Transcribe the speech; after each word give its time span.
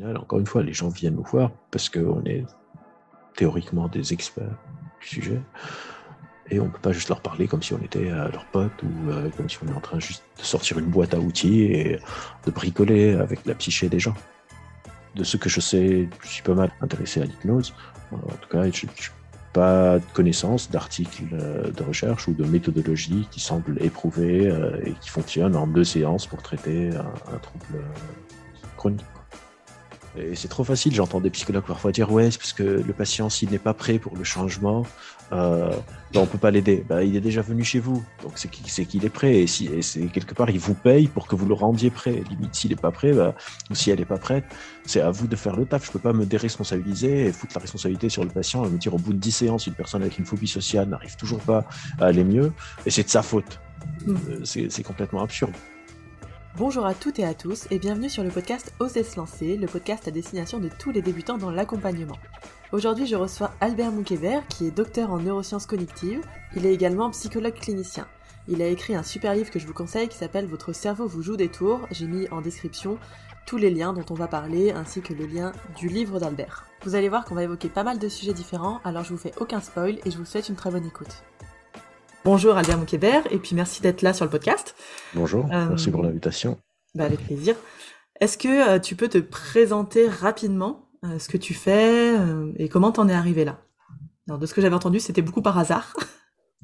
Encore 0.00 0.38
une 0.38 0.46
fois, 0.46 0.62
les 0.62 0.72
gens 0.72 0.88
viennent 0.88 1.16
nous 1.16 1.22
voir 1.24 1.50
parce 1.70 1.88
qu'on 1.88 2.24
est 2.24 2.44
théoriquement 3.36 3.88
des 3.88 4.12
experts 4.12 4.58
du 5.00 5.06
sujet. 5.06 5.40
Et 6.50 6.60
on 6.60 6.66
ne 6.66 6.70
peut 6.70 6.80
pas 6.80 6.92
juste 6.92 7.08
leur 7.08 7.20
parler 7.20 7.46
comme 7.46 7.62
si 7.62 7.72
on 7.72 7.78
était 7.78 8.10
euh, 8.10 8.28
leur 8.30 8.44
pote 8.46 8.82
ou 8.82 9.10
euh, 9.10 9.30
comme 9.36 9.48
si 9.48 9.58
on 9.64 9.68
est 9.68 9.74
en 9.76 9.80
train 9.80 9.98
juste 10.00 10.22
de 10.38 10.42
sortir 10.42 10.78
une 10.78 10.86
boîte 10.86 11.14
à 11.14 11.18
outils 11.18 11.62
et 11.62 11.98
de 12.44 12.50
bricoler 12.50 13.14
avec 13.14 13.46
la 13.46 13.54
psyché 13.54 13.88
des 13.88 14.00
gens. 14.00 14.14
De 15.14 15.24
ce 15.24 15.36
que 15.36 15.48
je 15.48 15.60
sais, 15.60 16.08
je 16.22 16.28
suis 16.28 16.42
pas 16.42 16.54
mal 16.54 16.70
intéressé 16.80 17.22
à 17.22 17.24
l'hypnose. 17.24 17.74
En 18.10 18.18
tout 18.18 18.48
cas, 18.50 18.64
je 18.70 18.86
n'ai 18.86 18.92
pas 19.52 19.98
de 19.98 20.04
connaissances 20.12 20.70
d'articles 20.70 21.24
euh, 21.32 21.70
de 21.70 21.82
recherche 21.82 22.28
ou 22.28 22.34
de 22.34 22.44
méthodologie 22.44 23.26
qui 23.30 23.40
semblent 23.40 23.82
éprouvées 23.82 24.52
et 24.84 24.92
qui 25.00 25.10
fonctionnent 25.10 25.56
en 25.56 25.66
deux 25.66 25.84
séances 25.84 26.26
pour 26.26 26.42
traiter 26.42 26.90
un 26.90 27.38
trouble 27.38 27.82
chronique. 28.76 29.04
Et 30.16 30.34
c'est 30.34 30.48
trop 30.48 30.64
facile, 30.64 30.94
j'entends 30.94 31.20
des 31.20 31.30
psychologues 31.30 31.64
parfois 31.64 31.90
dire 31.90 32.12
ouais, 32.12 32.30
c'est 32.30 32.38
parce 32.38 32.52
que 32.52 32.62
le 32.62 32.92
patient, 32.92 33.30
s'il 33.30 33.50
n'est 33.50 33.58
pas 33.58 33.72
prêt 33.72 33.98
pour 33.98 34.16
le 34.16 34.24
changement, 34.24 34.84
euh, 35.32 35.70
ben, 36.12 36.20
on 36.20 36.26
peut 36.26 36.38
pas 36.38 36.50
l'aider. 36.50 36.84
Ben, 36.86 37.00
il 37.00 37.16
est 37.16 37.20
déjà 37.20 37.40
venu 37.40 37.64
chez 37.64 37.78
vous, 37.78 38.04
donc 38.22 38.32
c'est 38.34 38.48
qu'il 38.84 39.04
est 39.04 39.08
prêt. 39.08 39.36
Et, 39.36 39.46
si, 39.46 39.70
quelque 40.12 40.34
part, 40.34 40.50
il 40.50 40.58
vous 40.58 40.74
paye 40.74 41.08
pour 41.08 41.26
que 41.26 41.34
vous 41.34 41.46
le 41.46 41.54
rendiez 41.54 41.90
prêt. 41.90 42.22
Limite, 42.28 42.54
s'il 42.54 42.70
n'est 42.70 42.76
pas 42.76 42.90
prêt, 42.90 43.12
ben, 43.12 43.34
ou 43.70 43.74
si 43.74 43.90
elle 43.90 44.00
n'est 44.00 44.04
pas 44.04 44.18
prête, 44.18 44.44
c'est 44.84 45.00
à 45.00 45.10
vous 45.10 45.26
de 45.26 45.36
faire 45.36 45.56
le 45.56 45.64
taf. 45.64 45.86
Je 45.86 45.90
peux 45.90 45.98
pas 45.98 46.12
me 46.12 46.26
déresponsabiliser 46.26 47.26
et 47.26 47.32
foutre 47.32 47.54
la 47.54 47.62
responsabilité 47.62 48.10
sur 48.10 48.22
le 48.22 48.30
patient 48.30 48.64
et 48.66 48.68
me 48.68 48.76
dire 48.76 48.94
au 48.94 48.98
bout 48.98 49.14
de 49.14 49.18
10 49.18 49.32
séances, 49.32 49.66
une 49.66 49.74
personne 49.74 50.02
avec 50.02 50.18
une 50.18 50.26
phobie 50.26 50.48
sociale 50.48 50.88
n'arrive 50.88 51.16
toujours 51.16 51.40
pas 51.40 51.64
à 51.98 52.06
aller 52.06 52.24
mieux, 52.24 52.52
et 52.84 52.90
c'est 52.90 53.04
de 53.04 53.08
sa 53.08 53.22
faute. 53.22 53.60
Mmh. 54.06 54.14
Euh, 54.28 54.68
c'est 54.68 54.82
complètement 54.82 55.22
absurde. 55.22 55.54
Bonjour 56.58 56.84
à 56.84 56.92
toutes 56.92 57.18
et 57.18 57.24
à 57.24 57.32
tous 57.32 57.66
et 57.70 57.78
bienvenue 57.78 58.10
sur 58.10 58.22
le 58.22 58.28
podcast 58.28 58.74
Oser 58.78 59.04
se 59.04 59.16
lancer, 59.16 59.56
le 59.56 59.66
podcast 59.66 60.06
à 60.06 60.10
destination 60.10 60.60
de 60.60 60.68
tous 60.68 60.90
les 60.90 61.00
débutants 61.00 61.38
dans 61.38 61.50
l'accompagnement. 61.50 62.18
Aujourd'hui, 62.72 63.06
je 63.06 63.16
reçois 63.16 63.54
Albert 63.62 63.90
Moukébert 63.90 64.46
qui 64.48 64.66
est 64.66 64.70
docteur 64.70 65.10
en 65.10 65.18
neurosciences 65.18 65.64
cognitives. 65.64 66.20
Il 66.54 66.66
est 66.66 66.74
également 66.74 67.08
psychologue 67.10 67.54
clinicien. 67.54 68.06
Il 68.48 68.60
a 68.60 68.66
écrit 68.66 68.94
un 68.94 69.02
super 69.02 69.34
livre 69.34 69.50
que 69.50 69.58
je 69.58 69.66
vous 69.66 69.72
conseille 69.72 70.08
qui 70.08 70.18
s'appelle 70.18 70.44
Votre 70.44 70.74
cerveau 70.74 71.06
vous 71.06 71.22
joue 71.22 71.38
des 71.38 71.48
tours. 71.48 71.88
J'ai 71.90 72.06
mis 72.06 72.28
en 72.28 72.42
description 72.42 72.98
tous 73.46 73.56
les 73.56 73.70
liens 73.70 73.94
dont 73.94 74.04
on 74.10 74.14
va 74.14 74.28
parler 74.28 74.72
ainsi 74.72 75.00
que 75.00 75.14
le 75.14 75.24
lien 75.24 75.52
du 75.78 75.88
livre 75.88 76.20
d'Albert. 76.20 76.66
Vous 76.84 76.94
allez 76.94 77.08
voir 77.08 77.24
qu'on 77.24 77.34
va 77.34 77.44
évoquer 77.44 77.70
pas 77.70 77.82
mal 77.82 77.98
de 77.98 78.08
sujets 78.10 78.34
différents, 78.34 78.82
alors 78.84 79.04
je 79.04 79.10
vous 79.14 79.18
fais 79.18 79.32
aucun 79.40 79.60
spoil 79.60 80.00
et 80.04 80.10
je 80.10 80.18
vous 80.18 80.26
souhaite 80.26 80.50
une 80.50 80.56
très 80.56 80.70
bonne 80.70 80.86
écoute. 80.86 81.22
Bonjour 82.24 82.56
Albert 82.56 82.78
Moukébert, 82.78 83.24
et 83.32 83.38
puis 83.38 83.56
merci 83.56 83.82
d'être 83.82 84.00
là 84.00 84.12
sur 84.12 84.24
le 84.24 84.30
podcast. 84.30 84.76
Bonjour, 85.12 85.44
euh, 85.46 85.70
merci 85.70 85.90
pour 85.90 86.04
l'invitation. 86.04 86.56
Bah 86.94 87.04
avec 87.04 87.18
plaisir. 87.18 87.56
Est-ce 88.20 88.38
que 88.38 88.76
euh, 88.76 88.78
tu 88.78 88.94
peux 88.94 89.08
te 89.08 89.18
présenter 89.18 90.08
rapidement 90.08 90.88
euh, 91.04 91.18
ce 91.18 91.28
que 91.28 91.36
tu 91.36 91.52
fais 91.52 92.14
et 92.58 92.68
comment 92.68 92.92
t'en 92.92 93.08
es 93.08 93.12
arrivé 93.12 93.44
là? 93.44 93.60
Alors, 94.28 94.38
De 94.38 94.46
ce 94.46 94.54
que 94.54 94.60
j'avais 94.60 94.76
entendu, 94.76 95.00
c'était 95.00 95.20
beaucoup 95.20 95.42
par 95.42 95.58
hasard. 95.58 95.96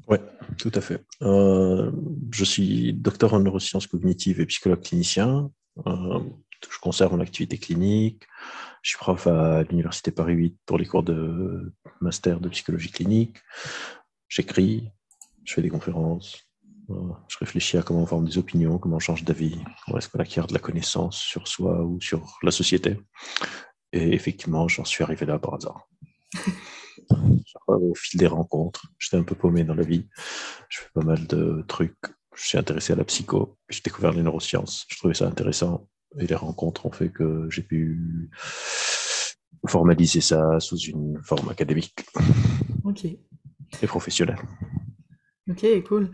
Oui, 0.07 0.17
tout 0.57 0.71
à 0.73 0.81
fait. 0.81 1.03
je 1.21 2.43
suis 2.45 2.93
docteur 2.93 3.33
en 3.33 3.39
neurosciences 3.39 3.85
cognitives 3.85 4.39
et 4.39 4.45
psychologue 4.45 4.81
clinicien. 4.81 5.51
je 5.85 6.79
conserve 6.81 7.13
mon 7.13 7.19
activité 7.19 7.57
clinique. 7.57 8.23
Je 8.81 8.91
suis 8.91 8.97
prof 8.97 9.27
à 9.27 9.63
l'Université 9.63 10.11
Paris 10.11 10.35
8 10.35 10.57
pour 10.65 10.77
les 10.77 10.85
cours 10.85 11.03
de 11.03 11.73
master 11.99 12.39
de 12.39 12.47
psychologie 12.47 12.91
clinique. 12.91 13.35
J'écris, 14.29 14.89
je 15.49 15.55
fais 15.55 15.61
des 15.63 15.69
conférences, 15.69 16.47
je 17.27 17.37
réfléchis 17.39 17.77
à 17.77 17.81
comment 17.81 18.01
on 18.01 18.05
forme 18.05 18.25
des 18.25 18.37
opinions, 18.37 18.77
comment 18.77 18.97
on 18.97 18.99
change 18.99 19.23
d'avis, 19.23 19.57
comment 19.83 19.97
est-ce 19.97 20.07
qu'on 20.07 20.19
acquiert 20.19 20.45
de 20.45 20.53
la 20.53 20.59
connaissance 20.59 21.17
sur 21.17 21.47
soi 21.47 21.83
ou 21.83 21.99
sur 21.99 22.37
la 22.43 22.51
société. 22.51 23.01
Et 23.91 24.13
effectivement, 24.13 24.67
j'en 24.67 24.85
suis 24.85 25.03
arrivé 25.03 25.25
là 25.25 25.39
par 25.39 25.55
hasard. 25.55 25.89
Au 27.67 27.95
fil 27.95 28.19
des 28.19 28.27
rencontres, 28.27 28.85
j'étais 28.99 29.17
un 29.17 29.23
peu 29.23 29.33
paumé 29.33 29.63
dans 29.63 29.73
la 29.73 29.81
vie. 29.81 30.07
Je 30.69 30.81
fais 30.81 30.89
pas 30.93 31.01
mal 31.01 31.25
de 31.25 31.65
trucs. 31.67 31.97
Je 32.35 32.45
suis 32.45 32.57
intéressé 32.59 32.93
à 32.93 32.95
la 32.95 33.03
psycho. 33.03 33.57
J'ai 33.69 33.81
découvert 33.81 34.11
les 34.11 34.21
neurosciences. 34.21 34.85
Je 34.87 34.97
trouvais 34.97 35.15
ça 35.15 35.25
intéressant. 35.25 35.87
Et 36.19 36.27
les 36.27 36.35
rencontres 36.35 36.85
ont 36.85 36.91
fait 36.91 37.09
que 37.09 37.47
j'ai 37.49 37.63
pu 37.63 38.29
formaliser 39.67 40.21
ça 40.21 40.59
sous 40.59 40.77
une 40.77 41.19
forme 41.23 41.49
académique. 41.49 42.05
Ok. 42.83 43.05
Et 43.05 43.87
professionnelle. 43.87 44.37
Ok, 45.49 45.65
cool. 45.87 46.11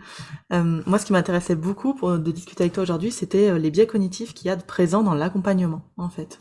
Euh, 0.53 0.81
moi, 0.85 0.97
ce 0.97 1.06
qui 1.06 1.12
m'intéressait 1.12 1.56
beaucoup 1.56 1.94
pour 1.94 2.18
de 2.18 2.31
discuter 2.31 2.63
avec 2.63 2.73
toi 2.73 2.84
aujourd'hui, 2.84 3.12
c'était 3.12 3.50
euh, 3.50 3.57
les 3.57 3.69
biais 3.69 3.85
cognitifs 3.85 4.34
qu'il 4.34 4.47
y 4.47 4.50
a 4.50 4.56
de 4.56 4.63
présents 4.63 5.03
dans 5.03 5.13
l'accompagnement, 5.13 5.81
en 5.97 6.09
fait. 6.09 6.40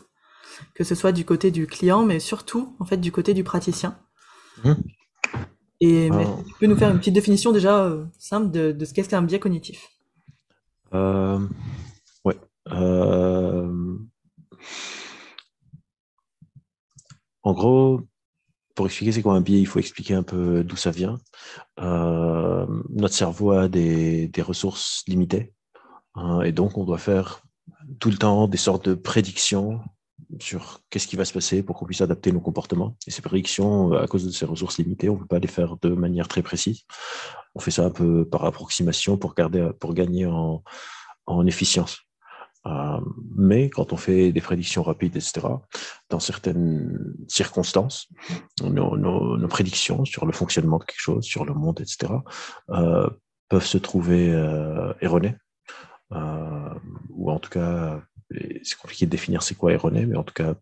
Que 0.73 0.85
ce 0.85 0.95
soit 0.95 1.11
du 1.11 1.25
côté 1.25 1.51
du 1.51 1.67
client, 1.67 2.05
mais 2.05 2.19
surtout, 2.19 2.75
en 2.79 2.85
fait, 2.85 2.97
du 2.97 3.11
côté 3.11 3.33
du 3.33 3.43
praticien. 3.43 3.97
Mmh. 4.63 4.73
Et 5.81 6.09
tu 6.09 6.53
peux 6.59 6.67
nous 6.67 6.77
faire 6.77 6.89
une 6.89 6.99
petite 6.99 7.13
définition 7.13 7.51
déjà 7.51 7.83
euh, 7.83 8.05
simple 8.17 8.49
de, 8.49 8.85
ce 8.85 8.93
qu'est 8.93 9.03
qu'un 9.03 9.21
biais 9.21 9.39
cognitif? 9.39 9.89
Ouais. 10.93 12.39
En 17.43 17.53
gros, 17.53 17.99
pour 18.75 18.85
expliquer 18.85 19.13
c'est 19.13 19.21
quoi 19.21 19.33
un 19.33 19.41
biais, 19.41 19.59
il 19.59 19.65
faut 19.65 19.79
expliquer 19.79 20.13
un 20.13 20.23
peu 20.23 20.63
d'où 20.63 20.75
ça 20.75 20.91
vient. 20.91 21.17
Euh, 21.79 22.65
notre 22.89 23.15
cerveau 23.15 23.51
a 23.51 23.67
des, 23.67 24.29
ressources 24.39 25.03
limitées 25.07 25.53
hein, 26.15 26.41
et 26.41 26.51
donc 26.51 26.77
on 26.77 26.83
doit 26.83 26.97
faire 26.97 27.41
tout 27.99 28.11
le 28.11 28.17
temps 28.17 28.47
des 28.47 28.57
sortes 28.57 28.89
de 28.89 28.93
prédictions 28.93 29.79
sur 30.39 30.81
qu'est-ce 30.89 31.07
qui 31.07 31.15
va 31.15 31.25
se 31.25 31.33
passer 31.33 31.63
pour 31.63 31.77
qu'on 31.77 31.85
puisse 31.85 32.01
adapter 32.01 32.31
nos 32.31 32.41
comportements. 32.41 32.97
Et 33.07 33.11
ces 33.11 33.21
prédictions, 33.21 33.93
à 33.93 34.07
cause 34.07 34.25
de 34.25 34.31
ces 34.31 34.45
ressources 34.45 34.77
limitées, 34.77 35.09
on 35.09 35.15
ne 35.15 35.19
peut 35.19 35.27
pas 35.27 35.39
les 35.39 35.47
faire 35.47 35.77
de 35.81 35.89
manière 35.89 36.27
très 36.27 36.41
précise. 36.41 36.81
On 37.53 37.59
fait 37.59 37.71
ça 37.71 37.85
un 37.85 37.91
peu 37.91 38.27
par 38.27 38.43
approximation 38.43 39.17
pour, 39.17 39.35
garder, 39.35 39.69
pour 39.79 39.93
gagner 39.93 40.25
en 40.25 41.47
efficience. 41.47 42.05
Euh, 42.67 42.99
mais 43.35 43.69
quand 43.69 43.93
on 43.93 43.97
fait 43.97 44.31
des 44.31 44.41
prédictions 44.41 44.83
rapides, 44.83 45.15
etc., 45.15 45.47
dans 46.09 46.19
certaines 46.19 47.15
circonstances, 47.27 48.07
nos, 48.63 49.47
prédictions 49.47 50.05
sur 50.05 50.25
le 50.25 50.33
fonctionnement 50.33 50.79
de 50.79 50.85
quelque 50.85 51.01
chose, 51.01 51.23
sur 51.23 51.45
le 51.45 51.53
monde, 51.53 51.79
etc., 51.81 52.13
euh, 52.69 53.09
peuvent 53.49 53.65
se 53.65 53.77
trouver 53.77 54.31
euh, 54.31 54.93
erronées. 55.01 55.35
ou 56.11 57.31
en 57.31 57.39
tout 57.39 57.49
cas, 57.49 58.01
c'est 58.63 58.77
compliqué 58.77 59.05
de 59.05 59.11
définir 59.11 59.43
c'est 59.43 59.55
quoi 59.55 59.71
erroné, 59.71 60.05
mais 60.05 60.17
en 60.17 60.23
tout 60.23 60.33
cas, 60.33 60.55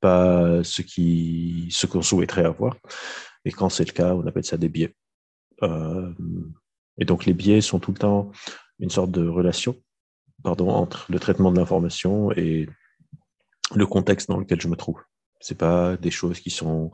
pas 0.00 0.62
ce 0.64 0.82
qu'on 0.82 1.70
ce 1.70 1.86
qu'on 1.86 2.02
souhaiterait 2.02 2.44
avoir. 2.44 2.76
Et 3.44 3.50
quand 3.50 3.68
c'est 3.68 3.84
le 3.84 3.92
cas, 3.92 4.14
on 4.14 4.26
appelle 4.26 4.44
ça 4.44 4.56
des 4.56 4.68
biais. 4.68 4.94
et 6.98 7.04
donc 7.04 7.24
les 7.24 7.34
biais 7.34 7.60
sont 7.60 7.80
tout 7.80 7.92
le 7.92 7.98
temps 7.98 8.30
une 8.78 8.90
sorte 8.90 9.10
de 9.10 9.26
relation 9.26 9.76
pardon, 10.42 10.70
entre 10.70 11.06
le 11.10 11.18
traitement 11.18 11.52
de 11.52 11.58
l'information 11.58 12.32
et 12.32 12.68
le 13.74 13.86
contexte 13.86 14.28
dans 14.28 14.38
lequel 14.38 14.60
je 14.60 14.68
me 14.68 14.76
trouve. 14.76 15.00
C'est 15.40 15.58
pas 15.58 15.96
des 15.96 16.10
choses 16.10 16.40
qui 16.40 16.50
sont 16.50 16.92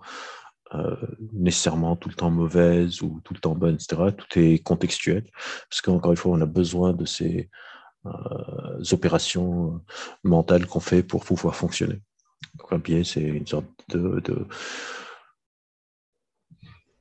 euh, 0.75 0.97
nécessairement 1.33 1.97
tout 1.97 2.09
le 2.09 2.15
temps 2.15 2.31
mauvaises 2.31 3.01
ou 3.01 3.21
tout 3.25 3.33
le 3.33 3.41
temps 3.41 3.55
bonnes, 3.55 3.77
etc. 3.77 4.13
Tout 4.17 4.39
est 4.39 4.59
contextuel, 4.63 5.25
parce 5.71 5.81
qu'encore 5.81 6.11
une 6.11 6.17
fois, 6.17 6.33
on 6.33 6.41
a 6.41 6.47
besoin 6.47 6.93
de 6.93 7.07
ces 7.07 7.49
euh, 8.07 8.83
opérations 8.93 9.81
mentales 10.25 10.67
qu'on 10.67 10.81
fait 10.81 11.03
pour 11.03 11.25
pouvoir 11.25 11.57
fonctionner. 11.57 12.03
Donc 12.59 12.73
un 12.73 12.79
biais, 12.79 13.05
c'est 13.05 13.23
une 13.23 13.47
sorte 13.47 13.67
de, 13.89 14.47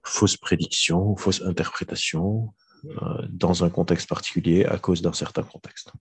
fausse 0.03 0.38
prédiction, 0.38 1.18
fausse 1.18 1.41
interprétation 1.41 2.53
euh, 2.86 3.28
dans 3.30 3.66
un 3.66 3.69
contexte 3.69 4.07
particulier 4.07 4.63
à 4.63 4.78
cause 4.78 5.02
d'un 5.02 5.13
certain 5.13 5.44
contexte. 5.44 5.91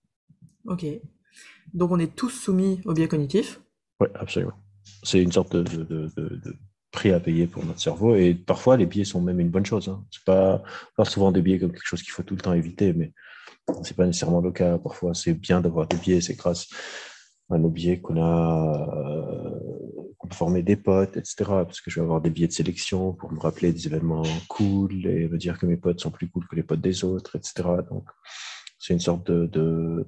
Ok. 0.67 0.85
Donc 1.75 1.91
on 1.91 1.99
est 1.99 2.15
tous 2.15 2.31
soumis 2.31 2.81
au 2.85 2.95
biais 2.95 3.09
cognitif 3.09 3.61
Oui, 4.01 4.09
absolument. 4.15 4.55
C'est 5.03 5.23
une 5.23 5.33
sorte 5.33 5.57
de, 5.57 6.11
prix 6.93 7.13
à 7.13 7.21
payer 7.21 7.47
pour 7.47 7.65
notre 7.65 7.81
cerveau. 7.81 8.15
Et 8.15 8.35
parfois, 8.35 8.77
les 8.77 8.87
biais 8.87 9.05
sont 9.05 9.21
même 9.21 9.41
une 9.41 9.51
bonne 9.51 9.67
chose. 9.67 9.89
Hein. 9.89 10.05
Ce 10.11 10.21
pas, 10.25 10.63
pas 10.97 11.05
souvent 11.05 11.31
des 11.31 11.43
biais 11.43 11.59
comme 11.59 11.73
quelque 11.73 11.87
chose 11.87 12.03
qu'il 12.03 12.13
faut 12.13 12.23
tout 12.23 12.35
le 12.35 12.41
temps 12.41 12.55
éviter, 12.55 12.93
mais 12.95 13.13
ce 13.69 13.91
n'est 13.91 13.97
pas 13.97 14.07
nécessairement 14.07 14.41
le 14.41 14.53
cas. 14.53 14.79
Parfois, 14.79 15.13
c'est 15.13 15.35
bien 15.35 15.61
d'avoir 15.61 15.87
des 15.87 15.99
biais. 15.99 16.21
C'est 16.21 16.37
grâce 16.37 16.69
à 17.51 17.59
nos 17.59 17.69
biais 17.69 18.01
qu'on 18.01 18.21
a, 18.23 18.89
euh, 18.97 19.51
qu'on 20.19 20.29
peut 20.29 20.35
former 20.35 20.63
des 20.63 20.77
potes, 20.77 21.17
etc. 21.17 21.35
Parce 21.39 21.81
que 21.81 21.91
je 21.91 22.01
vais 22.01 22.05
avoir 22.05 22.21
des 22.21 22.31
biais 22.31 22.47
de 22.47 22.53
sélection 22.53 23.13
pour 23.13 23.31
me 23.31 23.41
rappeler 23.41 23.73
des 23.73 23.87
événements 23.87 24.23
cool 24.49 25.07
et 25.07 25.29
me 25.29 25.37
dire 25.37 25.59
que 25.59 25.67
mes 25.67 25.77
potes 25.77 26.01
sont 26.01 26.11
plus 26.11 26.29
cool 26.29 26.47
que 26.49 26.57
les 26.57 26.63
potes 26.63 26.81
des 26.81 27.05
autres, 27.05 27.37
etc. 27.37 27.69
Donc, 27.91 28.09
c'est 28.79 28.95
une 28.95 29.01
sorte 29.01 29.31
de, 29.31 29.47
de 29.47 30.07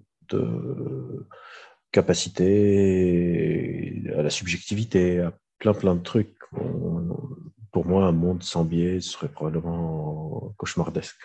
capacité 1.92 4.02
à 4.16 4.22
la 4.22 4.30
subjectivité, 4.30 5.20
à 5.20 5.32
plein 5.58 5.74
plein 5.74 5.94
de 5.94 6.02
trucs. 6.02 6.36
pour 7.72 7.86
moi, 7.86 8.06
un 8.06 8.12
monde 8.12 8.42
sans 8.42 8.64
biais 8.64 9.00
serait 9.00 9.28
probablement 9.28 10.54
cauchemardesque. 10.56 11.20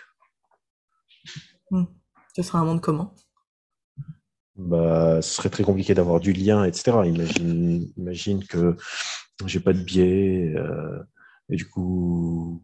Hmm. 1.70 1.84
Ce 2.36 2.42
serait 2.42 2.58
un 2.58 2.64
monde 2.64 2.80
comment? 2.80 3.14
Bah, 4.56 5.20
ce 5.20 5.34
serait 5.34 5.50
très 5.50 5.64
compliqué 5.64 5.94
d'avoir 5.94 6.20
du 6.20 6.32
lien, 6.32 6.64
etc. 6.64 6.98
Imagine, 7.06 7.88
imagine 7.96 8.46
que 8.46 8.76
j'ai 9.46 9.60
pas 9.60 9.72
de 9.72 9.82
biais, 9.82 10.54
euh, 10.56 11.02
et 11.48 11.56
du 11.56 11.68
coup, 11.68 12.62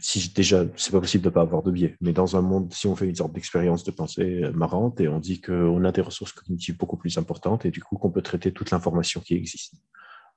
si 0.00 0.32
déjà, 0.32 0.64
c'est 0.76 0.92
pas 0.92 1.00
possible 1.00 1.24
de 1.24 1.30
pas 1.30 1.40
avoir 1.40 1.62
de 1.62 1.70
biais, 1.70 1.96
mais 2.00 2.12
dans 2.12 2.36
un 2.36 2.40
monde, 2.40 2.72
si 2.72 2.86
on 2.86 2.96
fait 2.96 3.08
une 3.08 3.14
sorte 3.14 3.32
d'expérience 3.32 3.84
de 3.84 3.90
pensée 3.90 4.44
euh, 4.44 4.52
marrante 4.52 5.00
et 5.00 5.08
on 5.08 5.18
dit 5.18 5.40
qu'on 5.40 5.84
a 5.84 5.92
des 5.92 6.00
ressources 6.00 6.32
cognitives 6.32 6.76
beaucoup 6.76 6.96
plus 6.96 7.18
importantes 7.18 7.64
et 7.64 7.70
du 7.70 7.82
coup 7.82 7.96
qu'on 7.96 8.10
peut 8.10 8.22
traiter 8.22 8.52
toute 8.52 8.70
l'information 8.70 9.20
qui 9.20 9.34
existe. 9.34 9.74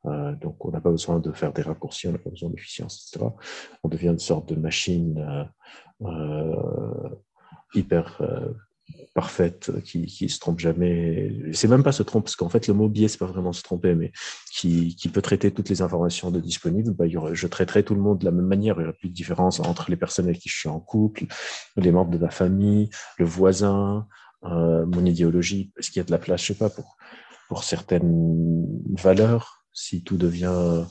Euh, 0.06 0.36
donc, 0.36 0.64
on 0.66 0.72
n'a 0.72 0.82
pas 0.82 0.90
besoin 0.90 1.20
de 1.20 1.32
faire 1.32 1.54
des 1.54 1.62
raccourcis, 1.62 2.08
on 2.08 2.12
n'a 2.12 2.18
pas 2.18 2.32
besoin 2.32 2.50
d'efficience, 2.50 3.08
etc. 3.14 3.32
On 3.84 3.90
devient 3.90 4.08
une 4.08 4.20
sorte 4.20 4.50
de 4.50 4.56
machine 4.56 5.48
euh, 6.02 7.10
hyper 7.74 8.22
parfaite, 9.14 9.72
qui, 9.84 10.06
qui 10.06 10.30
se 10.30 10.40
trompe 10.40 10.60
jamais. 10.60 11.34
C'est 11.54 11.68
même 11.68 11.84
pas 11.84 11.92
se 11.92 12.04
trompe, 12.04 12.26
parce 12.26 12.36
qu'en 12.36 12.50
fait, 12.50 12.68
le 12.68 12.74
mot 12.74 12.88
biais, 12.88 13.08
c'est 13.08 13.18
pas 13.18 13.26
vraiment 13.26 13.54
se 13.54 13.64
tromper, 13.64 13.96
mais 13.96 14.12
qui, 14.52 14.96
qui 14.96 15.10
peut 15.10 15.22
traiter 15.22 15.52
toutes 15.52 15.70
les 15.70 15.82
informations 15.82 16.32
de 16.32 16.40
disponibles. 16.40 16.94
Bah, 16.94 17.06
je 17.08 17.48
traiterais 17.48 17.84
tout 17.84 17.96
le 17.96 18.02
monde 18.02 18.20
de 18.20 18.26
la 18.26 18.32
même 18.32 18.46
manière. 18.46 18.76
Il 18.76 18.80
n'y 18.80 18.86
aurait 18.86 18.98
plus 18.98 19.10
de 19.10 19.14
différence 19.14 19.60
entre 19.60 19.90
les 19.90 19.98
personnes 19.98 20.26
avec 20.26 20.40
qui 20.40 20.50
je 20.50 20.58
suis 20.58 20.70
en 20.70 20.80
couple, 20.80 21.26
les 21.76 21.92
membres 21.92 22.12
de 22.12 22.18
ma 22.18 22.30
famille, 22.30 22.90
le 23.18 23.26
voisin, 23.26 24.08
euh, 24.44 24.86
mon 24.86 25.06
idéologie. 25.06 25.72
Est-ce 25.78 25.92
qu'il 25.92 25.98
y 25.98 26.02
a 26.02 26.06
de 26.06 26.12
la 26.12 26.18
place, 26.18 26.42
je 26.42 26.48
sais 26.48 26.56
pas, 26.56 26.70
pour, 26.70 26.98
pour 27.48 27.64
certaines 27.64 28.68
valeurs, 28.98 29.66
si 29.74 30.04
tout 30.04 30.18
devient 30.18 30.86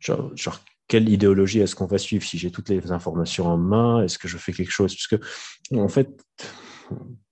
genre, 0.00 0.30
genre 0.36 0.60
quelle 0.88 1.08
idéologie 1.08 1.60
est-ce 1.60 1.76
qu'on 1.76 1.86
va 1.86 1.98
suivre? 1.98 2.24
Si 2.24 2.38
j'ai 2.38 2.50
toutes 2.50 2.70
les 2.70 2.90
informations 2.90 3.46
en 3.46 3.58
main 3.58 4.02
Est-ce 4.02 4.18
que 4.18 4.26
je 4.26 4.38
fais 4.38 4.52
quelque 4.52 4.72
chose? 4.72 4.94
Parce 4.94 5.06
que, 5.06 5.76
en 5.76 5.88
fait, 5.88 6.08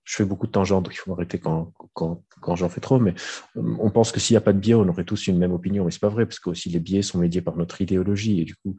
je 0.07 0.15
fais 0.15 0.25
beaucoup 0.25 0.47
de 0.47 0.53
tangents, 0.53 0.81
donc 0.81 0.95
il 0.95 0.99
faut 0.99 1.11
m'arrêter 1.11 1.39
quand, 1.41 1.73
quand, 1.93 2.55
j'en 2.55 2.69
fais 2.69 2.81
trop, 2.81 3.01
mais 3.01 3.13
euh, 3.57 3.77
on 3.81 3.91
pense 3.91 4.13
que 4.13 4.21
s'il 4.21 4.35
n'y 4.35 4.39
a 4.39 4.41
pas 4.41 4.53
de 4.53 4.59
biais, 4.59 4.75
on 4.75 4.89
aurait 4.89 5.05
tous 5.05 5.27
une 5.27 5.37
même 5.37 5.53
opinion, 5.53 5.85
mais 5.85 5.91
c'est 5.91 6.01
pas 6.01 6.09
vrai, 6.09 6.27
parce 6.27 6.39
que 6.39 6.51
aussi 6.51 6.69
les 6.69 6.79
biais 6.79 7.03
sont 7.03 7.19
médiés 7.19 7.43
par 7.43 7.57
notre 7.57 7.81
idéologie, 7.81 8.41
et 8.41 8.45
du 8.45 8.55
coup, 8.55 8.77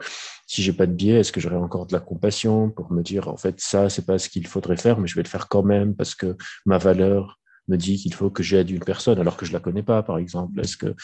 si 0.47 0.63
j'ai 0.63 0.71
pas 0.71 0.87
de 0.87 0.93
biais, 0.93 1.19
est-ce 1.19 1.33
que 1.33 1.41
j'aurais 1.41 1.57
encore 1.57 1.85
de 1.85 1.93
la 1.93 1.99
compassion 1.99 2.69
pour 2.69 2.93
me 2.93 3.03
dire, 3.03 3.27
en 3.27 3.35
fait, 3.35 3.59
ça, 3.59 3.89
c'est 3.89 4.05
pas 4.05 4.17
ce 4.17 4.29
qu'il 4.29 4.47
faudrait 4.47 4.77
faire, 4.77 4.99
mais 4.99 5.07
je 5.07 5.15
vais 5.15 5.23
le 5.23 5.27
faire 5.27 5.49
quand 5.49 5.63
même, 5.63 5.95
parce 5.95 6.15
que 6.15 6.37
ma 6.65 6.77
valeur 6.77 7.39
me 7.67 7.75
dit 7.75 7.97
qu'il 7.97 8.13
faut 8.13 8.29
que 8.29 8.41
j'aide 8.41 8.69
une 8.69 8.79
personne, 8.83 9.19
alors 9.19 9.35
que 9.35 9.45
je 9.45 9.51
la 9.51 9.59
connais 9.59 9.83
pas, 9.83 10.03
par 10.03 10.19
exemple. 10.19 10.57
Est-ce 10.61 10.77
que 10.77 10.95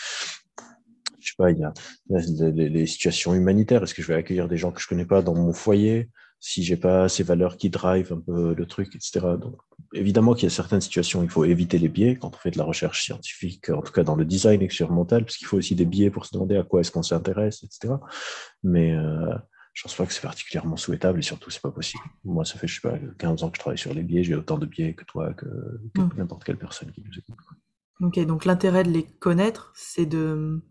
je 1.19 1.29
sais 1.29 1.35
pas, 1.37 1.51
il 1.51 1.59
y 1.59 1.63
a, 1.63 1.73
les, 2.09 2.69
les, 2.69 2.85
situations 2.85 3.33
humanitaires. 3.33 3.81
Est-ce 3.83 3.93
que 3.93 4.01
je 4.01 4.07
vais 4.07 4.15
accueillir 4.15 4.49
des 4.49 4.57
gens 4.57 4.71
que 4.71 4.81
je 4.81 4.87
connais 4.87 5.05
pas 5.05 5.21
dans 5.21 5.33
mon 5.33 5.53
foyer 5.53 6.09
si 6.45 6.61
j'ai 6.61 6.75
pas 6.75 7.07
ces 7.07 7.23
valeurs 7.23 7.55
qui 7.55 7.69
drivent 7.69 8.11
un 8.11 8.19
peu 8.19 8.53
le 8.53 8.65
truc, 8.65 8.93
etc. 8.97 9.21
Donc, 9.39 9.55
évidemment 9.93 10.33
qu'il 10.33 10.43
y 10.43 10.47
a 10.47 10.49
certaines 10.49 10.81
situations 10.81 11.21
où 11.21 11.23
il 11.23 11.29
faut 11.29 11.45
éviter 11.45 11.77
les 11.77 11.87
biais 11.87 12.17
quand 12.17 12.35
on 12.35 12.37
fait 12.37 12.51
de 12.51 12.57
la 12.57 12.65
recherche 12.65 13.05
scientifique, 13.05 13.69
en 13.69 13.81
tout 13.81 13.93
cas 13.93 14.03
dans 14.03 14.17
le 14.17 14.25
design 14.25 14.61
expérimental, 14.61 15.23
parce 15.23 15.37
qu'il 15.37 15.47
faut 15.47 15.55
aussi 15.55 15.73
des 15.73 15.85
biais 15.85 16.09
pour 16.09 16.25
se 16.25 16.33
demander 16.33 16.57
à 16.57 16.63
quoi 16.63 16.81
est-ce 16.81 16.91
qu'on 16.91 17.01
s'intéresse, 17.01 17.63
etc. 17.63 17.93
Mais 18.61 18.91
euh, 18.91 19.33
je 19.71 19.83
pense 19.83 19.95
pas 19.95 20.05
que 20.05 20.11
c'est 20.11 20.21
particulièrement 20.21 20.75
souhaitable 20.75 21.19
et 21.19 21.21
surtout 21.21 21.49
c'est 21.49 21.61
pas 21.61 21.71
possible. 21.71 22.03
Moi, 22.25 22.43
ça 22.43 22.59
fait 22.59 22.67
je 22.67 22.75
sais 22.75 22.89
pas 22.89 22.99
15 23.19 23.43
ans 23.43 23.49
que 23.49 23.55
je 23.55 23.61
travaille 23.61 23.77
sur 23.77 23.93
les 23.93 24.03
biais, 24.03 24.25
j'ai 24.25 24.35
autant 24.35 24.57
de 24.57 24.65
biais 24.65 24.95
que 24.95 25.05
toi, 25.05 25.33
que, 25.33 25.45
que 25.95 26.01
mmh. 26.01 26.09
n'importe 26.17 26.43
quelle 26.43 26.57
personne 26.57 26.91
qui 26.91 27.01
nous 27.05 27.17
écoute. 27.17 27.37
Ok, 28.01 28.19
donc 28.25 28.43
l'intérêt 28.43 28.83
de 28.83 28.89
les 28.89 29.03
connaître, 29.03 29.71
c'est 29.77 30.05
de 30.05 30.61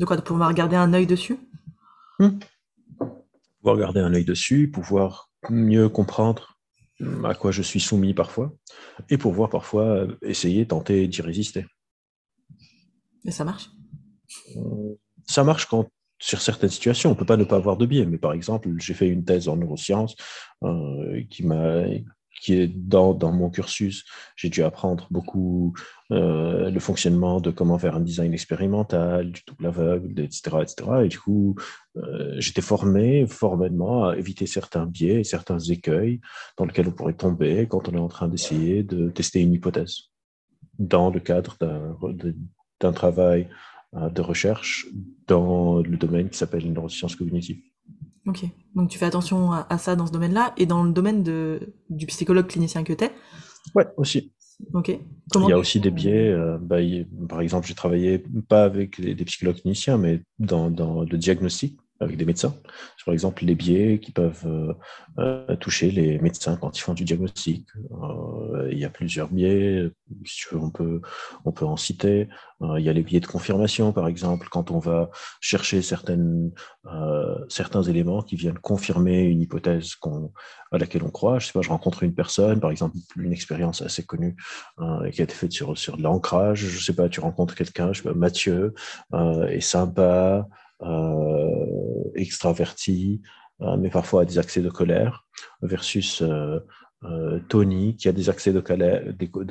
de 0.00 0.04
quoi? 0.04 0.16
De 0.16 0.22
pouvoir 0.22 0.52
garder 0.54 0.74
un 0.74 0.92
œil 0.92 1.06
dessus? 1.06 1.38
Mmh 2.18 2.30
pouvoir 3.64 3.78
garder 3.78 4.00
un 4.00 4.12
œil 4.12 4.26
dessus, 4.26 4.70
pouvoir 4.70 5.30
mieux 5.48 5.88
comprendre 5.88 6.58
à 7.24 7.34
quoi 7.34 7.50
je 7.50 7.62
suis 7.62 7.80
soumis 7.80 8.12
parfois, 8.12 8.52
et 9.08 9.16
pouvoir 9.16 9.48
parfois 9.48 10.06
essayer, 10.20 10.66
tenter 10.66 11.08
d'y 11.08 11.22
résister. 11.22 11.64
Et 13.24 13.30
ça 13.30 13.42
marche? 13.44 13.70
Ça 15.26 15.44
marche 15.44 15.64
quand, 15.64 15.88
sur 16.18 16.42
certaines 16.42 16.68
situations, 16.68 17.08
on 17.08 17.14
ne 17.14 17.18
peut 17.18 17.24
pas 17.24 17.38
ne 17.38 17.44
pas 17.44 17.56
avoir 17.56 17.78
de 17.78 17.86
biais, 17.86 18.04
mais 18.04 18.18
par 18.18 18.34
exemple, 18.34 18.68
j'ai 18.76 18.92
fait 18.92 19.08
une 19.08 19.24
thèse 19.24 19.48
en 19.48 19.56
neurosciences 19.56 20.14
euh, 20.62 21.22
qui 21.30 21.46
m'a 21.46 21.84
qui 22.40 22.54
est 22.54 22.68
dans, 22.68 23.14
dans 23.14 23.32
mon 23.32 23.50
cursus. 23.50 24.04
J'ai 24.36 24.48
dû 24.48 24.62
apprendre 24.62 25.06
beaucoup 25.10 25.74
euh, 26.10 26.70
le 26.70 26.80
fonctionnement 26.80 27.40
de 27.40 27.50
comment 27.50 27.78
faire 27.78 27.96
un 27.96 28.00
design 28.00 28.32
expérimental, 28.32 29.32
du 29.32 29.42
double 29.46 29.66
aveugle, 29.66 30.20
etc. 30.20 30.58
etc. 30.62 30.90
Et 31.04 31.08
du 31.08 31.18
coup, 31.18 31.56
euh, 31.96 32.34
j'étais 32.38 32.62
formé 32.62 33.26
formellement 33.26 34.08
à 34.08 34.16
éviter 34.16 34.46
certains 34.46 34.86
biais 34.86 35.20
et 35.20 35.24
certains 35.24 35.58
écueils 35.58 36.20
dans 36.56 36.64
lesquels 36.64 36.88
on 36.88 36.92
pourrait 36.92 37.14
tomber 37.14 37.66
quand 37.68 37.88
on 37.88 37.94
est 37.94 38.00
en 38.00 38.08
train 38.08 38.28
d'essayer 38.28 38.82
de 38.82 39.10
tester 39.10 39.40
une 39.40 39.52
hypothèse 39.52 40.10
dans 40.78 41.10
le 41.10 41.20
cadre 41.20 41.56
d'un 42.80 42.92
travail 42.92 43.48
euh, 43.94 44.10
de 44.10 44.20
recherche 44.20 44.86
dans 45.26 45.78
le 45.78 45.96
domaine 45.96 46.28
qui 46.28 46.36
s'appelle 46.36 46.66
une 46.66 46.74
neurosciences 46.74 47.16
cognitives. 47.16 47.62
Ok, 48.26 48.44
donc 48.74 48.88
tu 48.88 48.98
fais 48.98 49.04
attention 49.06 49.52
à, 49.52 49.78
ça 49.78 49.96
dans 49.96 50.06
ce 50.06 50.12
domaine-là 50.12 50.54
et 50.56 50.64
dans 50.66 50.82
le 50.82 50.92
domaine 50.92 51.22
de, 51.22 51.74
du 51.90 52.06
psychologue 52.06 52.46
clinicien 52.46 52.82
que 52.84 52.92
tu 52.92 53.04
es 53.04 53.10
Ouais, 53.74 53.86
aussi. 53.96 54.32
Ok. 54.72 54.88
il 54.88 55.48
y 55.48 55.52
a 55.52 55.58
aussi 55.58 55.80
des 55.80 55.90
biais. 55.90 56.30
Euh, 56.30 56.58
bah, 56.58 56.76
par 57.28 57.40
exemple, 57.40 57.66
j'ai 57.66 57.74
travaillé 57.74 58.24
pas 58.48 58.64
avec 58.64 59.00
des 59.00 59.24
psychologues 59.24 59.60
cliniciens, 59.60 59.98
mais 59.98 60.22
dans, 60.38 60.70
dans 60.70 61.02
le 61.02 61.18
diagnostic 61.18 61.76
avec 62.00 62.16
des 62.16 62.24
médecins. 62.24 62.54
Par 63.04 63.12
exemple, 63.12 63.44
les 63.44 63.54
biais 63.54 63.98
qui 64.00 64.12
peuvent 64.12 64.46
euh, 64.46 64.72
euh, 65.18 65.56
toucher 65.56 65.90
les 65.90 66.18
médecins 66.18 66.56
quand 66.56 66.76
ils 66.76 66.80
font 66.80 66.94
du 66.94 67.04
diagnostic. 67.04 67.68
Euh, 67.76 68.68
il 68.72 68.78
y 68.78 68.84
a 68.84 68.88
plusieurs 68.88 69.28
biais, 69.28 69.90
on 70.52 70.70
peut, 70.70 71.00
on 71.44 71.52
peut 71.52 71.66
en 71.66 71.76
citer. 71.76 72.28
il 72.62 72.82
y 72.82 72.88
a 72.88 72.92
les 72.92 73.02
biais 73.02 73.20
de 73.20 73.26
confirmation, 73.26 73.92
par 73.92 74.08
exemple, 74.08 74.48
quand 74.50 74.70
on 74.70 74.78
va 74.78 75.10
chercher 75.40 75.82
certaines, 75.82 76.50
certains 77.48 77.82
éléments 77.82 78.22
qui 78.22 78.36
viennent 78.36 78.58
confirmer 78.58 79.24
une 79.24 79.42
hypothèse 79.42 79.96
à 80.72 80.78
laquelle 80.78 81.02
on 81.02 81.10
croit. 81.10 81.38
Je 81.38 81.46
sais 81.46 81.52
pas, 81.52 81.60
je 81.60 81.68
rencontre 81.68 82.02
une 82.04 82.14
personne, 82.14 82.58
par 82.58 82.70
exemple, 82.70 82.96
une 83.16 83.32
expérience 83.32 83.82
assez 83.82 84.04
connue 84.04 84.36
qui 85.12 85.20
a 85.20 85.24
été 85.24 85.34
faite 85.34 85.52
sur, 85.52 85.76
sur 85.76 85.98
de 85.98 86.02
l'ancrage. 86.02 86.60
Je 86.60 86.82
sais 86.82 86.94
pas, 86.94 87.08
tu 87.08 87.20
rencontres 87.20 87.54
quelqu'un, 87.54 87.92
je 87.92 88.02
sais 88.02 88.08
pas, 88.08 88.14
Mathieu, 88.14 88.72
est 89.48 89.60
sympa, 89.60 90.48
extraverti, 92.14 93.22
euh, 93.60 93.76
mais 93.76 93.90
parfois 93.90 94.22
a 94.22 94.24
des 94.24 94.38
accès 94.38 94.60
de 94.60 94.70
colère, 94.70 95.26
versus 95.62 96.22
euh, 96.22 96.60
Tony 97.48 97.96
qui 97.96 98.08
a 98.08 98.12
des 98.12 98.30
accès 98.30 98.52
de 98.52 98.60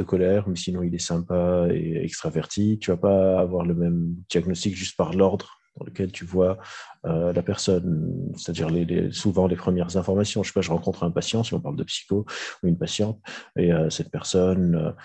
colère, 0.04 0.48
mais 0.48 0.56
sinon 0.56 0.82
il 0.82 0.96
est 0.96 1.00
sympa 1.00 1.68
et 1.70 2.04
extraverti. 2.04 2.80
Tu 2.80 2.90
vas 2.90 2.98
pas 2.98 3.40
avoir 3.40 3.64
le 3.64 3.76
même 3.76 4.16
diagnostic 4.30 4.76
juste 4.76 4.98
par 4.98 5.14
l'ordre 5.14 5.60
dans 5.78 5.86
lequel 5.86 6.12
tu 6.12 6.26
vois 6.26 6.58
la 7.04 7.42
personne, 7.44 8.32
c'est-à-dire 8.38 8.70
souvent 9.12 9.48
les 9.48 9.56
premières 9.56 9.98
informations. 9.98 10.42
Je 10.42 10.50
sais 10.50 10.54
pas, 10.54 10.62
je 10.62 10.72
rencontre 10.72 11.04
un 11.04 11.12
patient, 11.12 11.44
si 11.44 11.54
on 11.54 11.60
parle 11.60 11.76
de 11.76 11.84
psycho, 11.84 12.26
ou 12.64 12.68
une 12.68 12.78
patiente, 12.78 13.20
et 13.56 13.72
cette 13.90 14.10
personne 14.10 14.96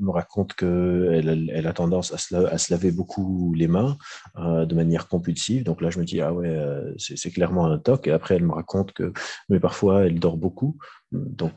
me 0.00 0.10
raconte 0.10 0.54
qu'elle 0.54 1.50
elle 1.52 1.66
a 1.66 1.72
tendance 1.72 2.12
à 2.12 2.18
se, 2.18 2.72
laver 2.72 2.90
beaucoup 2.90 3.52
les 3.54 3.68
mains 3.68 3.96
euh, 4.36 4.66
de 4.66 4.74
manière 4.74 5.08
compulsive. 5.08 5.64
Donc 5.64 5.80
là, 5.80 5.90
je 5.90 5.98
me 5.98 6.04
dis, 6.04 6.20
ah 6.20 6.32
ouais, 6.32 6.48
euh, 6.48 6.92
c'est 6.98 7.30
clairement 7.30 7.66
un 7.66 7.78
toc. 7.78 8.06
Et 8.06 8.12
après, 8.12 8.36
elle 8.36 8.44
me 8.44 8.52
raconte 8.52 8.92
que 8.92 9.12
mais 9.48 9.60
parfois, 9.60 10.06
elle 10.06 10.18
dort 10.18 10.36
beaucoup. 10.36 10.78
Donc, 11.12 11.52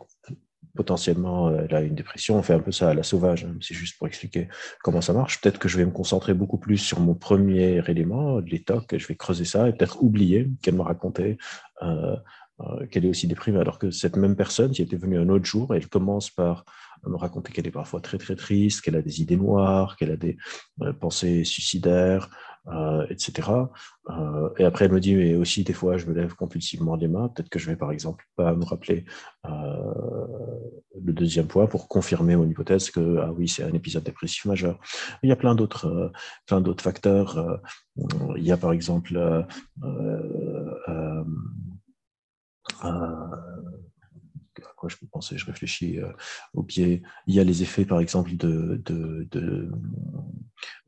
potentiellement, 0.76 1.56
elle 1.56 1.76
a 1.76 1.82
une 1.82 1.96
dépression. 1.96 2.38
On 2.38 2.42
fait 2.42 2.54
un 2.54 2.60
peu 2.60 2.72
ça 2.72 2.90
à 2.90 2.94
la 2.94 3.04
sauvage. 3.04 3.46
Hein. 3.46 3.56
C'est 3.62 3.76
juste 3.76 3.98
pour 3.98 4.08
expliquer 4.08 4.48
comment 4.82 5.02
ça 5.02 5.14
marche. 5.14 5.40
Peut-être 5.40 5.60
que 5.60 5.70
je 5.70 5.78
vais 5.78 5.86
me 5.86 5.92
concentrer 5.92 6.34
beaucoup 6.34 6.58
plus 6.58 6.78
sur 6.78 7.00
mon 7.00 7.14
premier 7.14 7.82
élément, 7.88 8.40
les 8.40 8.64
tocs. 8.64 8.96
Je 8.98 9.08
vais 9.08 9.16
creuser 9.16 9.46
ça 9.46 9.70
et 9.70 9.74
peut-être 9.74 10.02
oublier 10.02 10.50
qu'elle 10.62 10.76
m'a 10.76 10.84
raconté 10.84 11.38
euh, 11.84 12.16
euh, 12.60 12.86
qu'elle 12.88 13.06
est 13.06 13.10
aussi 13.10 13.28
déprimée, 13.28 13.60
alors 13.60 13.80
que 13.80 13.92
cette 13.92 14.16
même 14.16 14.36
personne, 14.36 14.72
qui 14.72 14.82
était 14.82 14.98
venue 14.98 15.18
un 15.18 15.30
autre 15.30 15.46
jour, 15.46 15.74
elle 15.74 15.88
commence 15.88 16.30
par 16.30 16.66
me 17.10 17.16
raconter 17.16 17.52
qu'elle 17.52 17.68
est 17.68 17.72
parfois 17.72 18.02
très 18.02 18.18
très 18.18 18.36
triste, 18.36 18.82
qu'elle 18.82 18.96
a 18.96 19.02
des 19.02 19.22
idées 19.22 19.38
noires, 19.38 19.98
qu'elle 19.98 20.12
a 20.12 20.18
des 20.18 20.38
euh, 20.82 20.94
pensées 20.94 21.44
suicidaires, 21.44 22.30
euh, 22.68 23.06
etc. 23.10 23.50
Euh, 24.10 24.50
et 24.58 24.64
après, 24.64 24.86
elle 24.86 24.92
me 24.92 25.00
dit, 25.00 25.16
mais 25.16 25.36
aussi 25.36 25.64
des 25.64 25.74
fois, 25.74 25.98
je 25.98 26.06
me 26.06 26.14
lève 26.14 26.36
compulsivement 26.36 26.96
les 26.96 27.08
mains. 27.08 27.28
Peut-être 27.30 27.50
que 27.50 27.60
je 27.60 27.70
vais, 27.70 27.76
par 27.76 27.92
exemple, 27.92 28.26
pas 28.36 28.54
me 28.54 28.64
rappeler 28.64 29.06
le 29.46 31.12
deuxième 31.12 31.48
point 31.48 31.68
pour 31.68 31.90
confirmer 31.90 32.36
mon 32.36 32.48
hypothèse 32.48 32.90
que 32.90 33.18
ah 33.18 33.32
oui, 33.34 33.50
c'est 33.50 33.64
un 33.64 33.74
épisode 33.74 34.04
dépressif 34.04 34.46
majeur. 34.46 34.80
Il 35.22 35.30
y 35.30 35.34
a 35.34 35.36
plein 35.36 35.56
d'autres, 35.56 36.12
plein 36.46 36.62
d'autres 36.62 36.84
facteurs. 36.84 37.62
il 38.38 38.44
y 38.44 38.54
a 38.54 38.58
par 38.58 38.72
exemple 38.72 39.46
à 42.82 44.74
quoi 44.76 44.90
je 44.90 44.98
peux 44.98 45.08
penser 45.08 45.38
Je 45.38 45.46
réfléchis 45.46 46.00
euh, 46.00 46.12
au 46.54 46.64
pied. 46.64 47.02
Il 47.28 47.36
y 47.36 47.40
a 47.40 47.44
les 47.44 47.64
effets, 47.64 47.86
par 47.86 48.00
exemple, 48.00 48.36
de, 48.36 48.82
de, 48.86 49.28
de 49.32 49.72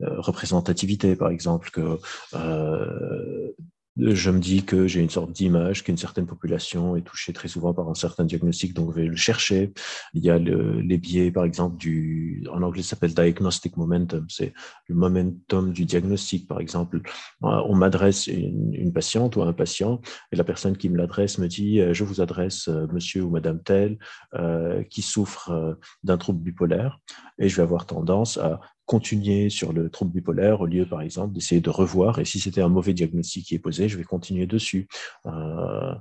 euh, 0.02 0.20
représentativité, 0.20 1.16
par 1.16 1.30
exemple, 1.30 1.70
que 1.72 2.00
euh, 2.34 3.52
je 3.98 4.30
me 4.30 4.40
dis 4.40 4.64
que 4.64 4.88
j'ai 4.88 5.02
une 5.02 5.10
sorte 5.10 5.32
d'image 5.32 5.84
qu'une 5.84 5.98
certaine 5.98 6.26
population 6.26 6.96
est 6.96 7.02
touchée 7.02 7.32
très 7.32 7.48
souvent 7.48 7.74
par 7.74 7.90
un 7.90 7.94
certain 7.94 8.26
diagnostic, 8.26 8.74
donc 8.74 8.92
je 8.92 9.02
vais 9.02 9.08
le 9.08 9.16
chercher. 9.16 9.74
Il 10.14 10.24
y 10.24 10.30
a 10.30 10.38
le, 10.38 10.82
les 10.82 10.98
biais, 10.98 11.32
par 11.32 11.46
exemple, 11.46 11.78
du, 11.78 12.44
en 12.52 12.62
anglais, 12.62 12.84
ça 12.84 12.90
s'appelle 12.92 13.14
diagnostic 13.14 13.78
momentum. 13.78 14.26
C'est 14.30 14.54
le 14.88 14.96
momentum 14.96 15.72
du 15.72 15.86
diagnostic. 15.86 16.48
Par 16.48 16.60
exemple, 16.60 17.02
on 17.42 17.76
m'adresse 17.76 18.28
une, 18.28 18.74
une, 18.74 18.94
patiente 18.94 19.36
ou 19.36 19.44
un 19.44 19.54
patient 19.54 20.02
et 20.32 20.36
la 20.36 20.44
personne 20.44 20.78
qui 20.78 20.90
me 20.90 20.98
l'adresse 20.98 21.38
me 21.38 21.48
dit, 21.48 21.80
euh, 21.80 21.94
je 21.94 22.04
vous 22.04 22.22
adresse 22.22 22.68
euh, 22.68 22.88
monsieur 22.92 23.24
ou 23.24 23.30
madame 23.30 23.62
tel 23.62 23.98
euh, 24.34 24.84
qui 24.84 25.02
souffre 25.02 25.78
d'un 26.04 26.18
trouble 26.18 26.40
bipolaire 26.42 27.00
et 27.40 27.50
je 27.50 27.56
vais 27.56 27.64
avoir 27.64 27.86
tendance 27.86 28.38
à 28.38 28.60
continuer 28.86 29.50
sur 29.50 29.74
le 29.74 29.90
trouble 29.90 30.12
bipolaire 30.12 30.62
au 30.62 30.66
lieu, 30.66 30.86
par 30.86 31.02
exemple, 31.02 31.34
d'essayer 31.34 31.62
de 31.62 31.70
revoir. 31.70 32.20
Et 32.20 32.26
si 32.26 32.40
c'était 32.40 32.62
un 32.62 32.70
mauvais 32.70 32.94
diagnostic 32.94 33.46
qui 33.48 33.56
est 33.56 33.60
posé, 33.60 33.90
je 33.90 33.98
vais 33.98 34.04
continuer 34.04 34.46
dessus. 34.46 34.88
Euh, 35.26 35.96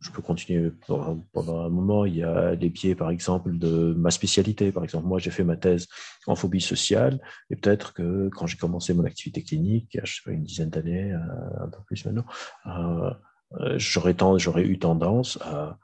je 0.00 0.10
peux 0.12 0.22
continuer 0.22 0.70
pendant, 0.86 1.64
un 1.64 1.68
moment. 1.68 2.04
Il 2.04 2.16
y 2.16 2.22
a 2.22 2.54
les 2.54 2.68
biais, 2.68 2.94
par 2.94 3.10
exemple, 3.10 3.58
de 3.58 3.94
ma 3.94 4.10
spécialité. 4.10 4.70
Par 4.70 4.84
exemple, 4.84 5.06
moi, 5.06 5.18
j'ai 5.18 5.30
fait 5.30 5.42
ma 5.42 5.56
thèse 5.56 5.88
en 6.26 6.36
phobie 6.36 6.60
sociale. 6.60 7.20
Et 7.50 7.56
peut-être 7.56 7.92
que 7.92 8.28
quand 8.28 8.46
j'ai 8.46 8.56
commencé 8.56 8.94
mon 8.94 9.04
activité 9.04 9.42
clinique, 9.42 9.88
il 9.92 9.96
y 9.96 10.00
a, 10.00 10.04
je 10.04 10.14
sais 10.14 10.22
pas, 10.24 10.30
une 10.30 10.44
dizaine 10.44 10.70
d'années, 10.70 11.12
euh, 11.12 11.64
un 11.64 11.68
peu 11.68 11.78
plus 11.86 12.04
maintenant, 12.04 12.24
euh, 12.66 13.78
j'aurais 13.78 14.64
eu 14.64 14.78
tendance 14.78 15.38
à 15.42 15.78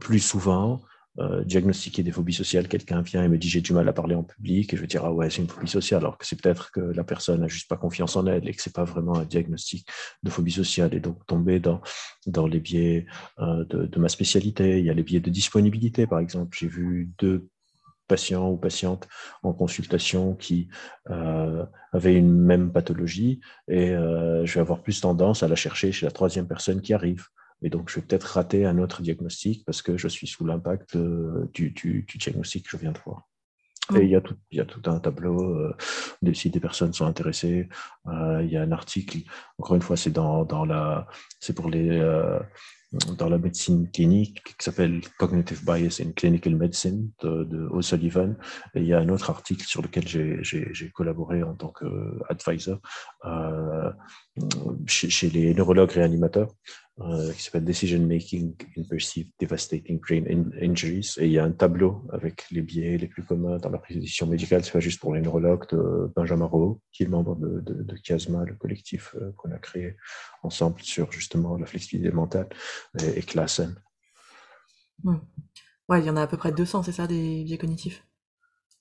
plus 0.00 0.20
souvent 0.20 0.82
euh, 1.20 1.44
diagnostiquer 1.44 2.02
des 2.02 2.10
phobies 2.10 2.32
sociales, 2.32 2.66
quelqu'un 2.66 3.00
vient 3.00 3.22
et 3.22 3.28
me 3.28 3.38
dit 3.38 3.48
j'ai 3.48 3.60
du 3.60 3.72
mal 3.72 3.88
à 3.88 3.92
parler 3.92 4.16
en 4.16 4.24
public 4.24 4.72
et 4.72 4.76
je 4.76 4.80
vais 4.80 4.88
dire 4.88 5.04
ah 5.04 5.12
ouais 5.12 5.30
c'est 5.30 5.42
une 5.42 5.48
phobie 5.48 5.68
sociale 5.68 6.00
alors 6.00 6.18
que 6.18 6.26
c'est 6.26 6.40
peut-être 6.40 6.72
que 6.72 6.80
la 6.80 7.04
personne 7.04 7.40
n'a 7.40 7.46
juste 7.46 7.68
pas 7.68 7.76
confiance 7.76 8.16
en 8.16 8.26
elle 8.26 8.48
et 8.48 8.52
que 8.52 8.60
c'est 8.60 8.74
pas 8.74 8.82
vraiment 8.82 9.16
un 9.16 9.24
diagnostic 9.24 9.86
de 10.24 10.30
phobie 10.30 10.50
sociale 10.50 10.92
et 10.92 10.98
donc 10.98 11.24
tomber 11.26 11.60
dans 11.60 11.80
dans 12.26 12.48
les 12.48 12.58
biais 12.58 13.06
euh, 13.38 13.64
de, 13.64 13.98
ma 14.00 14.08
spécialité. 14.08 14.80
Il 14.80 14.86
y 14.86 14.90
a 14.90 14.94
les 14.94 15.04
biais 15.04 15.20
de 15.20 15.30
disponibilité 15.30 16.08
par 16.08 16.18
exemple. 16.18 16.56
J'ai 16.58 16.66
vu 16.66 17.12
deux 17.20 17.48
patients 18.08 18.50
ou 18.50 18.56
patientes 18.56 19.06
en 19.44 19.52
consultation 19.52 20.34
qui 20.34 20.68
euh, 21.10 21.64
avaient 21.92 22.16
une 22.16 22.36
même 22.36 22.72
pathologie 22.72 23.40
et 23.68 23.90
je 23.90 24.52
vais 24.52 24.60
avoir 24.60 24.82
plus 24.82 25.00
tendance 25.00 25.44
à 25.44 25.48
la 25.48 25.54
chercher 25.54 25.92
chez 25.92 26.06
la 26.06 26.12
troisième 26.12 26.48
personne 26.48 26.80
qui 26.80 26.92
arrive. 26.92 27.28
Et 27.64 27.70
donc, 27.70 27.88
je 27.88 27.96
vais 27.96 28.02
peut-être 28.02 28.24
rater 28.24 28.66
un 28.66 28.78
autre 28.78 29.00
diagnostic 29.00 29.64
parce 29.64 29.80
que 29.80 29.96
je 29.96 30.06
suis 30.06 30.26
sous 30.26 30.44
l'impact 30.44 30.96
euh, 30.96 31.50
du, 31.54 31.70
du, 31.70 32.04
du, 32.06 32.18
diagnostic 32.18 32.64
que 32.64 32.70
je 32.70 32.76
viens 32.76 32.92
de 32.92 32.98
voir. 33.04 33.26
Et 33.96 34.02
il 34.02 34.10
y, 34.10 34.16
a 34.16 34.20
tout, 34.20 34.36
il 34.50 34.58
y 34.58 34.60
a 34.60 34.64
tout 34.64 34.80
un 34.86 34.98
tableau, 34.98 35.42
euh, 35.42 35.76
si 36.32 36.50
des 36.50 36.60
personnes 36.60 36.92
sont 36.92 37.06
intéressées. 37.06 37.68
Euh, 38.06 38.42
il 38.42 38.50
y 38.50 38.56
a 38.56 38.62
un 38.62 38.72
article, 38.72 39.18
encore 39.58 39.76
une 39.76 39.82
fois, 39.82 39.96
c'est 39.96 40.10
dans, 40.10 40.44
dans 40.44 40.64
la, 40.64 41.06
c'est 41.40 41.54
pour 41.54 41.68
les, 41.68 41.90
euh, 41.90 42.38
dans 43.18 43.28
la 43.28 43.38
médecine 43.38 43.90
clinique 43.90 44.42
qui 44.44 44.54
s'appelle 44.58 45.00
Cognitive 45.18 45.64
Bias 45.64 46.00
in 46.00 46.12
Clinical 46.12 46.56
Medicine 46.56 47.10
de, 47.22 47.44
de 47.44 47.66
O'Sullivan. 47.70 48.36
Et 48.74 48.80
il 48.80 48.86
y 48.86 48.94
a 48.94 48.98
un 49.00 49.08
autre 49.08 49.30
article 49.30 49.64
sur 49.64 49.82
lequel 49.82 50.06
j'ai 50.06 50.90
collaboré 50.90 51.42
en 51.42 51.54
tant 51.54 51.72
qu'advisor 51.72 52.80
euh, 53.24 53.90
chez, 54.86 55.10
chez, 55.10 55.30
les 55.30 55.54
neurologues 55.54 55.92
réanimateurs 55.92 56.54
euh, 57.00 57.32
qui 57.32 57.42
s'appelle 57.42 57.64
Decision 57.64 57.98
Making 58.00 58.54
in 58.78 58.84
Perceived 58.84 59.32
Devastating 59.40 59.98
Brain 59.98 60.24
Injuries. 60.62 61.14
Et 61.18 61.26
il 61.26 61.32
y 61.32 61.38
a 61.40 61.44
un 61.44 61.50
tableau 61.50 62.06
avec 62.12 62.48
les 62.50 62.62
biais 62.62 62.96
les 62.96 63.08
plus 63.08 63.24
communs 63.24 63.56
dans 63.56 63.70
la 63.70 63.78
précision 63.78 64.26
médicale. 64.26 64.64
C'est 64.64 64.72
pas 64.72 64.80
juste 64.80 65.00
pour 65.00 65.14
les 65.14 65.20
neurologues 65.20 65.68
de 65.70 66.12
Benjamin 66.14 66.44
Rowe, 66.44 66.80
qui 66.92 67.02
est 67.02 67.08
membre 67.08 67.34
de, 67.36 67.60
de, 67.60 67.82
de 67.82 67.96
Chiasma, 68.02 68.44
le 68.44 68.54
collectif 68.54 69.16
euh, 69.16 69.32
qu'on 69.36 69.50
a 69.50 69.58
créé 69.58 69.96
ensemble 70.44 70.80
sur 70.82 71.10
justement 71.10 71.56
la 71.56 71.66
flexibilité 71.66 72.14
mentale, 72.14 72.48
et, 73.02 73.18
et. 73.18 73.24
Hmm. 75.02 75.16
Ouais, 75.88 76.00
il 76.00 76.06
y 76.06 76.10
en 76.10 76.16
a 76.16 76.22
à 76.22 76.26
peu 76.28 76.36
près 76.36 76.52
200, 76.52 76.84
c'est 76.84 76.92
ça, 76.92 77.06
des 77.06 77.42
biais 77.44 77.58
cognitifs? 77.58 78.06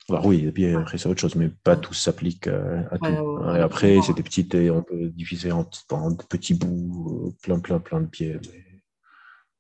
Alors 0.09 0.25
oui, 0.25 0.51
bien 0.51 0.81
après 0.81 0.97
c'est 0.97 1.07
autre 1.07 1.21
chose, 1.21 1.35
mais 1.35 1.49
pas 1.49 1.77
tout 1.77 1.93
s'applique 1.93 2.47
à, 2.47 2.87
à 2.91 2.97
tout. 2.97 3.39
Et 3.55 3.59
après, 3.59 3.99
c'est 4.01 4.13
des 4.13 4.23
petites, 4.23 4.53
et 4.55 4.69
on 4.69 4.83
peut 4.83 5.09
diviser 5.09 5.51
en, 5.51 5.69
en 5.91 6.15
petits 6.15 6.55
bouts, 6.55 7.27
euh, 7.27 7.35
plein, 7.41 7.59
plein, 7.59 7.79
plein 7.79 8.01
de. 8.01 8.09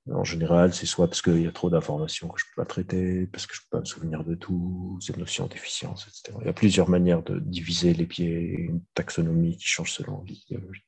Mais 0.05 0.13
en 0.13 0.25
général, 0.25 0.73
c'est 0.73 0.85
soit 0.85 1.07
parce 1.07 1.21
qu'il 1.21 1.41
y 1.41 1.47
a 1.47 1.51
trop 1.51 1.69
d'informations 1.69 2.27
que 2.27 2.39
je 2.39 2.45
peux 2.45 2.61
pas 2.61 2.65
traiter, 2.65 3.25
parce 3.27 3.47
que 3.47 3.55
je 3.55 3.61
peux 3.61 3.77
pas 3.77 3.79
me 3.79 3.85
souvenir 3.85 4.25
de 4.25 4.35
tout, 4.35 4.97
cette 4.99 5.15
notion 5.15 5.47
d'efficience, 5.47 6.07
etc. 6.07 6.37
Il 6.41 6.47
y 6.47 6.49
a 6.49 6.53
plusieurs 6.53 6.89
manières 6.89 7.23
de 7.23 7.39
diviser 7.39 7.93
les 7.93 8.05
biais, 8.05 8.53
une 8.67 8.81
taxonomie 8.95 9.55
qui 9.55 9.67
change 9.67 9.93
selon 9.93 10.21
l'idéologie. 10.23 10.83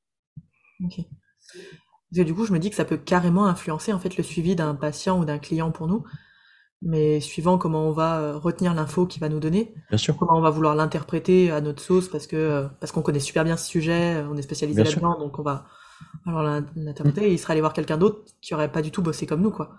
Ok. 0.84 0.98
Parce 0.98 2.18
que 2.18 2.22
du 2.24 2.34
coup, 2.34 2.46
je 2.46 2.52
me 2.52 2.60
dis 2.60 2.70
que 2.70 2.76
ça 2.76 2.84
peut 2.84 2.98
carrément 2.98 3.46
influencer 3.46 3.94
en 3.94 4.00
fait 4.00 4.18
le 4.18 4.24
suivi 4.24 4.54
d'un 4.56 4.76
patient 4.76 5.18
ou 5.18 5.24
d'un 5.24 5.40
client 5.40 5.72
pour 5.72 5.88
nous 5.88 6.04
mais 6.82 7.20
suivant 7.20 7.58
comment 7.58 7.88
on 7.88 7.92
va 7.92 8.20
euh, 8.20 8.38
retenir 8.38 8.74
l'info 8.74 9.06
qu'il 9.06 9.22
va 9.22 9.30
nous 9.30 9.40
donner, 9.40 9.74
bien 9.90 9.98
sûr. 9.98 10.16
comment 10.18 10.38
on 10.38 10.42
va 10.42 10.50
vouloir 10.50 10.76
l'interpréter 10.76 11.52
à 11.52 11.62
notre 11.62 11.82
sauce 11.82 12.08
parce 12.10 12.28
que 12.28 12.36
euh, 12.36 12.68
parce 12.80 12.92
qu'on 12.92 13.02
connaît 13.02 13.20
super 13.20 13.44
bien 13.44 13.58
ce 13.58 13.68
sujet, 13.68 14.16
euh, 14.16 14.30
on 14.30 14.38
est 14.38 14.42
spécialisé 14.42 14.84
là-dedans, 14.84 15.18
donc 15.18 15.40
on 15.40 15.44
va 15.44 15.66
alors 16.26 16.44
l'interpréter. 16.76 17.28
Et 17.30 17.34
il 17.34 17.40
serait 17.40 17.54
aller 17.54 17.62
voir 17.62 17.74
quelqu'un 17.74 17.98
d'autre 17.98 18.24
qui 18.42 18.54
aurait 18.54 18.72
pas 18.72 18.82
du 18.82 18.92
tout 18.92 19.02
bossé 19.02 19.26
comme 19.26 19.42
nous, 19.42 19.52
quoi. 19.52 19.76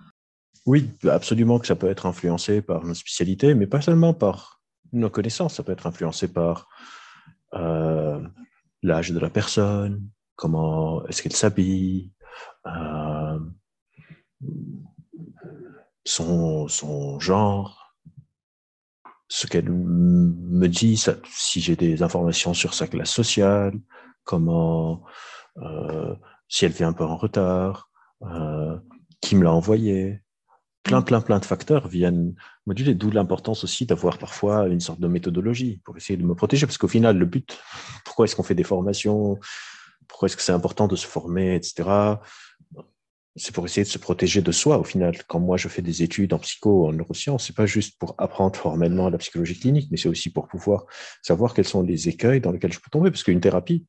Oui, 0.66 0.90
absolument 1.08 1.60
que 1.60 1.66
ça 1.66 1.76
peut 1.76 1.88
être 1.88 2.06
influencé 2.06 2.60
par 2.60 2.84
nos 2.84 2.94
spécialités, 2.94 3.54
mais 3.54 3.68
pas 3.68 3.80
seulement 3.80 4.14
par 4.14 4.60
nos 4.92 5.10
connaissances. 5.10 5.54
Ça 5.54 5.62
peut 5.62 5.72
être 5.72 5.86
influencé 5.86 6.32
par 6.32 6.68
euh, 7.54 8.20
l'âge 8.82 9.12
de 9.12 9.18
la 9.20 9.30
personne, 9.30 10.08
comment 10.34 11.06
est-ce 11.06 11.22
qu'elle 11.22 11.36
s'habille. 11.36 12.12
Euh, 12.66 13.38
son, 16.06 16.68
son 16.68 17.18
genre, 17.20 17.94
ce 19.28 19.46
qu'elle 19.46 19.70
me 19.70 20.68
dit, 20.68 20.96
ça, 20.96 21.16
si 21.28 21.60
j'ai 21.60 21.76
des 21.76 22.02
informations 22.02 22.54
sur 22.54 22.74
sa 22.74 22.86
classe 22.86 23.10
sociale, 23.10 23.74
comment, 24.24 25.02
euh, 25.58 26.14
si 26.48 26.64
elle 26.64 26.72
vient 26.72 26.88
un 26.88 26.92
peu 26.92 27.04
en 27.04 27.16
retard, 27.16 27.90
euh, 28.22 28.78
qui 29.20 29.34
me 29.34 29.44
l'a 29.44 29.52
envoyé. 29.52 30.20
Plein, 30.84 31.02
plein, 31.02 31.20
plein 31.20 31.40
de 31.40 31.44
facteurs 31.44 31.88
viennent 31.88 32.36
moduler, 32.66 32.94
d'où 32.94 33.10
l'importance 33.10 33.64
aussi 33.64 33.86
d'avoir 33.86 34.18
parfois 34.18 34.68
une 34.68 34.78
sorte 34.78 35.00
de 35.00 35.08
méthodologie 35.08 35.80
pour 35.84 35.96
essayer 35.96 36.16
de 36.16 36.22
me 36.22 36.36
protéger, 36.36 36.66
parce 36.66 36.78
qu'au 36.78 36.86
final, 36.86 37.18
le 37.18 37.26
but, 37.26 37.58
pourquoi 38.04 38.26
est-ce 38.26 38.36
qu'on 38.36 38.44
fait 38.44 38.54
des 38.54 38.62
formations, 38.62 39.40
pourquoi 40.06 40.26
est-ce 40.26 40.36
que 40.36 40.42
c'est 40.42 40.52
important 40.52 40.86
de 40.86 40.94
se 40.94 41.06
former, 41.06 41.56
etc 41.56 42.14
c'est 43.36 43.54
pour 43.54 43.66
essayer 43.66 43.84
de 43.84 43.88
se 43.88 43.98
protéger 43.98 44.40
de 44.40 44.50
soi 44.50 44.78
au 44.78 44.84
final. 44.84 45.22
Quand 45.28 45.40
moi 45.40 45.56
je 45.56 45.68
fais 45.68 45.82
des 45.82 46.02
études 46.02 46.32
en 46.32 46.38
psycho, 46.38 46.88
en 46.88 46.92
neurosciences, 46.92 47.46
c'est 47.46 47.56
pas 47.56 47.66
juste 47.66 47.98
pour 47.98 48.14
apprendre 48.18 48.56
formellement 48.56 49.10
la 49.10 49.18
psychologie 49.18 49.58
clinique, 49.58 49.88
mais 49.90 49.98
c'est 49.98 50.08
aussi 50.08 50.30
pour 50.30 50.48
pouvoir 50.48 50.86
savoir 51.22 51.52
quels 51.52 51.66
sont 51.66 51.82
les 51.82 52.08
écueils 52.08 52.40
dans 52.40 52.50
lesquels 52.50 52.72
je 52.72 52.80
peux 52.80 52.90
tomber. 52.90 53.10
Parce 53.10 53.22
qu'une 53.22 53.40
thérapie, 53.40 53.86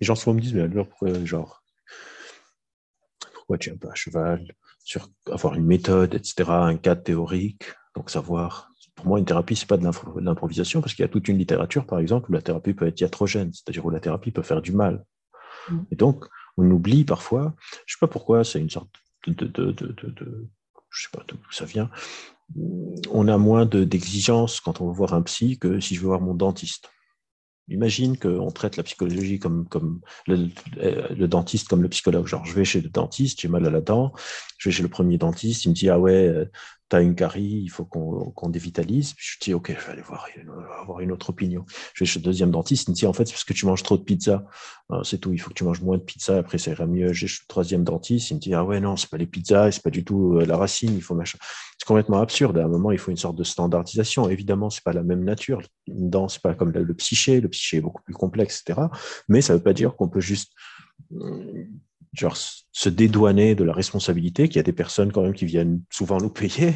les 0.00 0.06
gens 0.06 0.14
souvent 0.14 0.34
me 0.34 0.40
disent, 0.40 0.54
mais 0.54 0.62
alors 0.62 0.88
pourquoi, 0.88 1.24
genre, 1.24 1.62
pourquoi 3.34 3.56
tu 3.56 3.70
es 3.70 3.72
un 3.72 3.76
peu 3.76 3.88
à 3.88 3.94
cheval 3.94 4.46
sur 4.84 5.08
avoir 5.30 5.54
une 5.54 5.66
méthode, 5.66 6.14
etc., 6.14 6.50
un 6.50 6.76
cadre 6.76 7.02
théorique, 7.02 7.64
donc 7.96 8.10
savoir. 8.10 8.68
Pour 8.94 9.06
moi, 9.06 9.18
une 9.18 9.24
thérapie, 9.24 9.56
c'est 9.56 9.68
pas 9.68 9.78
de 9.78 10.20
l'improvisation, 10.20 10.82
parce 10.82 10.94
qu'il 10.94 11.02
y 11.02 11.06
a 11.06 11.08
toute 11.08 11.28
une 11.28 11.38
littérature, 11.38 11.86
par 11.86 12.00
exemple, 12.00 12.30
où 12.30 12.34
la 12.34 12.42
thérapie 12.42 12.74
peut 12.74 12.86
être 12.86 13.00
iatrogène, 13.00 13.50
c'est-à-dire 13.52 13.86
où 13.86 13.90
la 13.90 14.00
thérapie 14.00 14.30
peut 14.30 14.42
faire 14.42 14.60
du 14.60 14.72
mal. 14.72 15.06
Mmh. 15.70 15.78
Et 15.90 15.96
donc, 15.96 16.26
on 16.60 16.70
oublie 16.70 17.04
parfois, 17.04 17.54
je 17.86 17.94
sais 17.94 18.00
pas 18.00 18.08
pourquoi, 18.08 18.44
c'est 18.44 18.60
une 18.60 18.70
sorte 18.70 18.90
de, 19.26 19.32
de, 19.32 19.72
de, 19.72 20.48
je 20.90 21.02
sais 21.02 21.08
pas 21.12 21.24
d'où 21.28 21.36
ça 21.50 21.64
vient, 21.64 21.90
on 23.10 23.28
a 23.28 23.38
moins 23.38 23.66
d'exigences 23.66 24.60
quand 24.60 24.80
on 24.80 24.86
va 24.86 24.92
voir 24.92 25.14
un 25.14 25.22
psy 25.22 25.58
que 25.58 25.80
si 25.80 25.94
je 25.94 26.00
veux 26.00 26.08
voir 26.08 26.20
mon 26.20 26.34
dentiste. 26.34 26.90
Imagine 27.68 28.18
qu'on 28.18 28.50
traite 28.50 28.76
la 28.76 28.82
psychologie 28.82 29.38
comme, 29.38 29.68
comme 29.68 30.00
le, 30.26 30.48
le, 30.76 31.28
dentiste 31.28 31.68
comme 31.68 31.82
le 31.82 31.88
psychologue. 31.88 32.26
Genre, 32.26 32.44
je 32.44 32.52
vais 32.52 32.64
chez 32.64 32.80
le 32.80 32.88
dentiste, 32.88 33.40
j'ai 33.40 33.46
mal 33.46 33.64
à 33.64 33.70
la 33.70 33.80
dent, 33.80 34.12
je 34.58 34.68
vais 34.68 34.72
chez 34.72 34.82
le 34.82 34.88
premier 34.88 35.18
dentiste, 35.18 35.64
il 35.64 35.68
me 35.68 35.74
dit, 35.74 35.88
ah 35.88 36.00
ouais, 36.00 36.48
tu 36.90 36.96
as 36.96 37.00
une 37.00 37.14
carie, 37.14 37.62
il 37.62 37.68
faut 37.68 37.84
qu'on 37.84 38.32
qu 38.36 38.50
dévitalise. 38.50 39.14
Puis 39.14 39.26
je 39.32 39.38
dis, 39.40 39.54
OK, 39.54 39.74
je 39.78 39.86
vais 39.86 39.92
aller 39.92 40.02
voir, 40.02 40.26
avoir 40.80 41.00
une 41.00 41.12
autre 41.12 41.30
opinion. 41.30 41.64
Je 41.94 42.04
vais 42.04 42.06
chez 42.06 42.18
le 42.18 42.24
deuxième 42.24 42.50
dentiste, 42.50 42.88
il 42.88 42.90
me 42.90 42.96
dit, 42.96 43.06
en 43.06 43.12
fait, 43.12 43.26
c'est 43.26 43.32
parce 43.32 43.44
que 43.44 43.52
tu 43.52 43.66
manges 43.66 43.82
trop 43.82 43.96
de 43.96 44.02
pizza. 44.02 44.44
C'est 45.04 45.18
tout, 45.18 45.32
il 45.32 45.38
faut 45.38 45.50
que 45.50 45.54
tu 45.54 45.64
manges 45.64 45.82
moins 45.82 45.98
de 45.98 46.02
pizza, 46.02 46.38
après 46.38 46.58
ça 46.58 46.72
ira 46.72 46.86
mieux. 46.86 47.12
J'ai 47.12 47.26
le 47.26 47.46
troisième 47.48 47.84
dentiste, 47.84 48.30
il 48.30 48.34
me 48.34 48.40
dit, 48.40 48.54
ah 48.54 48.64
ouais, 48.64 48.80
non, 48.80 48.96
c'est 48.96 49.08
pas 49.08 49.18
les 49.18 49.26
pizzas, 49.26 49.70
c'est 49.70 49.82
pas 49.82 49.90
du 49.90 50.04
tout 50.04 50.34
euh, 50.34 50.44
la 50.44 50.56
racine, 50.56 50.94
il 50.94 51.02
faut 51.02 51.14
machin. 51.14 51.38
C'est 51.78 51.86
complètement 51.86 52.20
absurde. 52.20 52.58
À 52.58 52.64
un 52.64 52.68
moment, 52.68 52.90
il 52.90 52.98
faut 52.98 53.10
une 53.10 53.16
sorte 53.16 53.36
de 53.36 53.44
standardisation. 53.44 54.28
Évidemment, 54.28 54.68
c'est 54.68 54.84
pas 54.84 54.92
la 54.92 55.02
même 55.02 55.24
nature. 55.24 55.62
Une 55.86 56.10
dent, 56.10 56.28
c'est 56.28 56.42
pas 56.42 56.54
comme 56.54 56.72
le, 56.72 56.82
le 56.82 56.94
psyché. 56.94 57.40
Le 57.40 57.48
psyché 57.48 57.78
est 57.78 57.80
beaucoup 57.80 58.02
plus 58.02 58.14
complexe, 58.14 58.62
etc. 58.66 58.88
Mais 59.28 59.40
ça 59.40 59.54
veut 59.54 59.62
pas 59.62 59.72
dire 59.72 59.94
qu'on 59.96 60.08
peut 60.08 60.20
juste 60.20 60.52
genre 62.12 62.36
se 62.36 62.88
dédouaner 62.88 63.54
de 63.54 63.64
la 63.64 63.72
responsabilité 63.72 64.48
qu'il 64.48 64.56
y 64.56 64.60
a 64.60 64.64
des 64.64 64.72
personnes 64.72 65.12
quand 65.12 65.22
même 65.22 65.34
qui 65.34 65.46
viennent 65.46 65.82
souvent 65.90 66.18
nous 66.18 66.30
payer 66.30 66.74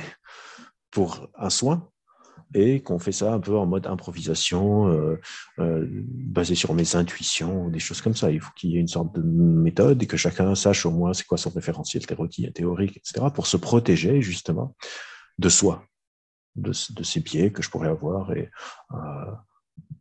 pour 0.90 1.28
un 1.36 1.50
soin 1.50 1.88
et 2.54 2.80
qu'on 2.82 2.98
fait 2.98 3.12
ça 3.12 3.34
un 3.34 3.40
peu 3.40 3.56
en 3.56 3.66
mode 3.66 3.86
improvisation, 3.86 4.88
euh, 4.88 5.20
euh, 5.58 5.86
basé 5.90 6.54
sur 6.54 6.72
mes 6.72 6.94
intuitions, 6.94 7.68
des 7.68 7.80
choses 7.80 8.00
comme 8.00 8.14
ça. 8.14 8.30
Il 8.30 8.40
faut 8.40 8.52
qu'il 8.54 8.70
y 8.70 8.76
ait 8.76 8.80
une 8.80 8.88
sorte 8.88 9.14
de 9.14 9.22
méthode 9.22 10.02
et 10.02 10.06
que 10.06 10.16
chacun 10.16 10.54
sache 10.54 10.86
au 10.86 10.92
moins 10.92 11.12
c'est 11.14 11.26
quoi 11.26 11.38
son 11.38 11.50
référentiel 11.50 12.06
théorique, 12.06 12.96
etc., 12.96 13.26
pour 13.34 13.46
se 13.48 13.56
protéger 13.56 14.22
justement 14.22 14.76
de 15.38 15.48
soi, 15.48 15.84
de, 16.54 16.72
ces 16.72 17.20
biais 17.20 17.50
que 17.50 17.62
je 17.62 17.70
pourrais 17.70 17.88
avoir 17.88 18.32
et 18.32 18.50
euh, 18.92 18.96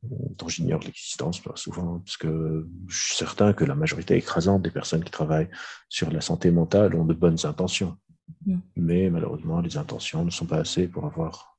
dont 0.03 0.48
j'ignore 0.48 0.82
l'existence 0.82 1.42
souvent, 1.56 2.00
parce 2.00 2.18
que 2.18 2.68
je 2.88 3.03
suis 3.06 3.15
certain 3.15 3.53
que 3.53 3.63
la 3.63 3.75
majorité 3.75 4.15
écrasante 4.15 4.62
des 4.62 4.72
personnes 4.72 5.03
qui 5.03 5.12
travaillent 5.12 5.50
sur 5.89 6.12
la 6.12 6.22
santé 6.22 6.51
mentale 6.51 6.96
ont 6.96 7.06
de 7.06 7.13
bonnes 7.13 7.46
intentions. 7.46 7.98
Mm. 8.46 8.58
Mais 8.75 9.10
malheureusement, 9.10 9.62
les 9.62 9.77
intentions 9.77 10.25
ne 10.25 10.30
sont 10.30 10.46
pas 10.46 10.58
assez 10.58 10.88
pour 10.88 11.06
avoir 11.06 11.58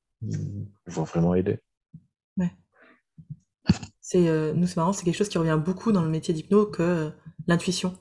vont 0.86 1.04
vraiment 1.04 1.34
aider. 1.34 1.58
Ouais. 2.36 2.52
C'est, 4.00 4.28
euh, 4.28 4.52
nous, 4.54 4.66
c'est 4.66 4.76
marrant, 4.76 4.92
c'est 4.92 5.04
quelque 5.04 5.16
chose 5.16 5.28
qui 5.28 5.38
revient 5.38 5.60
beaucoup 5.62 5.92
dans 5.92 6.02
le 6.02 6.08
métier 6.08 6.32
d'hypno 6.32 6.66
que 6.66 6.82
euh, 6.82 7.10
l'intuition. 7.46 7.94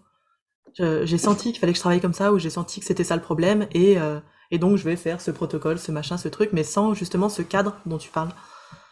j'ai 0.77 1.17
senti 1.17 1.51
qu'il 1.51 1.59
fallait 1.59 1.73
que 1.73 1.77
je 1.77 1.81
travaille 1.81 2.01
comme 2.01 2.13
ça, 2.13 2.31
ou 2.31 2.39
j'ai 2.39 2.49
senti 2.49 2.79
que 2.79 2.85
c'était 2.85 3.03
ça 3.03 3.15
le 3.15 3.21
problème, 3.21 3.67
et, 3.71 3.97
euh, 3.99 4.19
et 4.51 4.57
donc 4.57 4.77
je 4.77 4.83
vais 4.83 4.95
faire 4.95 5.21
ce 5.21 5.31
protocole, 5.31 5.77
ce 5.77 5.91
machin, 5.91 6.17
ce 6.17 6.29
truc, 6.29 6.51
mais 6.53 6.63
sans 6.63 6.93
justement 6.93 7.29
ce 7.29 7.41
cadre 7.41 7.77
dont 7.85 7.97
tu 7.97 8.09
parles. 8.09 8.29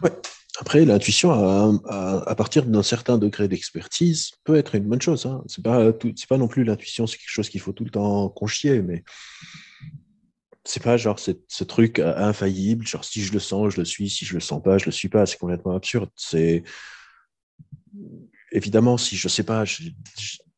Ouais. 0.02 0.12
Après, 0.60 0.84
l'intuition, 0.84 1.32
à, 1.32 2.36
partir 2.36 2.66
d'un 2.66 2.84
certain 2.84 3.18
degré 3.18 3.48
d'expertise, 3.48 4.32
peut 4.44 4.56
être 4.58 4.76
une 4.76 4.84
bonne 4.84 5.02
chose. 5.02 5.26
Hein. 5.26 5.44
C'est 5.48 5.64
pas, 5.64 6.38
non 6.38 6.48
plus 6.48 6.64
l'intuition, 6.64 7.08
c'est 7.08 7.18
quelque 7.18 7.30
chose 7.30 7.50
qu'il 7.50 7.62
faut 7.62 7.72
tout 7.72 7.86
le 7.86 7.90
temps 7.90 8.28
conchier, 8.30 8.82
mais 8.82 9.04
c'est 10.64 10.84
pas 10.84 10.98
genre 10.98 11.20
ce 11.20 11.64
truc 11.64 12.00
euh, 12.00 12.14
infaillible, 12.18 12.86
genre 12.86 13.04
si 13.04 13.24
je 13.24 13.34
le 13.34 13.40
sens, 13.40 13.74
je 13.74 13.80
le 13.80 13.86
suis, 13.86 14.10
si 14.10 14.26
je 14.26 14.34
le 14.34 14.40
sens 14.40 14.62
pas, 14.62 14.78
je 14.78 14.86
le 14.86 14.92
suis 14.92 15.10
pas, 15.10 15.26
c'est 15.26 15.38
complètement 15.38 15.76
absurde. 15.76 16.10
C'est 16.16 16.64
évidemment 18.52 18.98
si 18.98 19.16
je 19.16 19.28
sais 19.28 19.44
pas, 19.44 19.64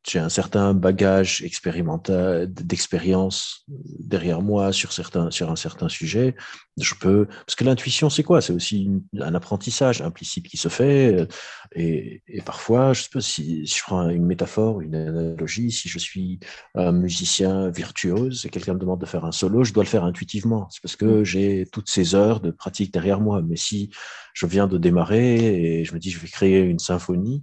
j'ai 0.06 0.18
un 0.18 0.28
certain 0.28 0.74
bagage 0.74 1.42
expérimental, 1.42 2.52
d'expérience 2.52 3.64
derrière 3.68 4.42
moi 4.42 4.72
sur 4.72 4.92
certains, 4.92 5.30
sur 5.30 5.50
un 5.50 5.56
certain 5.56 5.88
sujet, 5.88 6.34
je 6.78 6.94
peux, 6.94 7.26
parce 7.26 7.54
que 7.54 7.64
l'intuition, 7.64 8.10
c'est 8.10 8.22
quoi? 8.22 8.42
C'est 8.42 8.52
aussi 8.52 8.90
un 9.18 9.34
apprentissage 9.34 10.02
implicite 10.02 10.46
qui 10.46 10.56
se 10.56 10.68
fait. 10.68 11.14
Euh, 11.14 11.26
et, 11.74 12.22
et 12.28 12.42
parfois, 12.42 12.92
je 12.92 13.08
pas 13.08 13.20
si, 13.20 13.66
si, 13.66 13.78
je 13.78 13.82
prends 13.82 14.08
une 14.10 14.26
métaphore, 14.26 14.80
une 14.80 14.94
analogie, 14.94 15.70
si 15.70 15.88
je 15.88 15.98
suis 15.98 16.38
un 16.74 16.92
musicien 16.92 17.70
virtuose 17.70 18.44
et 18.44 18.50
quelqu'un 18.50 18.74
me 18.74 18.78
demande 18.78 19.00
de 19.00 19.06
faire 19.06 19.24
un 19.24 19.32
solo, 19.32 19.64
je 19.64 19.72
dois 19.72 19.84
le 19.84 19.88
faire 19.88 20.04
intuitivement. 20.04 20.68
C'est 20.70 20.82
parce 20.82 20.96
que 20.96 21.20
mmh. 21.20 21.24
j'ai 21.24 21.66
toutes 21.72 21.88
ces 21.88 22.14
heures 22.14 22.40
de 22.40 22.50
pratique 22.50 22.92
derrière 22.92 23.20
moi. 23.20 23.40
Mais 23.42 23.56
si 23.56 23.90
je 24.34 24.46
viens 24.46 24.66
de 24.66 24.76
démarrer 24.76 25.78
et 25.80 25.84
je 25.84 25.94
me 25.94 25.98
dis, 25.98 26.10
je 26.10 26.18
vais 26.18 26.28
créer 26.28 26.60
une 26.60 26.78
symphonie, 26.78 27.42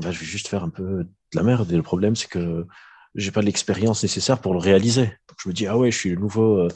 ben, 0.00 0.10
je 0.10 0.18
vais 0.18 0.26
juste 0.26 0.48
faire 0.48 0.64
un 0.64 0.70
peu 0.70 1.06
de 1.32 1.38
la 1.38 1.42
merde. 1.42 1.70
Et 1.72 1.76
le 1.76 1.82
problème, 1.82 2.16
c'est 2.16 2.28
que 2.28 2.66
j'ai 3.14 3.30
pas 3.30 3.42
l'expérience 3.42 4.02
nécessaire 4.02 4.40
pour 4.40 4.52
le 4.52 4.58
réaliser. 4.58 5.12
Je 5.42 5.48
me 5.48 5.54
dis, 5.54 5.66
ah 5.66 5.76
ouais, 5.76 5.90
je 5.90 5.98
suis 5.98 6.10
le 6.10 6.16
nouveau 6.16 6.58
euh, 6.58 6.68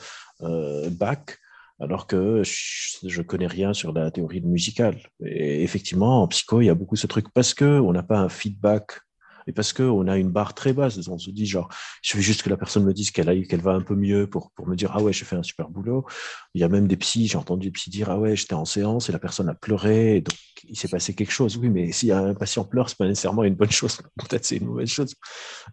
euh 0.43 0.91
bac, 0.91 1.39
alors 1.81 2.07
que 2.07 2.43
je, 2.43 3.09
je 3.09 3.23
connais 3.23 3.47
rien 3.47 3.73
sur 3.73 3.93
la 3.93 4.11
théorie 4.11 4.41
musicale. 4.41 4.99
Et 5.25 5.63
effectivement, 5.63 6.23
en 6.23 6.29
psycho, 6.29 6.61
il 6.61 6.67
y 6.67 6.71
a 6.71 6.75
beaucoup 6.75 6.97
ce 6.97 7.07
truc 7.07 7.27
parce 7.33 7.55
que 7.55 7.65
on 7.81 7.93
n'a 7.93 8.03
pas 8.03 8.19
un 8.19 8.29
feedback 8.29 9.01
et 9.47 9.53
parce 9.53 9.73
qu'on 9.73 10.07
a 10.09 10.17
une 10.17 10.31
barre 10.31 10.55
très 10.55 10.73
basse. 10.73 10.99
On 11.09 11.19
se 11.19 11.31
dit, 11.31 11.47
genre, 11.47 11.69
il 12.03 12.09
suffit 12.09 12.23
juste 12.23 12.43
que 12.43 12.51
la 12.51 12.57
personne 12.57 12.85
me 12.85 12.95
dise 12.95 13.11
qu'elle 13.11 13.29
a 13.29 13.35
qu'elle 13.45 13.61
va 13.61 13.73
un 13.73 13.81
peu 13.81 13.95
mieux 13.95 14.29
pour, 14.29 14.51
pour 14.53 14.67
me 14.67 14.77
dire, 14.77 14.93
ah 14.95 15.03
ouais, 15.03 15.13
j'ai 15.13 15.25
fait 15.25 15.37
un 15.37 15.43
super 15.43 15.69
boulot. 15.69 16.07
Il 16.55 16.61
y 16.61 16.65
a 16.65 16.69
même 16.69 16.89
des 16.89 16.97
psys, 16.97 17.29
j'ai 17.29 17.39
entendu 17.39 17.69
des 17.69 17.73
psys 17.73 17.91
dire, 17.91 18.11
ah 18.11 18.19
ouais, 18.19 18.37
j'étais 18.37 18.55
en 18.55 18.65
séance 18.65 19.09
et 19.09 19.13
la 19.13 19.19
personne 19.19 19.49
a 19.49 19.55
pleuré, 19.55 20.23
il 20.69 20.79
s'est 20.79 20.89
passé 20.89 21.15
quelque 21.15 21.31
chose. 21.33 21.57
Oui, 21.57 21.69
mais 21.69 21.93
si 21.93 22.11
un 22.13 22.35
patient 22.35 22.65
pleure, 22.65 22.89
c'est 22.89 22.99
pas 22.99 23.07
nécessairement 23.07 23.45
une 23.45 23.55
bonne 23.55 23.71
chose. 23.71 23.99
Peut-être 24.19 24.45
c'est 24.45 24.57
une 24.57 24.67
mauvaise 24.67 24.89
chose. 24.89 25.15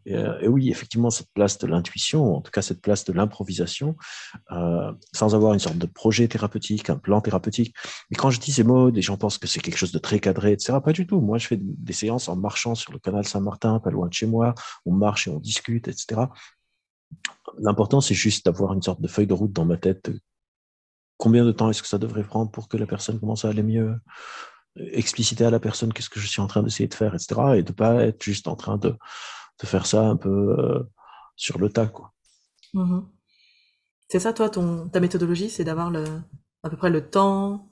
Euh, 0.07 0.39
et, 0.39 0.47
oui, 0.47 0.69
effectivement, 0.69 1.09
cette 1.09 1.31
place 1.33 1.57
de 1.57 1.67
l'intuition, 1.67 2.35
en 2.37 2.41
tout 2.41 2.51
cas 2.51 2.61
cette 2.61 2.81
place 2.81 3.05
de 3.05 3.13
l'improvisation, 3.13 3.95
euh, 4.51 4.91
sans 5.13 5.35
avoir 5.35 5.53
une 5.53 5.59
sorte 5.59 5.77
de 5.77 5.85
projet 5.85 6.27
thérapeutique, 6.27 6.89
un 6.89 6.97
plan 6.97 7.21
thérapeutique. 7.21 7.75
Et 8.11 8.15
quand 8.15 8.29
je 8.29 8.39
dis 8.39 8.51
ces 8.51 8.63
mots, 8.63 8.91
des 8.91 9.01
gens 9.01 9.17
pensent 9.17 9.37
que 9.37 9.47
c'est 9.47 9.59
quelque 9.59 9.77
chose 9.77 9.91
de 9.91 9.99
très 9.99 10.19
cadré, 10.19 10.53
etc. 10.53 10.79
Pas 10.83 10.93
du 10.93 11.07
tout. 11.07 11.21
Moi, 11.21 11.37
je 11.37 11.47
fais 11.47 11.57
des 11.59 11.93
séances 11.93 12.29
en 12.29 12.35
marchant 12.35 12.75
sur 12.75 12.91
le 12.91 12.99
canal 12.99 13.25
Saint-Martin 13.25 13.79
pas 13.79 13.91
loin 13.91 14.07
de 14.07 14.13
chez 14.13 14.25
moi, 14.25 14.53
on 14.85 14.93
marche 14.93 15.27
et 15.27 15.31
on 15.31 15.39
discute, 15.39 15.87
etc. 15.87 16.21
L'important, 17.59 18.01
c'est 18.01 18.15
juste 18.15 18.45
d'avoir 18.45 18.73
une 18.73 18.81
sorte 18.81 19.01
de 19.01 19.07
feuille 19.07 19.27
de 19.27 19.33
route 19.33 19.51
dans 19.51 19.65
ma 19.65 19.77
tête. 19.77 20.11
Combien 21.17 21.45
de 21.45 21.51
temps 21.51 21.69
est-ce 21.69 21.81
que 21.81 21.87
ça 21.87 21.97
devrait 21.97 22.23
prendre 22.23 22.49
pour 22.49 22.67
que 22.67 22.77
la 22.77 22.87
personne 22.87 23.19
commence 23.19 23.45
à 23.45 23.49
aller 23.49 23.63
mieux? 23.63 23.95
Expliciter 24.75 25.45
à 25.45 25.51
la 25.51 25.59
personne 25.59 25.91
qu'est-ce 25.91 26.09
que 26.09 26.19
je 26.19 26.27
suis 26.27 26.41
en 26.41 26.47
train 26.47 26.63
d'essayer 26.63 26.87
de 26.87 26.93
faire, 26.93 27.13
etc. 27.13 27.41
Et 27.55 27.63
de 27.63 27.71
ne 27.71 27.75
pas 27.75 28.03
être 28.05 28.23
juste 28.23 28.47
en 28.47 28.55
train 28.55 28.77
de, 28.77 28.95
faire 29.63 29.85
ça 29.85 30.07
un 30.07 30.15
peu 30.15 30.55
euh, 30.57 30.79
sur 31.35 31.59
le 31.59 31.69
tas. 31.69 31.87
Quoi. 31.87 32.11
Mm-hmm. 32.73 33.05
C'est 34.09 34.19
ça, 34.19 34.33
toi, 34.33 34.49
ton, 34.49 34.89
ta 34.89 34.99
méthodologie, 34.99 35.49
c'est 35.49 35.63
d'avoir 35.63 35.91
à 36.63 36.69
peu 36.69 36.77
près 36.77 36.89
le 36.89 37.09
temps, 37.09 37.69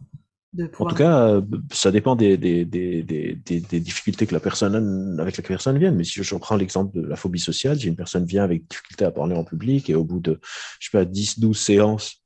en 0.58 0.86
tout 0.86 0.96
cas, 0.96 1.28
euh, 1.28 1.42
ça 1.72 1.92
dépend 1.92 2.16
des, 2.16 2.36
des, 2.36 2.66
des, 2.66 3.04
des, 3.04 3.80
difficultés 3.80 4.26
que 4.26 4.34
la 4.34 4.40
personne, 4.40 5.20
avec 5.20 5.38
la 5.38 5.44
personne 5.44 5.78
vient. 5.78 5.92
Mais 5.92 6.04
si 6.04 6.24
je 6.24 6.34
reprends 6.34 6.56
l'exemple 6.56 7.00
de 7.00 7.06
la 7.06 7.16
phobie 7.16 7.40
sociale, 7.40 7.80
j'ai 7.80 7.88
une 7.88 7.96
personne 7.96 8.26
vient 8.26 8.44
avec 8.44 8.68
difficulté 8.68 9.06
à 9.06 9.12
parler 9.12 9.36
en 9.36 9.44
public 9.44 9.90
et 9.92 9.96
au 9.96 10.04
bout 10.04 10.20
de, 10.20 10.40
je 10.80 10.90
sais 10.90 10.98
pas, 10.98 11.06
10, 11.06 11.40
12 11.40 11.58
séances, 11.58 12.24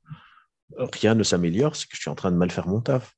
rien 0.78 1.14
ne 1.14 1.22
s'améliore, 1.22 1.76
c'est 1.76 1.86
que 1.86 1.96
je 1.96 2.00
suis 2.00 2.10
en 2.10 2.14
train 2.14 2.30
de 2.30 2.36
mal 2.36 2.50
faire 2.50 2.66
mon 2.66 2.80
taf. 2.80 3.14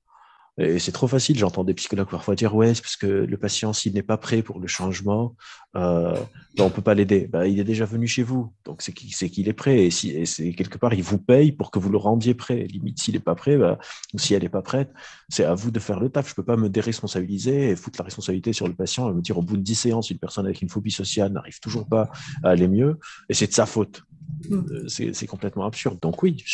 Et 0.59 0.79
c'est 0.79 0.93
trop 0.93 1.07
facile. 1.07 1.39
J'entends 1.39 1.65
des 1.65 1.75
psychologues 1.75 2.09
parfois 2.09 2.35
dire 2.35 2.55
ouais, 2.55 2.75
c'est 2.75 2.81
parce 2.81 2.97
que 2.97 3.07
le 3.07 3.37
patient 3.37 3.73
s'il 3.73 3.93
n'est 3.93 4.03
pas 4.03 4.17
prêt 4.17 4.43
pour 4.43 4.59
le 4.59 4.67
changement, 4.67 5.35
euh, 5.77 6.15
ben, 6.57 6.65
on 6.65 6.71
peut 6.71 6.83
pas 6.83 6.95
l'aider. 6.95 7.27
Ben, 7.27 7.45
il 7.45 7.61
est 7.61 7.65
déjà 7.65 7.85
venu 7.85 8.07
chez 8.07 8.23
vous, 8.23 8.53
donc 8.65 8.81
c'est 8.81 8.93
qu'il 8.93 9.49
est 9.49 9.53
prêt. 9.53 9.85
Et 9.85 9.91
si 9.91 10.55
quelque 10.55 10.79
part, 10.79 10.95
il 10.95 11.03
vous 11.03 11.19
paye 11.19 11.53
pour 11.53 11.71
que 11.71 11.79
vous 11.79 11.91
le 11.91 11.99
rendiez 11.99 12.35
prêt. 12.35 12.67
Limite, 12.71 12.99
s'il 12.99 13.15
n'est 13.15 13.21
pas 13.21 13.35
prêt, 13.35 13.59
ben, 13.59 13.79
ou 14.15 14.19
si 14.19 14.33
elle 14.33 14.43
n'est 14.43 14.49
pas 14.49 14.63
prête, 14.63 14.91
c'est 15.29 15.45
à 15.45 15.55
vous 15.55 15.71
de 15.71 15.79
faire 15.79 16.01
le 16.01 16.09
taf. 16.09 16.29
Je 16.31 16.35
peux 16.35 16.45
pas 16.45 16.57
me 16.57 16.71
déresponsabiliser 16.71 17.71
et 17.71 17.77
foutre 17.77 17.99
la 17.99 18.05
responsabilité 18.05 18.55
sur 18.55 18.67
le 18.67 18.75
patient 18.75 19.11
et 19.11 19.13
me 19.13 19.21
dire 19.21 19.37
au 19.37 19.43
bout 19.43 19.59
de 19.59 19.63
10 19.63 19.75
séances, 19.75 20.11
une 20.11 20.19
personne 20.19 20.47
avec 20.47 20.63
une 20.63 20.71
phobie 20.71 20.91
sociale 20.91 21.33
n'arrive 21.33 21.61
toujours 21.61 21.87
pas 21.87 22.11
à 22.43 22.51
aller 22.51 22.69
mieux 22.69 22.99
et 23.29 23.35
c'est 23.35 23.47
de 23.47 23.53
sa 23.53 23.67
faute. 23.67 24.03
Mm. 24.49 24.55
Euh, 24.71 24.89
c'est 24.89 25.27
complètement 25.27 25.65
absurde. 25.65 25.99
Donc 26.01 26.23
oui, 26.23 26.45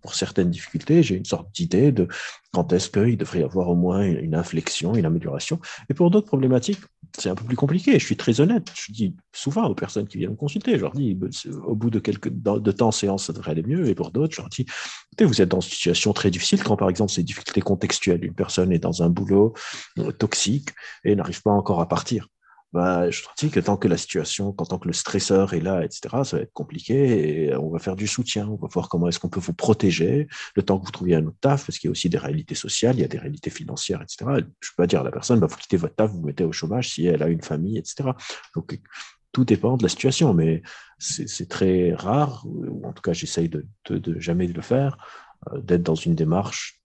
pour 0.00 0.14
certaines 0.14 0.50
difficultés, 0.50 1.02
j'ai 1.02 1.16
une 1.16 1.24
sorte 1.24 1.52
d'idée 1.54 1.92
de 1.92 2.08
quand 2.52 2.72
est-ce 2.72 2.90
qu'il 2.90 3.16
devrait 3.16 3.40
y 3.40 3.42
avoir 3.42 3.68
au 3.68 3.74
moins 3.74 4.02
une 4.02 4.34
inflexion, 4.34 4.94
une 4.94 5.06
amélioration. 5.06 5.58
Et 5.88 5.94
pour 5.94 6.10
d'autres 6.10 6.26
problématiques, 6.26 6.80
c'est 7.18 7.30
un 7.30 7.34
peu 7.34 7.44
plus 7.44 7.56
compliqué. 7.56 7.98
Je 7.98 8.04
suis 8.04 8.16
très 8.16 8.40
honnête. 8.40 8.70
Je 8.74 8.92
dis 8.92 9.16
souvent 9.32 9.64
aux 9.64 9.74
personnes 9.74 10.06
qui 10.06 10.18
viennent 10.18 10.32
me 10.32 10.36
consulter, 10.36 10.76
je 10.76 10.82
leur 10.82 10.92
dis, 10.92 11.14
bah, 11.14 11.28
au 11.64 11.74
bout 11.74 11.90
de 11.90 11.98
quelques 11.98 12.28
de 12.30 12.72
temps 12.72 12.90
séance, 12.90 13.26
ça 13.26 13.32
devrait 13.32 13.52
aller 13.52 13.62
mieux. 13.62 13.88
Et 13.88 13.94
pour 13.94 14.10
d'autres, 14.10 14.34
je 14.34 14.40
leur 14.40 14.48
dis, 14.48 14.62
écoutez, 14.62 15.24
vous 15.24 15.40
êtes 15.40 15.48
dans 15.48 15.60
une 15.60 15.70
situation 15.70 16.12
très 16.12 16.30
difficile 16.30 16.62
quand, 16.62 16.76
par 16.76 16.90
exemple, 16.90 17.10
c'est 17.10 17.22
des 17.22 17.26
difficultés 17.26 17.60
contextuelles. 17.60 18.24
Une 18.24 18.34
personne 18.34 18.72
est 18.72 18.78
dans 18.78 19.02
un 19.02 19.08
boulot 19.08 19.54
euh, 19.98 20.12
toxique 20.12 20.70
et 21.04 21.14
n'arrive 21.14 21.42
pas 21.42 21.50
encore 21.50 21.80
à 21.80 21.88
partir 21.88 22.28
bah, 22.72 23.10
je 23.10 23.22
trouve 23.22 23.50
que 23.50 23.60
tant 23.60 23.76
que 23.76 23.86
la 23.86 23.98
situation, 23.98 24.52
tant 24.52 24.78
que 24.78 24.86
le 24.86 24.94
stresseur 24.94 25.52
est 25.52 25.60
là, 25.60 25.84
etc., 25.84 26.00
ça 26.24 26.36
va 26.38 26.42
être 26.42 26.52
compliqué 26.52 27.44
et 27.44 27.56
on 27.56 27.68
va 27.68 27.78
faire 27.78 27.96
du 27.96 28.06
soutien. 28.06 28.48
On 28.48 28.56
va 28.56 28.68
voir 28.68 28.88
comment 28.88 29.08
est-ce 29.08 29.18
qu'on 29.18 29.28
peut 29.28 29.40
vous 29.40 29.52
protéger 29.52 30.26
le 30.56 30.62
temps 30.62 30.78
que 30.78 30.86
vous 30.86 30.90
trouviez 30.90 31.16
un 31.16 31.26
autre 31.26 31.36
taf, 31.40 31.66
parce 31.66 31.78
qu'il 31.78 31.88
y 31.88 31.90
a 31.90 31.92
aussi 31.92 32.08
des 32.08 32.18
réalités 32.18 32.54
sociales, 32.54 32.96
il 32.96 33.02
y 33.02 33.04
a 33.04 33.08
des 33.08 33.18
réalités 33.18 33.50
financières, 33.50 34.00
etc. 34.00 34.16
Je 34.20 34.32
ne 34.36 34.40
peux 34.40 34.76
pas 34.76 34.86
dire 34.86 35.00
à 35.00 35.04
la 35.04 35.10
personne, 35.10 35.38
bah, 35.38 35.48
vous 35.48 35.56
quittez 35.56 35.76
votre 35.76 35.94
taf, 35.94 36.10
vous 36.10 36.20
vous 36.20 36.26
mettez 36.26 36.44
au 36.44 36.52
chômage 36.52 36.88
si 36.88 37.06
elle 37.06 37.22
a 37.22 37.28
une 37.28 37.42
famille, 37.42 37.76
etc. 37.76 38.10
Donc, 38.54 38.80
tout 39.32 39.44
dépend 39.44 39.76
de 39.76 39.82
la 39.82 39.88
situation, 39.90 40.32
mais 40.32 40.62
c'est 40.98 41.48
très 41.48 41.92
rare, 41.92 42.42
ou 42.46 42.86
en 42.86 42.92
tout 42.92 43.02
cas, 43.02 43.12
j'essaye 43.12 43.50
de, 43.50 43.66
de, 43.86 43.98
de, 43.98 44.18
jamais 44.18 44.46
le 44.46 44.62
faire, 44.62 44.96
euh, 45.52 45.60
d'être 45.60 45.82
dans 45.82 45.94
une 45.94 46.14
démarche 46.14 46.82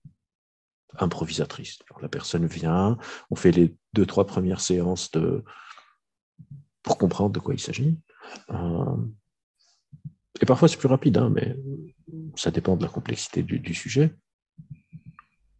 improvisatrice. 0.99 1.79
la 2.01 2.09
personne 2.09 2.45
vient, 2.45 2.97
on 3.29 3.35
fait 3.35 3.51
les 3.51 3.75
deux, 3.93 4.05
trois 4.05 4.25
premières 4.25 4.61
séances 4.61 5.11
de, 5.11 5.43
pour 6.87 6.97
comprendre 6.97 7.31
de 7.31 7.39
quoi 7.39 7.53
il 7.53 7.59
s'agit. 7.59 7.99
Euh, 8.51 8.95
et 10.41 10.45
parfois 10.45 10.69
c'est 10.69 10.77
plus 10.77 10.87
rapide, 10.87 11.17
hein, 11.17 11.29
mais 11.29 11.55
ça 12.35 12.49
dépend 12.49 12.77
de 12.77 12.83
la 12.83 12.89
complexité 12.89 13.43
du, 13.43 13.73
sujet. 13.73 14.15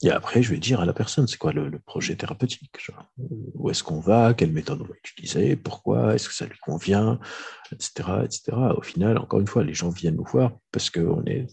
Et 0.04 0.10
après, 0.10 0.42
je 0.42 0.52
vais 0.52 0.60
dire 0.60 0.80
à 0.80 0.86
la 0.86 0.94
personne, 0.94 1.28
c'est 1.28 1.38
quoi 1.38 1.52
le, 1.52 1.80
projet 1.80 2.16
thérapeutique 2.16 2.72
Où 3.56 3.70
est-ce 3.70 3.84
qu'on 3.84 4.00
va 4.00 4.34
Quelle 4.34 4.54
méthode 4.54 4.82
on 4.82 4.86
va 4.86 4.94
utiliser 5.04 5.58
Pourquoi 5.58 6.16
Est-ce 6.16 6.30
que 6.30 6.36
ça 6.36 6.46
lui 6.46 6.60
convient 6.60 7.20
Etc. 7.74 7.92
etc. 8.24 8.58
Au 8.78 8.82
final, 8.82 9.18
encore 9.18 9.42
une 9.42 9.48
fois, 9.48 9.64
les 9.64 9.74
gens 9.74 9.90
viennent 9.90 10.16
nous 10.16 10.24
voir 10.24 10.52
parce 10.72 10.90
qu'on 10.90 11.26
est 11.26 11.48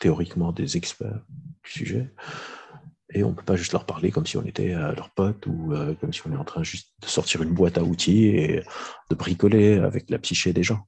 théoriquement 0.00 0.50
des 0.52 0.76
experts 0.76 1.22
du 1.62 1.70
sujet 1.70 2.12
et 3.12 3.24
on 3.24 3.30
ne 3.30 3.34
peut 3.34 3.44
pas 3.44 3.56
juste 3.56 3.72
leur 3.72 3.86
parler 3.86 4.10
comme 4.10 4.26
si 4.26 4.36
on 4.36 4.44
était 4.44 4.72
à 4.72 4.92
leur 4.92 5.10
pote 5.10 5.46
ou 5.46 5.72
euh, 5.72 5.94
comme 6.00 6.12
si 6.12 6.22
on 6.26 6.32
est 6.32 6.36
en 6.36 6.44
train 6.44 6.62
juste 6.62 6.92
de 7.00 7.06
sortir 7.06 7.42
une 7.42 7.52
boîte 7.52 7.78
à 7.78 7.82
outils 7.82 8.26
et 8.26 8.62
de 9.10 9.14
bricoler 9.14 9.78
avec 9.78 10.10
la 10.10 10.18
psyché 10.18 10.52
des 10.52 10.62
gens. 10.62 10.86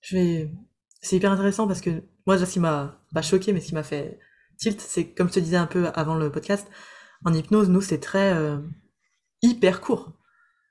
C'est 0.00 1.16
hyper 1.16 1.32
intéressant 1.32 1.66
parce 1.66 1.80
que 1.80 2.02
moi, 2.26 2.38
ce 2.38 2.50
qui 2.50 2.60
m'a 2.60 3.00
pas 3.14 3.22
choqué, 3.22 3.52
mais 3.52 3.60
ce 3.60 3.68
qui 3.68 3.74
m'a 3.74 3.82
fait 3.82 4.18
tilt, 4.58 4.80
c'est 4.80 5.06
comme 5.12 5.28
je 5.28 5.34
te 5.34 5.40
disais 5.40 5.56
un 5.56 5.66
peu 5.66 5.88
avant 5.94 6.14
le 6.14 6.30
podcast, 6.30 6.68
en 7.24 7.32
hypnose, 7.32 7.70
nous, 7.70 7.80
c'est 7.80 8.00
très 8.00 8.34
euh, 8.34 8.58
hyper 9.42 9.80
court. 9.80 10.12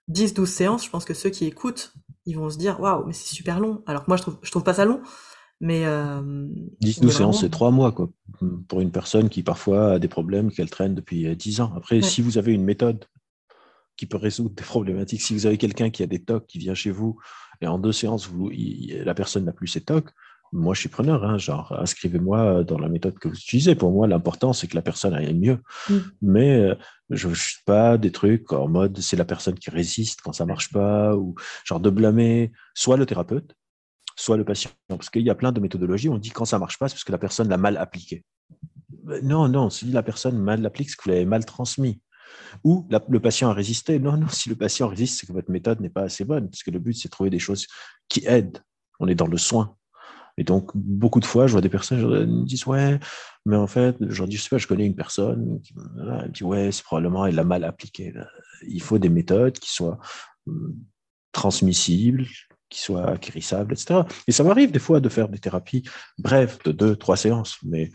10-12 0.09 0.45
séances, 0.45 0.85
je 0.85 0.89
pense 0.89 1.05
que 1.05 1.13
ceux 1.13 1.29
qui 1.29 1.45
écoutent, 1.45 1.93
ils 2.25 2.37
vont 2.37 2.49
se 2.49 2.57
dire 2.57 2.79
waouh, 2.79 3.05
mais 3.05 3.13
c'est 3.13 3.33
super 3.33 3.59
long. 3.59 3.83
Alors 3.87 4.03
que 4.03 4.09
moi, 4.09 4.17
je 4.17 4.23
trouve, 4.23 4.37
je 4.43 4.51
trouve 4.51 4.63
pas 4.63 4.73
ça 4.73 4.85
long. 4.85 5.01
Mais 5.63 5.85
euh, 5.85 6.21
10-12 6.83 7.09
séances, 7.09 7.39
c'est 7.39 7.49
3 7.49 7.71
mois 7.71 7.93
quoi, 7.93 8.09
pour 8.67 8.81
une 8.81 8.91
personne 8.91 9.29
qui 9.29 9.43
parfois 9.43 9.93
a 9.93 9.99
des 9.99 10.09
problèmes 10.09 10.51
qu'elle 10.51 10.69
traîne 10.69 10.93
depuis 10.93 11.33
10 11.33 11.61
ans. 11.61 11.73
Après, 11.77 12.01
si 12.01 12.21
vous 12.21 12.37
avez 12.37 12.51
une 12.51 12.65
méthode 12.65 13.05
qui 13.95 14.05
peut 14.05 14.17
résoudre 14.17 14.55
des 14.55 14.63
problématiques, 14.63 15.21
si 15.21 15.33
vous 15.33 15.45
avez 15.45 15.57
quelqu'un 15.57 15.89
qui 15.89 16.03
a 16.03 16.05
des 16.05 16.21
tocs 16.21 16.47
qui 16.47 16.57
vient 16.59 16.73
chez 16.73 16.91
vous 16.91 17.17
et 17.61 17.67
en 17.67 17.77
deux 17.79 17.93
séances, 17.93 18.27
vous, 18.27 18.51
la 18.89 19.13
personne 19.13 19.45
n'a 19.45 19.53
plus 19.53 19.67
ses 19.67 19.79
tocs, 19.79 20.09
moi 20.51 20.73
je 20.73 20.81
suis 20.81 20.89
preneur, 20.89 21.23
hein, 21.23 21.37
genre 21.37 21.73
inscrivez-moi 21.79 22.65
dans 22.65 22.77
la 22.77 22.89
méthode 22.89 23.17
que 23.17 23.29
vous 23.29 23.37
utilisez. 23.37 23.75
Pour 23.75 23.93
moi, 23.93 24.05
l'important 24.05 24.51
c'est 24.51 24.67
que 24.67 24.75
la 24.75 24.81
personne 24.81 25.13
aille 25.13 25.33
mieux. 25.33 25.59
Mm. 25.89 25.97
Mais 26.23 26.59
euh, 26.59 26.75
je 27.09 27.29
ne 27.29 27.35
suis 27.35 27.63
pas 27.65 27.97
des 27.97 28.11
trucs 28.11 28.51
en 28.51 28.67
mode 28.67 28.99
c'est 28.99 29.15
la 29.15 29.23
personne 29.23 29.55
qui 29.55 29.69
résiste 29.69 30.19
quand 30.21 30.33
ça 30.33 30.45
marche 30.45 30.73
pas, 30.73 31.15
ou 31.15 31.35
genre 31.63 31.79
de 31.79 31.89
blâmer 31.89 32.51
soit 32.73 32.97
le 32.97 33.05
thérapeute, 33.05 33.55
soit 34.15 34.37
le 34.37 34.45
patient. 34.45 34.71
Parce 34.87 35.09
qu'il 35.09 35.23
y 35.23 35.29
a 35.29 35.35
plein 35.35 35.51
de 35.51 35.59
méthodologies, 35.59 36.09
on 36.09 36.17
dit 36.17 36.29
quand 36.29 36.45
ça 36.45 36.59
marche 36.59 36.77
pas, 36.79 36.87
c'est 36.87 36.95
parce 36.95 37.03
que 37.03 37.11
la 37.11 37.17
personne 37.17 37.49
l'a 37.49 37.57
mal 37.57 37.77
appliqué. 37.77 38.23
Non, 39.21 39.47
non, 39.49 39.69
si 39.69 39.85
la 39.85 40.03
personne 40.03 40.37
mal 40.37 40.61
l'applique, 40.61 40.89
c'est 40.89 40.95
que 40.95 41.03
vous 41.03 41.09
l'avez 41.09 41.25
mal 41.25 41.45
transmis. 41.45 42.01
Ou 42.63 42.87
le 43.09 43.19
patient 43.19 43.49
a 43.49 43.53
résisté. 43.53 43.99
Non, 43.99 44.17
non, 44.17 44.27
si 44.29 44.49
le 44.49 44.55
patient 44.55 44.87
résiste, 44.87 45.19
c'est 45.19 45.27
que 45.27 45.33
votre 45.33 45.51
méthode 45.51 45.81
n'est 45.81 45.89
pas 45.89 46.03
assez 46.03 46.25
bonne, 46.25 46.49
parce 46.49 46.63
que 46.63 46.71
le 46.71 46.79
but, 46.79 46.93
c'est 46.93 47.07
de 47.07 47.11
trouver 47.11 47.29
des 47.29 47.39
choses 47.39 47.67
qui 48.07 48.25
aident. 48.25 48.59
On 48.99 49.07
est 49.07 49.15
dans 49.15 49.27
le 49.27 49.37
soin. 49.37 49.75
Et 50.37 50.43
donc, 50.43 50.71
beaucoup 50.73 51.19
de 51.19 51.25
fois, 51.25 51.45
je 51.45 51.51
vois 51.51 51.61
des 51.61 51.69
personnes 51.69 51.99
qui 51.99 52.05
me 52.05 52.45
disent 52.45 52.65
Ouais, 52.65 52.99
mais 53.45 53.55
en 53.55 53.67
fait, 53.67 53.95
je 53.99 54.23
dis 54.23 54.37
sais 54.37 54.49
pas, 54.49 54.57
je 54.57 54.67
connais 54.67 54.85
une 54.85 54.95
personne 54.95 55.61
qui 55.61 55.75
me 55.75 56.27
dit 56.29 56.43
Ouais, 56.43 56.71
c'est 56.71 56.83
probablement, 56.83 57.25
elle 57.25 57.35
l'a 57.35 57.43
mal 57.43 57.63
appliqué. 57.63 58.13
Il 58.67 58.81
faut 58.81 58.97
des 58.97 59.09
méthodes 59.09 59.59
qui 59.59 59.71
soient 59.71 59.99
hum, 60.47 60.75
transmissibles, 61.31 62.25
qui 62.73 62.81
soient 62.81 63.07
acquérissables, 63.11 63.73
etc. 63.73 64.01
Et 64.27 64.31
ça 64.31 64.43
m'arrive 64.43 64.71
des 64.71 64.79
fois 64.79 64.99
de 64.99 65.09
faire 65.09 65.29
des 65.29 65.39
thérapies 65.39 65.83
brèves, 66.17 66.57
de 66.65 66.71
deux, 66.71 66.95
trois 66.95 67.17
séances, 67.17 67.57
mais 67.63 67.91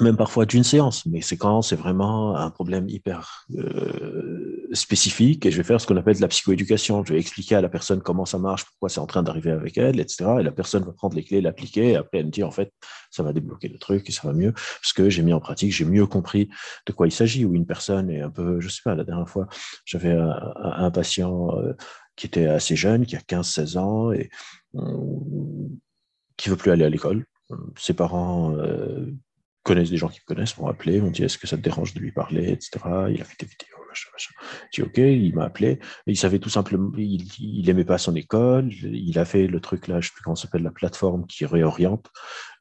même 0.00 0.16
parfois 0.16 0.46
d'une 0.46 0.64
séance, 0.64 1.04
mais 1.04 1.20
c'est 1.20 1.36
quand 1.36 1.60
c'est 1.60 1.76
vraiment 1.76 2.34
un 2.34 2.50
problème 2.50 2.88
hyper 2.88 3.46
euh, 3.58 4.66
spécifique 4.72 5.44
et 5.44 5.50
je 5.50 5.58
vais 5.58 5.62
faire 5.62 5.80
ce 5.82 5.86
qu'on 5.86 5.98
appelle 5.98 6.16
de 6.16 6.22
la 6.22 6.28
psychoéducation. 6.28 7.04
Je 7.04 7.12
vais 7.12 7.20
expliquer 7.20 7.56
à 7.56 7.60
la 7.60 7.68
personne 7.68 8.00
comment 8.00 8.24
ça 8.24 8.38
marche, 8.38 8.64
pourquoi 8.64 8.88
c'est 8.88 9.00
en 9.00 9.06
train 9.06 9.22
d'arriver 9.22 9.50
avec 9.50 9.76
elle, 9.76 10.00
etc. 10.00 10.36
Et 10.40 10.42
la 10.42 10.50
personne 10.50 10.82
va 10.84 10.92
prendre 10.92 11.14
les 11.14 11.24
clés, 11.24 11.42
l'appliquer 11.42 11.90
et 11.90 11.96
après 11.96 12.18
elle 12.18 12.26
me 12.26 12.30
dit 12.30 12.42
en 12.42 12.50
fait 12.50 12.72
ça 13.10 13.22
va 13.22 13.34
débloquer 13.34 13.68
le 13.68 13.78
truc 13.78 14.08
et 14.08 14.12
ça 14.12 14.26
va 14.26 14.32
mieux 14.32 14.52
parce 14.52 14.94
que 14.94 15.10
j'ai 15.10 15.22
mis 15.22 15.34
en 15.34 15.40
pratique, 15.40 15.72
j'ai 15.72 15.84
mieux 15.84 16.06
compris 16.06 16.48
de 16.86 16.92
quoi 16.92 17.06
il 17.06 17.12
s'agit. 17.12 17.44
Ou 17.44 17.54
une 17.54 17.66
personne 17.66 18.08
est 18.08 18.22
un 18.22 18.30
peu, 18.30 18.60
je 18.60 18.68
sais 18.70 18.82
pas, 18.82 18.94
la 18.94 19.04
dernière 19.04 19.28
fois 19.28 19.46
j'avais 19.84 20.12
un, 20.12 20.90
patient 20.90 21.54
euh, 21.58 21.74
qui 22.16 22.26
était 22.26 22.46
assez 22.46 22.76
jeune, 22.76 23.06
qui 23.06 23.16
a 23.16 23.20
15-16 23.20 23.78
ans 23.78 24.12
et 24.12 24.30
euh, 24.76 24.80
qui 26.36 26.48
veut 26.48 26.56
plus 26.56 26.70
aller 26.70 26.84
à 26.84 26.90
l'école. 26.90 27.24
Ses 27.76 27.92
parents 27.92 28.56
connaissent 29.62 29.90
des 29.90 29.96
gens 29.96 30.08
qui 30.08 30.20
me 30.20 30.34
connaissent, 30.34 30.58
m'ont 30.58 30.66
appelé, 30.66 31.00
m'ont 31.00 31.10
dit 31.10 31.22
est-ce 31.22 31.38
que 31.38 31.46
ça 31.46 31.56
te 31.56 31.62
dérange 31.62 31.94
de 31.94 32.00
lui 32.00 32.12
parler, 32.12 32.50
etc. 32.50 32.80
Il 33.10 33.20
a 33.20 33.24
fait 33.24 33.38
des 33.38 33.46
vidéos, 33.46 33.78
machin, 33.88 34.08
machin. 34.12 34.32
J'ai 34.72 34.82
dit 34.82 34.88
ok, 34.88 34.98
il 34.98 35.34
m'a 35.34 35.44
appelé. 35.44 35.78
il 36.06 36.16
savait 36.16 36.38
tout 36.38 36.48
simplement, 36.48 36.90
il, 36.96 37.68
aimait 37.68 37.84
pas 37.84 37.98
son 37.98 38.14
école, 38.16 38.72
il 38.72 39.18
a 39.18 39.24
fait 39.24 39.46
le 39.46 39.60
truc 39.60 39.86
là, 39.86 40.00
je 40.00 40.08
sais 40.08 40.14
plus 40.14 40.22
comment 40.22 40.34
s'appelle, 40.34 40.62
la 40.62 40.70
plateforme 40.70 41.26
qui 41.26 41.46
réoriente. 41.46 42.10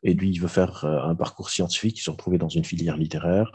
Et 0.04 0.14
lui, 0.14 0.30
il 0.32 0.40
veut 0.40 0.48
faire 0.48 0.86
euh, 0.86 1.10
un 1.10 1.16
parcours 1.16 1.50
scientifique, 1.50 2.00
il 2.00 2.02
s'est 2.02 2.12
retrouvé 2.12 2.38
dans 2.38 2.50
une 2.50 2.66
filière 2.66 2.98
littéraire. 2.98 3.52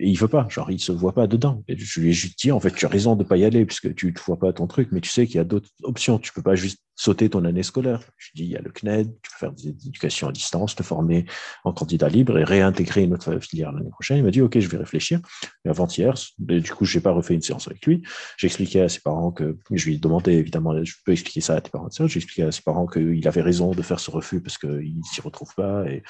Et 0.00 0.08
il 0.08 0.18
veut 0.18 0.28
pas, 0.28 0.46
genre 0.48 0.70
il 0.70 0.80
se 0.80 0.90
voit 0.90 1.12
pas 1.12 1.26
dedans. 1.28 1.62
Je 1.68 2.00
lui 2.00 2.08
ai 2.08 2.12
juste 2.12 2.38
dit, 2.40 2.50
en 2.50 2.58
fait, 2.58 2.72
tu 2.72 2.84
as 2.84 2.88
raison 2.88 3.14
de 3.14 3.22
pas 3.22 3.36
y 3.36 3.44
aller 3.44 3.64
puisque 3.64 3.94
tu 3.94 4.06
ne 4.06 4.20
vois 4.26 4.38
pas 4.38 4.52
ton 4.52 4.66
truc, 4.66 4.88
mais 4.90 5.00
tu 5.00 5.08
sais 5.08 5.26
qu'il 5.26 5.36
y 5.36 5.38
a 5.38 5.44
d'autres 5.44 5.70
options. 5.84 6.18
Tu 6.18 6.32
peux 6.32 6.42
pas 6.42 6.56
juste 6.56 6.80
sauter 6.96 7.28
ton 7.28 7.44
année 7.44 7.62
scolaire. 7.62 8.00
Je 8.16 8.30
dis, 8.34 8.44
il 8.44 8.50
y 8.50 8.56
a 8.56 8.60
le 8.60 8.70
CNED, 8.70 9.12
tu 9.22 9.30
peux 9.30 9.38
faire 9.38 9.52
des 9.52 9.68
éducations 9.68 10.28
à 10.28 10.32
distance, 10.32 10.74
te 10.74 10.82
former 10.82 11.26
en 11.64 11.72
candidat 11.72 12.08
libre 12.08 12.38
et 12.38 12.44
réintégrer 12.44 13.04
une 13.04 13.14
autre 13.14 13.38
filière 13.38 13.72
l'année 13.72 13.90
prochaine. 13.90 14.18
Il 14.18 14.24
m'a 14.24 14.30
dit, 14.30 14.42
OK, 14.42 14.58
je 14.58 14.68
vais 14.68 14.78
réfléchir. 14.78 15.20
Et 15.64 15.68
avant-hier, 15.68 16.14
du 16.38 16.72
coup, 16.72 16.84
j'ai 16.84 17.00
pas 17.00 17.12
refait 17.12 17.34
une 17.34 17.42
séance 17.42 17.68
avec 17.68 17.86
lui. 17.86 18.02
J'ai 18.36 18.48
expliqué 18.48 18.80
à 18.80 18.88
ses 18.88 19.00
parents 19.00 19.30
que, 19.30 19.56
je 19.70 19.84
lui 19.86 19.94
ai 19.94 19.98
demandé, 19.98 20.32
évidemment, 20.32 20.74
je 20.82 20.94
peux 21.04 21.12
expliquer 21.12 21.40
ça 21.40 21.54
à 21.54 21.60
tes 21.60 21.70
parents, 21.70 21.88
j'ai 21.90 22.04
expliqué 22.04 22.42
à 22.42 22.52
ses 22.52 22.62
parents 22.62 22.86
qu'il 22.86 23.26
avait 23.28 23.42
raison 23.42 23.72
de 23.72 23.82
faire 23.82 24.00
ce 24.00 24.10
refus 24.10 24.40
parce 24.40 24.58
qu'il 24.58 25.00
s'y 25.04 25.20
retrouve 25.20 25.54
pas 25.54 25.84
et 25.86 26.02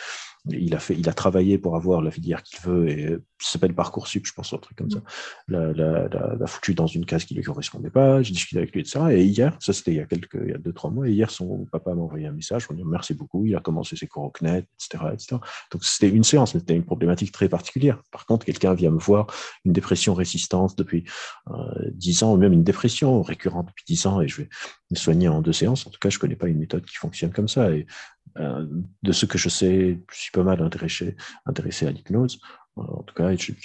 il 0.51 0.75
a 0.75 0.79
fait, 0.79 0.95
il 0.95 1.09
a 1.09 1.15
travaillé 1.15 1.59
pour 1.59 1.77
avoir 1.77 2.03
la 2.03 2.11
filière 2.11 2.43
qu'il 2.43 2.61
veut 2.61 2.89
et 2.89 3.17
ça 3.41 3.53
s'appelle 3.53 3.75
Parcoursup, 3.75 4.27
je 4.27 4.33
pense, 4.33 4.53
un 4.53 4.59
truc 4.59 4.77
comme 4.77 4.91
ça. 4.91 5.01
L'a, 5.49 5.73
la, 5.73 6.09
la, 6.09 6.47
foutu 6.47 6.75
dans 6.75 6.87
une 6.87 7.05
case 7.07 7.25
qui 7.25 7.35
lui 7.35 7.43
correspondait 7.43 7.91
pas. 7.91 8.23
J'ai 8.23 8.33
discuté 8.33 8.59
avec 8.59 8.75
lui 8.75 8.83
de 8.83 8.89
ça. 8.89 9.13
Et 9.13 9.25
hier, 9.25 9.57
ça 9.61 9.73
c'était 9.73 9.93
il 9.93 9.97
y 9.97 10.01
a 10.01 10.07
quelques, 10.07 10.39
il 10.43 10.51
y 10.51 10.55
a 10.55 10.59
deux, 10.59 10.73
trois 10.73 10.91
mois, 10.91 11.09
et 11.09 11.13
hier, 11.13 11.31
son 11.31 11.67
papa 11.71 11.95
m'a 11.95 12.03
envoyé 12.03 12.27
un 12.27 12.33
message 12.33 12.67
pour 12.67 12.75
dire 12.75 12.87
merci 12.87 13.15
beaucoup. 13.15 13.47
Il 13.47 13.55
a 13.57 13.61
commencé 13.61 13.97
ses 13.97 14.07
cours 14.07 14.25
au 14.25 14.31
CNET, 14.31 14.67
etc., 14.75 15.05
etc. 15.13 15.37
Donc 15.73 15.85
c'était 15.85 16.09
une 16.09 16.25
séance, 16.25 16.55
mais 16.55 16.61
c'était 16.61 16.77
une 16.77 16.85
problématique 16.85 17.33
très 17.33 17.49
particulière. 17.49 18.03
Par 18.11 18.27
contre, 18.27 18.47
quelqu'un 18.47 18.75
vient 18.75 18.91
me 18.91 18.99
voir, 18.99 19.27
une 19.65 19.73
dépression 19.73 20.15
résistante 20.15 20.77
depuis 20.77 21.05
euh, 21.51 21.91
dix 21.93 22.23
ans, 22.23 22.35
ou 22.35 22.37
même 22.37 22.53
une 22.53 22.65
dépression 22.65 23.23
récurrente 23.23 23.69
depuis 23.69 23.85
dix 23.87 24.07
ans, 24.07 24.21
et 24.21 24.29
je 24.29 24.43
vais 24.43 24.49
me 24.91 24.97
soigner 24.97 25.29
en 25.29 25.41
deux 25.41 25.53
séances. 25.53 25.87
En 25.87 25.91
tout 25.91 25.99
cas, 26.01 26.11
je 26.11 26.19
connais 26.19 26.37
pas 26.37 26.49
une 26.49 26.59
méthode 26.59 26.85
qui 26.85 26.97
fonctionne 26.97 27.33
comme 27.33 27.49
ça. 27.49 27.71
Et 27.71 27.81
euh, 27.81 27.85
de 28.37 29.13
ce 29.13 29.27
que 29.27 29.39
je 29.39 29.49
sais, 29.49 30.01
je 30.11 30.17
suis 30.17 30.33
pas 30.33 30.43
mal 30.43 30.61
intéressé, 30.63 31.17
intéressé 31.47 31.87
à 31.87 31.91
l'hypnose. 31.91 32.41
Euh, 32.79 32.83
en 32.83 33.03
tout 33.03 33.15
cas, 33.15 33.35
je 33.37 33.53
n'ai 33.53 33.59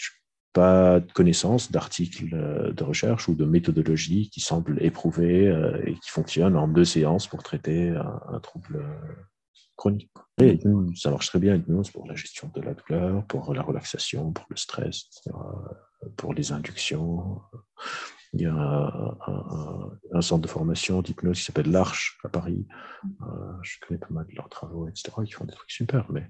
pas 0.53 0.99
de 0.99 1.11
connaissance 1.11 1.71
d'articles 1.71 2.33
euh, 2.33 2.71
de 2.71 2.83
recherche 2.83 3.27
ou 3.27 3.35
de 3.35 3.45
méthodologie 3.45 4.29
qui 4.29 4.41
semblent 4.41 4.77
éprouvées 4.83 5.45
et 5.85 5.93
qui 5.95 6.09
fonctionnent 6.09 6.57
en 6.57 6.67
deux 6.67 6.85
séances 6.85 7.27
pour 7.27 7.43
traiter 7.43 7.89
un, 7.89 8.39
trouble 8.39 8.85
chronique. 9.75 10.11
Ça 10.95 11.09
marche 11.09 11.27
très 11.27 11.39
bien, 11.39 11.55
l'hypnose, 11.55 11.89
pour 11.91 12.07
la 12.07 12.15
gestion 12.15 12.51
de 12.53 12.61
la 12.61 12.73
douleur, 12.73 13.25
pour 13.25 13.53
la 13.53 13.61
relaxation, 13.61 14.31
pour 14.33 14.45
le 14.49 14.57
stress, 14.57 15.05
pour 16.15 16.33
les 16.33 16.51
inductions. 16.51 17.41
Il 18.33 18.41
y 18.41 18.45
a 18.45 19.17
un, 20.13 20.21
centre 20.21 20.41
de 20.43 20.47
formation 20.47 21.01
d'hypnose 21.01 21.39
qui 21.39 21.45
s'appelle 21.45 21.71
l'Arche 21.71 22.19
à 22.23 22.29
Paris. 22.29 22.67
Euh, 23.21 23.25
je 23.63 23.77
connais 23.85 23.99
pas 23.99 24.09
mal 24.11 24.27
de 24.27 24.35
leurs 24.35 24.49
travaux, 24.49 24.87
etc. 24.87 25.11
Ils 25.23 25.33
font 25.33 25.45
des 25.45 25.53
trucs 25.53 25.71
super, 25.71 26.05
mais 26.11 26.29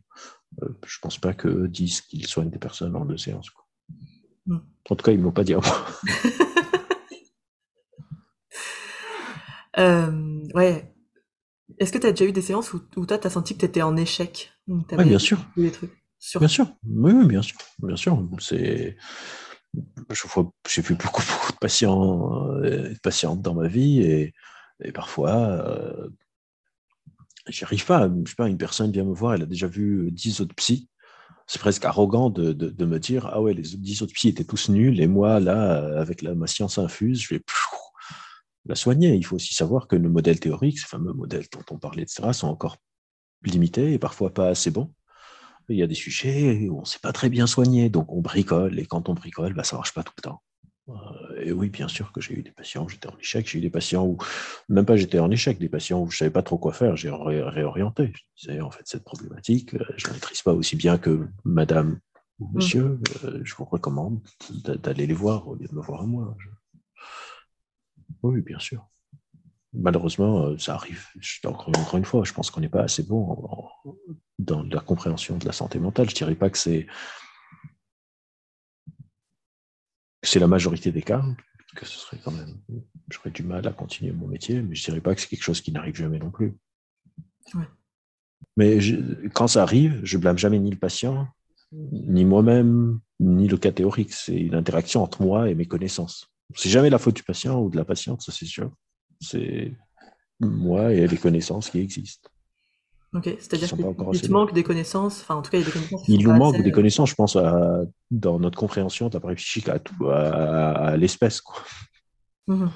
euh, 0.63 0.69
je 0.85 0.97
ne 0.97 1.01
pense 1.01 1.17
pas 1.17 1.33
qu'eux 1.33 1.67
disent 1.67 2.01
qu'ils 2.01 2.25
soignent 2.25 2.51
des 2.51 2.59
personnes 2.59 2.95
en 2.95 3.03
deux 3.03 3.17
séances. 3.17 3.49
Mm. 4.45 4.57
En 4.89 4.95
tout 4.95 5.03
cas, 5.03 5.11
ils 5.11 5.17
ne 5.17 5.23
m'ont 5.23 5.31
pas 5.31 5.43
dit 5.43 5.53
à 5.53 5.59
moi. 5.59 5.85
Euh, 9.77 10.43
ouais. 10.55 10.93
Est-ce 11.77 11.93
que 11.93 11.99
tu 11.99 12.07
as 12.07 12.11
déjà 12.11 12.25
eu 12.25 12.33
des 12.33 12.41
séances 12.41 12.73
où, 12.73 12.79
toi, 12.79 13.17
tu 13.17 13.27
as 13.27 13.29
senti 13.29 13.53
que 13.53 13.59
tu 13.59 13.65
étais 13.65 13.81
en 13.81 13.95
échec? 13.95 14.51
Oui, 14.67 14.83
bien 15.05 15.19
sûr. 15.19 15.37
Des 15.55 15.71
trucs 15.71 15.99
Bien 16.37 16.47
sûr. 16.47 16.67
Oui, 16.85 17.25
bien 17.25 17.41
sûr. 17.41 17.57
Bien 17.81 17.95
sûr. 17.95 18.27
C'est 18.39 18.97
j'ai 20.67 20.81
vu 20.81 20.95
beaucoup, 21.03 21.21
de 21.21 21.57
patients, 21.59 22.53
euh, 22.57 22.93
patientes 23.03 23.41
dans 23.41 23.53
ma 23.53 23.67
vie 23.67 24.01
et, 24.01 24.33
parfois, 24.93 25.35
euh, 25.35 26.09
j'y 27.47 27.63
arrive 27.63 27.85
pas. 27.85 28.09
Je 28.25 28.29
sais 28.29 28.35
pas, 28.35 28.47
une 28.47 28.57
personne 28.57 28.91
vient 28.91 29.03
me 29.03 29.13
voir, 29.13 29.33
elle 29.33 29.43
a 29.43 29.45
déjà 29.45 29.67
vu 29.67 30.09
10 30.11 30.41
autres 30.41 30.55
psys. 30.55 30.87
C'est 31.47 31.59
presque 31.59 31.83
arrogant 31.85 32.29
de, 32.29 32.85
me 32.85 32.99
dire 32.99 33.27
Ah 33.27 33.41
ouais, 33.41 33.53
les 33.53 33.63
10 33.63 34.03
autres 34.03 34.13
psys 34.13 34.29
étaient 34.29 34.43
tous 34.43 34.69
nuls 34.69 35.01
et 35.01 35.07
moi, 35.07 35.39
là, 35.39 35.99
avec 35.99 36.21
la, 36.21 36.35
ma 36.35 36.47
science 36.47 36.77
infuse, 36.77 37.21
je 37.21 37.35
vais 37.35 37.41
la 38.65 38.75
soigner. 38.75 39.15
Il 39.15 39.25
faut 39.25 39.35
aussi 39.35 39.53
savoir 39.53 39.87
que 39.87 39.95
nos 39.95 40.09
modèles 40.09 40.39
théoriques, 40.39 40.79
ces 40.79 40.87
fameux 40.87 41.13
modèles 41.13 41.47
dont 41.51 41.63
on 41.71 41.77
parlait, 41.79 42.03
etc., 42.03 42.31
sont 42.33 42.47
encore 42.47 42.77
limités 43.43 43.93
et 43.93 43.99
parfois 43.99 44.33
pas 44.33 44.47
assez 44.47 44.71
bons 44.71 44.93
il 45.69 45.77
y 45.77 45.83
a 45.83 45.87
des 45.87 45.95
sujets 45.95 46.67
où 46.69 46.77
on 46.77 46.81
ne 46.81 46.85
sait 46.85 46.99
pas 46.99 47.11
très 47.11 47.29
bien 47.29 47.47
soigner, 47.47 47.89
donc 47.89 48.11
on 48.11 48.21
bricole, 48.21 48.79
et 48.79 48.85
quand 48.85 49.09
on 49.09 49.13
bricole, 49.13 49.53
bah, 49.53 49.63
ça 49.63 49.75
ne 49.75 49.79
marche 49.79 49.93
pas 49.93 50.03
tout 50.03 50.13
le 50.17 50.21
temps. 50.21 50.41
Euh, 50.89 50.93
et 51.41 51.51
oui, 51.51 51.69
bien 51.69 51.87
sûr 51.87 52.11
que 52.11 52.21
j'ai 52.21 52.33
eu 52.33 52.41
des 52.41 52.51
patients 52.51 52.85
où 52.85 52.89
j'étais 52.89 53.07
en 53.07 53.17
échec, 53.19 53.47
j'ai 53.47 53.59
eu 53.59 53.61
des 53.61 53.69
patients 53.69 54.05
où, 54.05 54.17
même 54.69 54.85
pas 54.85 54.97
j'étais 54.97 55.19
en 55.19 55.29
échec, 55.29 55.59
des 55.59 55.69
patients 55.69 56.01
où 56.01 56.09
je 56.09 56.15
ne 56.15 56.19
savais 56.19 56.31
pas 56.31 56.41
trop 56.41 56.57
quoi 56.57 56.73
faire, 56.73 56.95
j'ai 56.95 57.11
réorienté. 57.11 58.11
Je 58.13 58.47
disais, 58.47 58.61
en 58.61 58.71
fait, 58.71 58.83
cette 58.85 59.03
problématique, 59.03 59.75
euh, 59.75 59.85
je 59.97 60.05
ne 60.05 60.09
la 60.09 60.13
maîtrise 60.15 60.41
pas 60.41 60.53
aussi 60.53 60.75
bien 60.75 60.97
que 60.97 61.27
madame 61.45 61.99
ou 62.39 62.47
mmh. 62.47 62.55
monsieur, 62.55 62.99
euh, 63.25 63.41
je 63.43 63.53
vous 63.55 63.65
recommande 63.65 64.19
d'aller 64.65 65.05
les 65.05 65.13
voir 65.13 65.47
au 65.47 65.55
lieu 65.55 65.67
de 65.67 65.75
me 65.75 65.81
voir 65.81 66.01
à 66.01 66.05
moi. 66.05 66.35
Oui, 68.23 68.41
bien 68.41 68.59
sûr 68.59 68.85
malheureusement, 69.73 70.57
ça 70.57 70.75
arrive. 70.75 71.05
Encore, 71.45 71.69
encore 71.69 71.97
une 71.97 72.05
fois, 72.05 72.23
je 72.23 72.33
pense 72.33 72.51
qu'on 72.51 72.61
n'est 72.61 72.69
pas 72.69 72.83
assez 72.83 73.03
bon 73.03 73.69
dans 74.37 74.63
la 74.63 74.79
compréhension 74.79 75.37
de 75.37 75.45
la 75.45 75.51
santé 75.51 75.79
mentale. 75.79 76.09
Je 76.09 76.15
dirais 76.15 76.35
pas 76.35 76.49
que 76.49 76.57
c'est 76.57 76.87
c'est 80.21 80.39
la 80.39 80.47
majorité 80.47 80.91
des 80.91 81.01
cas, 81.01 81.23
que 81.75 81.85
ce 81.85 81.97
serait 81.97 82.17
quand 82.23 82.31
même 82.31 82.59
j'aurais 83.09 83.31
du 83.31 83.43
mal 83.43 83.65
à 83.67 83.71
continuer 83.71 84.11
mon 84.11 84.27
métier, 84.27 84.61
mais 84.61 84.75
je 84.75 84.83
dirais 84.83 85.01
pas 85.01 85.15
que 85.15 85.21
c'est 85.21 85.27
quelque 85.27 85.43
chose 85.43 85.61
qui 85.61 85.71
n'arrive 85.71 85.95
jamais 85.95 86.19
non 86.19 86.29
plus. 86.29 86.57
Mais 88.57 88.79
quand 89.33 89.47
ça 89.47 89.63
arrive, 89.63 90.01
je 90.03 90.17
blâme 90.17 90.37
jamais 90.37 90.59
ni 90.59 90.69
le 90.69 90.77
patient 90.77 91.27
ni 91.71 92.25
moi-même, 92.25 92.99
ni 93.19 93.47
le 93.47 93.57
cas 93.57 93.71
théorique. 93.71 94.13
C'est 94.13 94.35
une 94.35 94.55
interaction 94.55 95.03
entre 95.03 95.21
moi 95.21 95.49
et 95.49 95.55
mes 95.55 95.65
connaissances. 95.65 96.31
C'est 96.55 96.69
jamais 96.69 96.89
la 96.89 96.97
faute 96.97 97.15
du 97.15 97.23
patient 97.23 97.59
ou 97.59 97.69
de 97.69 97.77
la 97.77 97.85
patiente, 97.85 98.21
ça 98.21 98.31
c'est 98.31 98.45
sûr. 98.45 98.71
C'est 99.19 99.73
moi 100.39 100.93
et 100.93 101.07
les 101.07 101.17
connaissances 101.17 101.69
qui 101.69 101.79
existent. 101.79 102.29
Ok, 103.11 103.23
c'est-à-dire 103.25 103.69
qu'il 103.69 104.21
te 104.21 104.31
manque 104.31 104.53
des 104.53 104.63
connaissances, 104.63 105.21
enfin 105.21 105.35
en 105.35 105.41
tout 105.41 105.49
cas 105.49 105.57
il 105.57 105.61
y 105.61 105.63
a 105.63 105.65
des 105.65 105.71
connaissances. 105.71 106.07
Il 106.07 106.23
nous 106.23 106.33
manque 106.33 106.61
des 106.61 106.71
connaissances, 106.71 107.09
je 107.09 107.15
pense, 107.15 107.35
à, 107.35 107.81
dans 108.11 108.39
notre 108.39 108.57
compréhension 108.57 109.09
de 109.09 109.15
l'appareil 109.15 109.35
psychique 109.35 109.67
à, 109.67 109.79
tout, 109.79 110.07
à, 110.09 110.95
l'espèce. 110.95 111.41
Mhm. 112.47 112.71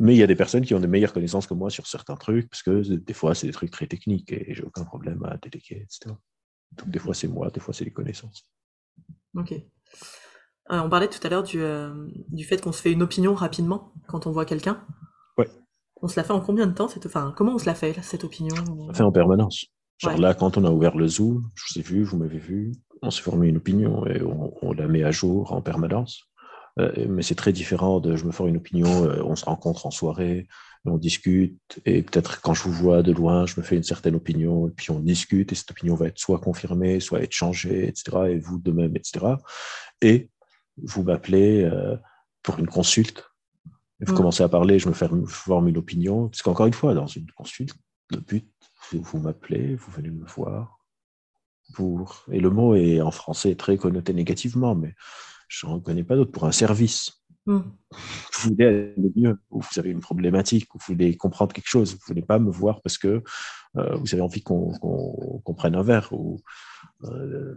Mais 0.00 0.14
il 0.14 0.18
y 0.18 0.22
a 0.24 0.26
des 0.26 0.34
personnes 0.34 0.64
qui 0.64 0.74
ont 0.74 0.80
des 0.80 0.88
meilleures 0.88 1.12
connaissances 1.12 1.46
que 1.46 1.54
moi 1.54 1.70
sur 1.70 1.86
certains 1.86 2.16
trucs, 2.16 2.48
parce 2.50 2.62
que 2.64 2.80
des 2.80 3.12
fois 3.12 3.34
c'est 3.34 3.46
des 3.46 3.52
trucs 3.52 3.70
très 3.70 3.86
techniques 3.86 4.32
et 4.32 4.54
j'ai 4.54 4.62
aucun 4.62 4.84
problème 4.84 5.22
à 5.24 5.36
déléguer, 5.36 5.82
etc. 5.82 6.16
Donc 6.72 6.90
des 6.90 6.98
fois 6.98 7.14
c'est 7.14 7.28
moi, 7.28 7.50
des 7.50 7.60
fois 7.60 7.72
c'est 7.72 7.84
les 7.84 7.92
connaissances. 7.92 8.50
Ok. 9.36 9.54
Euh, 10.70 10.80
on 10.80 10.88
parlait 10.88 11.08
tout 11.08 11.24
à 11.24 11.28
l'heure 11.28 11.42
du, 11.42 11.62
euh, 11.62 11.90
du 12.28 12.44
fait 12.44 12.60
qu'on 12.60 12.72
se 12.72 12.80
fait 12.80 12.92
une 12.92 13.02
opinion 13.02 13.34
rapidement 13.34 13.92
quand 14.06 14.26
on 14.26 14.30
voit 14.30 14.44
quelqu'un. 14.44 14.80
Ouais. 15.36 15.48
On 16.02 16.08
se 16.08 16.16
la 16.16 16.24
fait 16.24 16.32
en 16.32 16.40
combien 16.40 16.66
de 16.66 16.72
temps 16.72 16.88
cette... 16.88 17.06
Enfin, 17.06 17.34
comment 17.36 17.54
on 17.54 17.58
se 17.58 17.66
la 17.66 17.74
fait, 17.74 17.96
cette 18.02 18.24
opinion? 18.24 18.54
On 18.70 18.88
la 18.88 18.94
fait 18.94 19.02
en 19.02 19.12
permanence. 19.12 19.66
Genre 19.98 20.16
là, 20.16 20.32
quand 20.32 20.56
on 20.56 20.64
a 20.64 20.70
ouvert 20.70 20.96
le 20.96 21.06
Zoom, 21.08 21.42
je 21.54 21.64
vous 21.68 21.80
ai 21.80 21.82
vu, 21.82 22.02
vous 22.04 22.16
m'avez 22.16 22.38
vu, 22.38 22.72
on 23.02 23.10
s'est 23.10 23.20
formé 23.20 23.48
une 23.48 23.58
opinion 23.58 24.06
et 24.06 24.22
on, 24.22 24.72
la 24.72 24.88
met 24.88 25.02
à 25.02 25.10
jour 25.10 25.52
en 25.52 25.60
permanence. 25.60 26.22
Euh, 26.78 27.06
mais 27.08 27.22
c'est 27.22 27.34
très 27.34 27.52
différent 27.52 28.00
de 28.00 28.16
je 28.16 28.24
me 28.24 28.30
forme 28.30 28.50
une 28.50 28.56
opinion, 28.56 29.04
euh, 29.04 29.22
on 29.24 29.36
se 29.36 29.44
rencontre 29.44 29.86
en 29.86 29.90
soirée, 29.90 30.46
on 30.86 30.96
discute, 30.96 31.80
et 31.84 32.02
peut-être 32.02 32.40
quand 32.40 32.54
je 32.54 32.62
vous 32.62 32.72
vois 32.72 33.02
de 33.02 33.12
loin, 33.12 33.44
je 33.44 33.60
me 33.60 33.62
fais 33.62 33.76
une 33.76 33.82
certaine 33.82 34.14
opinion, 34.14 34.68
et 34.68 34.70
puis 34.70 34.90
on 34.90 35.00
discute, 35.00 35.52
et 35.52 35.54
cette 35.54 35.70
opinion 35.70 35.96
va 35.96 36.06
être 36.06 36.18
soit 36.18 36.38
confirmée, 36.38 37.00
soit 37.00 37.20
être 37.20 37.32
changée, 37.32 37.88
etc., 37.88 38.04
et 38.30 38.38
vous 38.38 38.58
de 38.58 38.70
même, 38.70 38.96
etc. 38.96 39.34
Et 40.00 40.30
vous 40.82 41.02
m'appelez 41.02 41.64
euh, 41.64 41.96
pour 42.42 42.58
une 42.58 42.66
consulte, 42.66 43.30
vous 44.00 44.12
mm. 44.12 44.16
commencez 44.16 44.42
à 44.42 44.48
parler, 44.48 44.78
je 44.78 44.88
me 44.88 44.94
forme 45.26 45.68
une 45.68 45.76
opinion, 45.76 46.28
parce 46.28 46.42
qu'encore 46.42 46.66
une 46.66 46.72
fois, 46.72 46.94
dans 46.94 47.06
une 47.06 47.30
consulte, 47.32 47.74
le 48.10 48.18
but, 48.18 48.50
vous 48.92 49.18
m'appelez, 49.18 49.74
vous 49.74 49.90
venez 49.92 50.10
me 50.10 50.24
voir, 50.24 50.78
pour... 51.74 52.24
Et 52.32 52.40
le 52.40 52.50
mot 52.50 52.74
est 52.74 53.00
en 53.00 53.10
français 53.10 53.54
très 53.54 53.76
connoté 53.76 54.12
négativement, 54.12 54.74
mais 54.74 54.94
je 55.48 55.66
n'en 55.66 55.80
connais 55.80 56.04
pas 56.04 56.16
d'autre, 56.16 56.32
pour 56.32 56.44
un 56.44 56.52
service. 56.52 57.22
Mm. 57.46 57.58
Vous 57.58 58.50
voulez 58.50 58.66
aller 58.66 59.12
mieux, 59.16 59.38
ou 59.50 59.60
vous 59.60 59.78
avez 59.78 59.90
une 59.90 60.00
problématique, 60.00 60.74
ou 60.74 60.78
vous 60.78 60.94
voulez 60.94 61.16
comprendre 61.16 61.52
quelque 61.52 61.68
chose, 61.68 61.92
vous 61.92 61.98
ne 61.98 62.06
voulez 62.06 62.22
pas 62.22 62.38
me 62.38 62.50
voir 62.50 62.80
parce 62.82 62.98
que 62.98 63.22
euh, 63.76 63.96
vous 63.96 64.14
avez 64.14 64.22
envie 64.22 64.42
qu'on 64.42 65.54
prenne 65.56 65.74
un 65.74 65.82
verre, 65.82 66.08
ou 66.12 66.40
euh, 67.04 67.54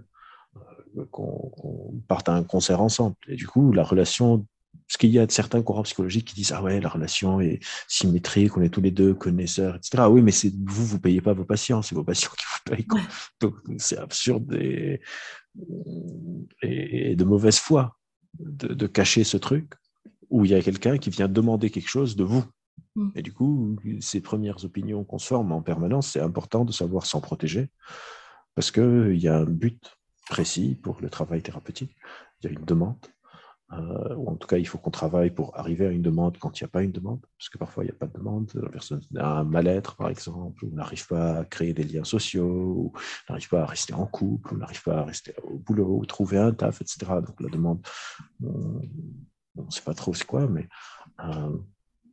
qu'on 1.11 1.93
parte 2.07 2.29
à 2.29 2.33
un 2.33 2.43
concert 2.43 2.81
ensemble. 2.81 3.15
Et 3.27 3.35
du 3.35 3.47
coup, 3.47 3.71
la 3.71 3.83
relation 3.83 4.45
parce 4.87 4.97
qu'il 4.97 5.11
y 5.11 5.19
a 5.19 5.25
certains 5.29 5.61
courants 5.61 5.83
psychologiques 5.83 6.27
qui 6.27 6.35
disent 6.35 6.51
ah 6.51 6.61
ouais 6.61 6.79
la 6.79 6.89
relation 6.89 7.39
est 7.39 7.59
symétrique, 7.87 8.57
on 8.57 8.61
est 8.61 8.69
tous 8.69 8.81
les 8.81 8.91
deux 8.91 9.13
connaisseurs, 9.13 9.75
etc. 9.75 9.89
Ah 9.97 10.09
oui, 10.09 10.21
mais 10.21 10.31
c'est 10.31 10.53
vous 10.65 10.85
vous 10.85 10.99
payez 10.99 11.21
pas 11.21 11.33
vos 11.33 11.45
patients, 11.45 11.81
c'est 11.81 11.95
vos 11.95 12.03
patients 12.03 12.31
qui 12.37 12.45
vous 12.45 12.75
payent. 12.75 12.87
Donc 13.39 13.55
c'est 13.77 13.97
absurde 13.97 14.53
et, 14.53 15.01
et, 16.61 17.15
de 17.15 17.23
mauvaise 17.23 17.57
foi 17.57 17.97
de, 18.39 18.87
cacher 18.87 19.23
ce 19.23 19.37
truc 19.37 19.73
où 20.29 20.45
il 20.45 20.51
y 20.51 20.55
a 20.55 20.61
quelqu'un 20.61 20.97
qui 20.97 21.09
vient 21.09 21.27
demander 21.27 21.69
quelque 21.69 21.89
chose 21.89 22.15
de 22.15 22.23
vous. 22.23 22.43
Mm. 22.95 23.09
Et 23.15 23.21
du 23.21 23.31
coup, 23.31 23.77
ces 23.99 24.21
premières 24.21 24.65
opinions 24.65 25.03
qu'on 25.03 25.19
se 25.19 25.27
forme 25.27 25.51
en 25.51 25.61
permanence, 25.61 26.09
c'est 26.09 26.21
important 26.21 26.65
de 26.65 26.71
savoir 26.71 27.05
s'en 27.05 27.21
protéger 27.21 27.69
parce 28.55 28.71
qu'il 28.71 29.17
y 29.17 29.27
a 29.27 29.37
un 29.37 29.45
but 29.45 29.97
précis 30.29 30.75
pour 30.81 31.01
le 31.01 31.09
travail 31.09 31.41
thérapeutique, 31.41 31.95
il 32.41 32.49
y 32.49 32.53
a 32.53 32.57
une 32.57 32.65
demande 32.65 32.97
euh, 33.71 34.15
ou 34.15 34.29
en 34.29 34.35
tout 34.35 34.47
cas, 34.47 34.57
il 34.57 34.67
faut 34.67 34.77
qu'on 34.77 34.91
travaille 34.91 35.31
pour 35.31 35.57
arriver 35.57 35.87
à 35.87 35.89
une 35.89 36.01
demande 36.01 36.37
quand 36.37 36.59
il 36.59 36.63
n'y 36.63 36.67
a 36.67 36.69
pas 36.69 36.83
une 36.83 36.91
demande, 36.91 37.21
parce 37.37 37.49
que 37.49 37.57
parfois 37.57 37.83
il 37.83 37.87
n'y 37.87 37.93
a 37.93 37.95
pas 37.95 38.07
de 38.07 38.13
demande, 38.13 38.51
la 38.53 38.69
personne 38.69 39.01
a 39.17 39.39
un 39.39 39.43
mal-être 39.43 39.95
par 39.95 40.09
exemple, 40.09 40.65
ou 40.65 40.75
n'arrive 40.75 41.07
pas 41.07 41.39
à 41.39 41.45
créer 41.45 41.73
des 41.73 41.83
liens 41.83 42.03
sociaux, 42.03 42.45
ou 42.45 42.93
n'arrive 43.29 43.49
pas 43.49 43.63
à 43.63 43.65
rester 43.65 43.93
en 43.93 44.05
couple, 44.05 44.53
ou 44.53 44.57
n'arrive 44.57 44.83
pas 44.83 44.99
à 44.99 45.03
rester 45.05 45.33
au 45.43 45.57
boulot, 45.57 45.97
ou 45.97 46.05
trouver 46.05 46.37
un 46.37 46.51
taf, 46.51 46.81
etc. 46.81 47.13
Donc 47.25 47.39
la 47.39 47.49
demande, 47.49 47.85
on 48.43 49.63
ne 49.63 49.71
sait 49.71 49.81
pas 49.81 49.93
trop 49.93 50.13
c'est 50.13 50.27
quoi, 50.27 50.47
mais 50.47 50.67
euh, 51.23 51.57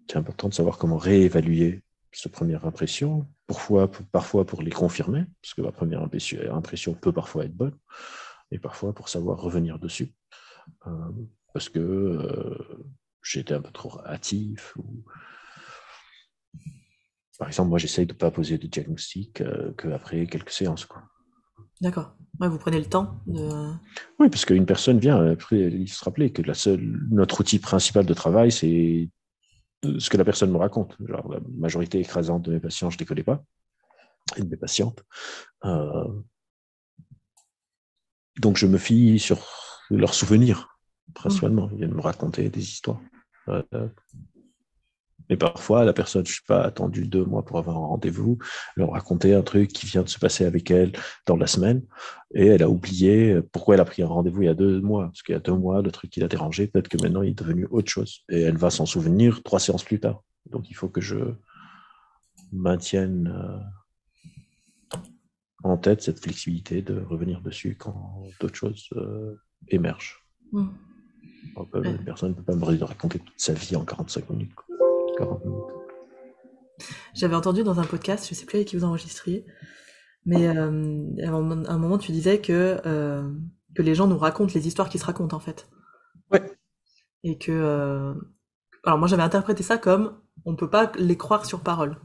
c'est 0.08 0.16
important 0.16 0.48
de 0.48 0.54
savoir 0.54 0.78
comment 0.78 0.98
réévaluer 0.98 1.82
cette 2.12 2.32
première 2.32 2.64
impression, 2.64 3.26
parfois, 3.46 3.90
parfois 4.12 4.44
pour 4.44 4.62
les 4.62 4.70
confirmer, 4.70 5.24
parce 5.42 5.54
que 5.54 5.62
la 5.62 5.72
première 5.72 6.02
impression 6.02 6.94
peut 6.94 7.12
parfois 7.12 7.44
être 7.44 7.54
bonne, 7.54 7.76
et 8.50 8.58
parfois 8.58 8.92
pour 8.92 9.08
savoir 9.08 9.40
revenir 9.40 9.78
dessus. 9.78 10.14
Euh, 10.86 10.90
parce 11.52 11.68
que 11.68 11.78
euh, 11.78 12.84
j'étais 13.22 13.54
un 13.54 13.62
peu 13.62 13.70
trop 13.70 14.00
hâtif. 14.06 14.74
Ou... 14.76 15.04
Par 17.38 17.48
exemple, 17.48 17.70
moi, 17.70 17.78
j'essaye 17.78 18.06
de 18.06 18.12
ne 18.12 18.18
pas 18.18 18.30
poser 18.30 18.58
de 18.58 18.66
diagnostic 18.66 19.40
euh, 19.40 19.72
qu'après 19.72 20.26
quelques 20.26 20.50
séances. 20.50 20.86
D'accord. 21.80 22.14
vous 22.38 22.58
prenez 22.58 22.78
le 22.78 22.86
temps 22.86 23.20
de... 23.26 23.72
Oui, 24.18 24.28
parce 24.28 24.44
qu'une 24.44 24.66
personne 24.66 24.98
vient, 24.98 25.24
après, 25.30 25.58
il 25.58 25.88
faut 25.88 25.94
se 25.94 26.04
rappeler 26.04 26.30
que 26.30 26.42
la 26.42 26.54
seule, 26.54 27.00
notre 27.10 27.40
outil 27.40 27.58
principal 27.58 28.04
de 28.04 28.14
travail, 28.14 28.52
c'est 28.52 29.08
ce 29.82 30.10
que 30.10 30.16
la 30.16 30.24
personne 30.24 30.50
me 30.50 30.58
raconte. 30.58 30.96
la 31.00 31.22
majorité 31.56 32.00
écrasante 32.00 32.42
de 32.42 32.52
mes 32.52 32.60
patients, 32.60 32.90
je 32.90 32.96
ne 32.96 33.00
les 33.00 33.06
connais 33.06 33.22
pas, 33.22 33.42
et 34.36 34.42
de 34.42 34.48
mes 34.48 34.56
patientes. 34.56 35.02
Euh, 35.64 36.08
donc, 38.38 38.56
je 38.56 38.66
me 38.66 38.78
fie 38.78 39.18
sur 39.18 39.46
leurs 39.90 40.14
souvenirs 40.14 40.78
principalement. 41.14 41.68
Ils 41.72 41.78
viennent 41.78 41.94
me 41.94 42.00
raconter 42.00 42.48
des 42.48 42.62
histoires. 42.62 43.00
Euh, 43.48 43.88
mais 45.30 45.36
parfois, 45.36 45.84
la 45.84 45.92
personne, 45.92 46.26
je 46.26 46.30
ne 46.30 46.34
suis 46.34 46.44
pas 46.44 46.62
attendu 46.62 47.06
deux 47.06 47.24
mois 47.24 47.44
pour 47.44 47.56
avoir 47.58 47.76
un 47.76 47.86
rendez-vous, 47.86 48.38
leur 48.76 48.90
raconter 48.90 49.32
un 49.32 49.42
truc 49.42 49.72
qui 49.72 49.86
vient 49.86 50.02
de 50.02 50.08
se 50.08 50.18
passer 50.18 50.44
avec 50.44 50.70
elle 50.72 50.92
dans 51.24 51.36
la 51.36 51.46
semaine, 51.46 51.82
et 52.34 52.46
elle 52.46 52.64
a 52.64 52.68
oublié 52.68 53.40
pourquoi 53.52 53.76
elle 53.76 53.80
a 53.80 53.84
pris 53.84 54.02
un 54.02 54.08
rendez-vous 54.08 54.42
il 54.42 54.46
y 54.46 54.48
a 54.48 54.54
deux 54.54 54.80
mois. 54.80 55.06
Parce 55.06 55.22
qu'il 55.22 55.32
y 55.32 55.36
a 55.36 55.40
deux 55.40 55.54
mois, 55.54 55.82
le 55.82 55.92
truc 55.92 56.10
qui 56.10 56.18
l'a 56.18 56.26
dérangé, 56.26 56.66
peut-être 56.66 56.88
que 56.88 57.00
maintenant 57.00 57.22
il 57.22 57.30
est 57.30 57.38
devenu 57.38 57.66
autre 57.70 57.90
chose. 57.90 58.24
Et 58.28 58.40
elle 58.40 58.56
va 58.56 58.70
s'en 58.70 58.86
souvenir 58.86 59.42
trois 59.44 59.60
séances 59.60 59.84
plus 59.84 60.00
tard. 60.00 60.22
Donc 60.50 60.68
il 60.68 60.74
faut 60.74 60.88
que 60.88 61.00
je 61.00 61.16
maintienne 62.52 63.32
euh, 64.92 64.98
en 65.62 65.76
tête 65.76 66.02
cette 66.02 66.20
flexibilité 66.20 66.82
de 66.82 67.00
revenir 67.00 67.40
dessus 67.40 67.76
quand 67.78 68.24
d'autres 68.40 68.56
choses 68.56 68.88
euh, 68.96 69.36
émergent. 69.68 70.24
Mmh. 70.52 70.68
Une 71.74 72.04
personne 72.04 72.30
ne 72.30 72.34
peut 72.34 72.42
pas 72.42 72.54
me 72.54 72.84
raconter 72.84 73.18
toute 73.18 73.34
sa 73.36 73.52
vie 73.52 73.76
en 73.76 73.84
45 73.84 74.28
minutes. 74.30 74.52
J'avais 77.14 77.34
entendu 77.34 77.62
dans 77.62 77.80
un 77.80 77.84
podcast, 77.84 78.26
je 78.26 78.34
ne 78.34 78.36
sais 78.36 78.46
plus 78.46 78.56
avec 78.56 78.68
qui 78.68 78.76
vous 78.76 78.84
enregistriez, 78.84 79.44
mais 80.24 80.48
euh, 80.48 81.04
à 81.22 81.30
un 81.30 81.78
moment 81.78 81.98
tu 81.98 82.12
disais 82.12 82.40
que, 82.40 82.80
euh, 82.86 83.28
que 83.74 83.82
les 83.82 83.94
gens 83.94 84.06
nous 84.06 84.18
racontent 84.18 84.52
les 84.54 84.66
histoires 84.66 84.88
qui 84.88 84.98
se 84.98 85.04
racontent 85.04 85.36
en 85.36 85.40
fait. 85.40 85.68
Ouais. 86.30 86.42
Et 87.24 87.38
que. 87.38 87.52
Euh, 87.52 88.14
alors 88.84 88.98
moi 88.98 89.08
j'avais 89.08 89.22
interprété 89.22 89.62
ça 89.62 89.76
comme 89.76 90.14
on 90.46 90.52
ne 90.52 90.56
peut 90.56 90.70
pas 90.70 90.90
les 90.98 91.16
croire 91.16 91.44
sur 91.44 91.60
parole. 91.60 91.96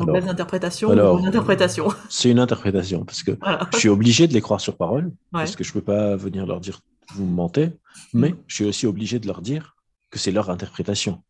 Alors, 0.00 0.28
interprétation 0.28 0.90
alors, 0.90 1.18
une 1.20 1.26
interprétation 1.26 1.88
C'est 2.08 2.28
une 2.28 2.40
interprétation, 2.40 3.04
parce 3.04 3.22
que 3.22 3.32
je 3.72 3.78
suis 3.78 3.88
obligé 3.88 4.26
de 4.26 4.32
les 4.32 4.40
croire 4.40 4.60
sur 4.60 4.76
parole, 4.76 5.12
parce 5.30 5.54
que 5.54 5.62
je 5.62 5.70
ne 5.70 5.74
peux 5.74 5.84
pas 5.84 6.16
venir 6.16 6.46
leur 6.46 6.60
dire 6.60 6.80
vous 7.14 7.26
mentez, 7.26 7.70
mais 8.12 8.30
mm. 8.30 8.36
je 8.48 8.54
suis 8.54 8.64
aussi 8.64 8.86
obligé 8.86 9.20
de 9.20 9.26
leur 9.26 9.40
dire 9.40 9.76
que 10.14 10.20
c'est 10.20 10.30
leur 10.30 10.48
interprétation. 10.48 11.24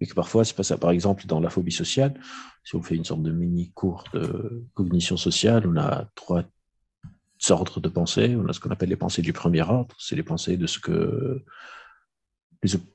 Et 0.00 0.06
que 0.08 0.14
parfois, 0.14 0.44
c'est 0.44 0.56
pas 0.56 0.64
ça. 0.64 0.76
Par 0.76 0.90
exemple, 0.90 1.24
dans 1.26 1.38
la 1.38 1.50
phobie 1.50 1.70
sociale, 1.70 2.20
si 2.64 2.74
on 2.74 2.82
fait 2.82 2.96
une 2.96 3.04
sorte 3.04 3.22
de 3.22 3.30
mini-cours 3.30 4.02
de 4.12 4.66
cognition 4.74 5.16
sociale, 5.16 5.68
on 5.68 5.76
a 5.76 6.08
trois 6.16 6.42
ordres 7.50 7.78
de 7.78 7.88
pensée. 7.88 8.34
On 8.36 8.48
a 8.48 8.52
ce 8.52 8.58
qu'on 8.58 8.70
appelle 8.70 8.88
les 8.88 8.96
pensées 8.96 9.22
du 9.22 9.32
premier 9.32 9.62
ordre. 9.62 9.94
C'est 10.00 10.16
les 10.16 10.24
pensées 10.24 10.56
de 10.56 10.66
ce 10.66 10.80
que. 10.80 11.44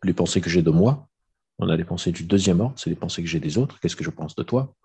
Les, 0.04 0.13
pensées 0.13 0.41
que 0.41 0.50
j'ai 0.50 0.62
de 0.62 0.72
moi. 0.72 1.08
On 1.58 1.70
a 1.70 1.78
les 1.78 1.86
pensées 1.86 2.12
du 2.12 2.24
deuxième 2.24 2.60
ordre, 2.60 2.78
c'est 2.78 2.89
les 2.89 2.96
pensées 2.98 3.24
que 3.24 3.30
j'ai 3.30 3.39
des 3.39 3.58
autres. 3.58 3.80
Qu'est-ce 3.80 3.96
que 3.96 4.04
je 4.04 4.10
pense 4.10 4.36
de 4.36 4.43
toi? 4.43 4.76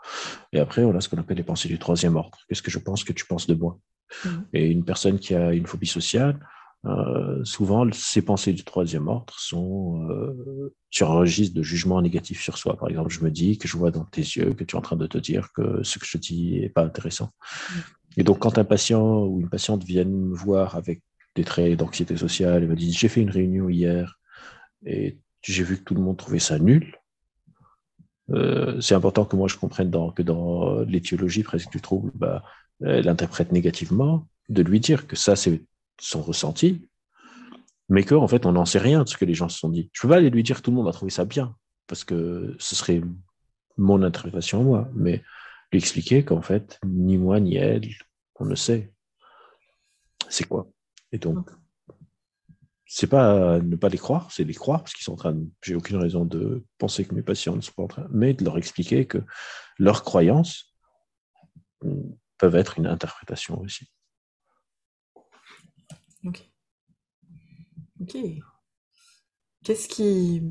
Et 0.52 0.60
après, 0.60 0.84
on 0.84 0.96
a 0.96 1.00
ce 1.00 1.08
qu'on 1.08 1.18
appelle 1.18 1.36
les 1.36 1.42
pensées 1.42 1.68
du 1.68 1.78
troisième 1.80 2.14
ordre. 2.14 2.38
Qu'est-ce 2.48 2.62
que 2.62 2.70
je 2.70 2.78
pense 2.78 3.02
que 3.02 3.12
tu 3.12 3.26
penses 3.26 3.48
de 3.48 3.54
moi? 3.54 3.78
Mm. 4.24 4.28
Et 4.54 4.66
une 4.70 4.84
personne 4.84 5.18
qui 5.18 5.34
a 5.34 5.52
une 5.52 5.66
phobie 5.66 5.86
sociale, 5.88 6.38
euh, 6.84 7.44
souvent, 7.44 7.86
ces 7.92 8.22
pensées 8.22 8.52
du 8.52 8.64
troisième 8.64 9.06
ordre 9.06 9.34
sont 9.38 10.04
euh, 10.10 10.74
sur 10.90 11.12
un 11.12 11.14
registre 11.14 11.54
de 11.54 11.62
jugement 11.62 12.02
négatif 12.02 12.42
sur 12.42 12.58
soi. 12.58 12.76
Par 12.76 12.88
exemple, 12.88 13.10
je 13.10 13.22
me 13.22 13.30
dis 13.30 13.56
que 13.56 13.68
je 13.68 13.76
vois 13.76 13.92
dans 13.92 14.04
tes 14.04 14.22
yeux 14.22 14.52
que 14.54 14.64
tu 14.64 14.74
es 14.74 14.78
en 14.78 14.82
train 14.82 14.96
de 14.96 15.06
te 15.06 15.18
dire 15.18 15.52
que 15.52 15.82
ce 15.84 15.98
que 15.98 16.06
je 16.06 16.12
te 16.12 16.18
dis 16.18 16.60
n'est 16.60 16.68
pas 16.68 16.84
intéressant. 16.84 17.30
Mm. 17.70 17.78
Et 18.18 18.24
donc, 18.24 18.40
quand 18.40 18.58
un 18.58 18.64
patient 18.64 19.22
ou 19.24 19.40
une 19.40 19.48
patiente 19.48 19.84
viennent 19.84 20.12
me 20.12 20.34
voir 20.34 20.74
avec 20.74 21.02
des 21.34 21.44
traits 21.44 21.78
d'anxiété 21.78 22.16
sociale 22.16 22.64
et 22.64 22.66
me 22.66 22.76
disent 22.76 22.98
j'ai 22.98 23.08
fait 23.08 23.22
une 23.22 23.30
réunion 23.30 23.68
hier 23.68 24.18
et 24.84 25.18
j'ai 25.40 25.62
vu 25.62 25.78
que 25.78 25.84
tout 25.84 25.94
le 25.94 26.02
monde 26.02 26.18
trouvait 26.18 26.38
ça 26.38 26.58
nul, 26.58 26.98
euh, 28.30 28.80
c'est 28.80 28.94
important 28.94 29.24
que 29.24 29.36
moi 29.36 29.48
je 29.48 29.56
comprenne 29.56 29.88
dans, 29.88 30.10
que 30.10 30.22
dans 30.22 30.80
l'étiologie 30.80 31.42
presque 31.42 31.70
du 31.70 31.80
trouble, 31.80 32.10
bah, 32.14 32.42
elle 32.84 33.08
interprète 33.08 33.52
négativement, 33.52 34.26
de 34.48 34.62
lui 34.62 34.80
dire 34.80 35.06
que 35.06 35.16
ça, 35.16 35.36
c'est 35.36 35.62
son 36.00 36.22
ressenti, 36.22 36.88
mais 37.88 38.04
qu'en 38.04 38.22
en 38.22 38.28
fait, 38.28 38.46
on 38.46 38.52
n'en 38.52 38.64
sait 38.64 38.78
rien 38.78 39.04
de 39.04 39.08
ce 39.08 39.16
que 39.16 39.24
les 39.24 39.34
gens 39.34 39.48
se 39.48 39.58
sont 39.58 39.68
dit. 39.68 39.90
Je 39.92 40.00
ne 40.00 40.02
peux 40.02 40.08
pas 40.08 40.16
aller 40.16 40.30
lui 40.30 40.42
dire 40.42 40.58
que 40.58 40.62
tout 40.62 40.70
le 40.70 40.76
monde 40.76 40.88
a 40.88 40.92
trouvé 40.92 41.10
ça 41.10 41.24
bien, 41.24 41.56
parce 41.86 42.04
que 42.04 42.56
ce 42.58 42.74
serait 42.74 43.02
mon 43.76 44.02
interprétation 44.02 44.62
moi, 44.62 44.88
mais 44.94 45.22
lui 45.72 45.78
expliquer 45.78 46.24
qu'en 46.24 46.42
fait, 46.42 46.78
ni 46.84 47.18
moi 47.18 47.40
ni 47.40 47.56
elle, 47.56 47.88
on 48.36 48.44
ne 48.44 48.54
sait. 48.54 48.92
C'est 50.28 50.44
quoi 50.44 50.70
Et 51.12 51.18
donc, 51.18 51.50
c'est 52.86 53.06
pas 53.06 53.58
ne 53.60 53.76
pas 53.76 53.88
les 53.88 53.98
croire, 53.98 54.30
c'est 54.30 54.44
les 54.44 54.54
croire 54.54 54.80
parce 54.82 54.92
qu'ils 54.92 55.04
sont 55.04 55.14
en 55.14 55.16
train. 55.16 55.32
De... 55.32 55.48
J'ai 55.62 55.74
aucune 55.74 55.96
raison 55.96 56.24
de 56.24 56.64
penser 56.78 57.04
que 57.04 57.14
mes 57.14 57.22
patients 57.22 57.56
ne 57.56 57.60
sont 57.60 57.72
pas 57.72 57.82
en 57.84 57.88
train, 57.88 58.06
mais 58.10 58.34
de 58.34 58.44
leur 58.44 58.58
expliquer 58.58 59.06
que 59.06 59.18
leurs 59.78 60.02
croyances 60.02 60.74
peuvent 62.38 62.56
être 62.56 62.78
une 62.78 62.86
interprétation 62.86 63.58
aussi. 63.60 63.90
Ok. 66.24 66.48
Ok. 68.00 68.16
Qu'est-ce 69.64 69.88
qui, 69.88 70.42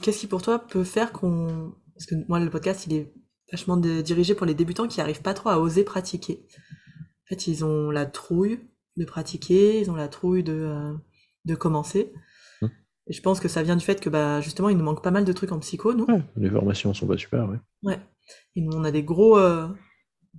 qu'est-ce 0.00 0.20
qui 0.20 0.26
pour 0.26 0.42
toi 0.42 0.58
peut 0.58 0.84
faire 0.84 1.12
qu'on, 1.12 1.74
parce 1.94 2.06
que 2.06 2.14
moi 2.28 2.40
le 2.40 2.50
podcast 2.50 2.86
il 2.86 2.94
est 2.94 3.14
vachement 3.52 3.76
dirigé 3.76 4.34
pour 4.34 4.46
les 4.46 4.54
débutants 4.54 4.88
qui 4.88 4.98
n'arrivent 4.98 5.22
pas 5.22 5.34
trop 5.34 5.50
à 5.50 5.58
oser 5.58 5.84
pratiquer. 5.84 6.46
En 7.24 7.28
fait, 7.28 7.46
ils 7.46 7.64
ont 7.64 7.90
la 7.90 8.06
trouille 8.06 8.60
de 8.96 9.04
pratiquer, 9.04 9.80
ils 9.80 9.90
ont 9.90 9.94
la 9.94 10.08
trouille 10.08 10.42
de, 10.42 10.52
euh, 10.52 10.92
de 11.44 11.54
commencer. 11.54 12.12
Mmh. 12.60 12.66
Et 13.06 13.12
je 13.12 13.22
pense 13.22 13.40
que 13.40 13.48
ça 13.48 13.62
vient 13.62 13.76
du 13.76 13.84
fait 13.84 14.00
que 14.00 14.10
bah, 14.10 14.40
justement, 14.40 14.70
il 14.70 14.76
nous 14.76 14.84
manque 14.84 15.02
pas 15.02 15.10
mal 15.10 15.24
de 15.24 15.32
trucs 15.32 15.52
en 15.52 15.58
psycho, 15.60 15.94
nous. 15.94 16.06
les 16.36 16.50
formations 16.50 16.92
sont 16.94 17.06
pas 17.06 17.16
super, 17.16 17.48
ouais. 17.48 17.58
Ouais. 17.82 18.00
Et 18.56 18.62
nous, 18.62 18.72
on 18.76 18.84
a 18.84 18.90
des 18.90 19.02
gros. 19.02 19.38
Euh, 19.38 19.68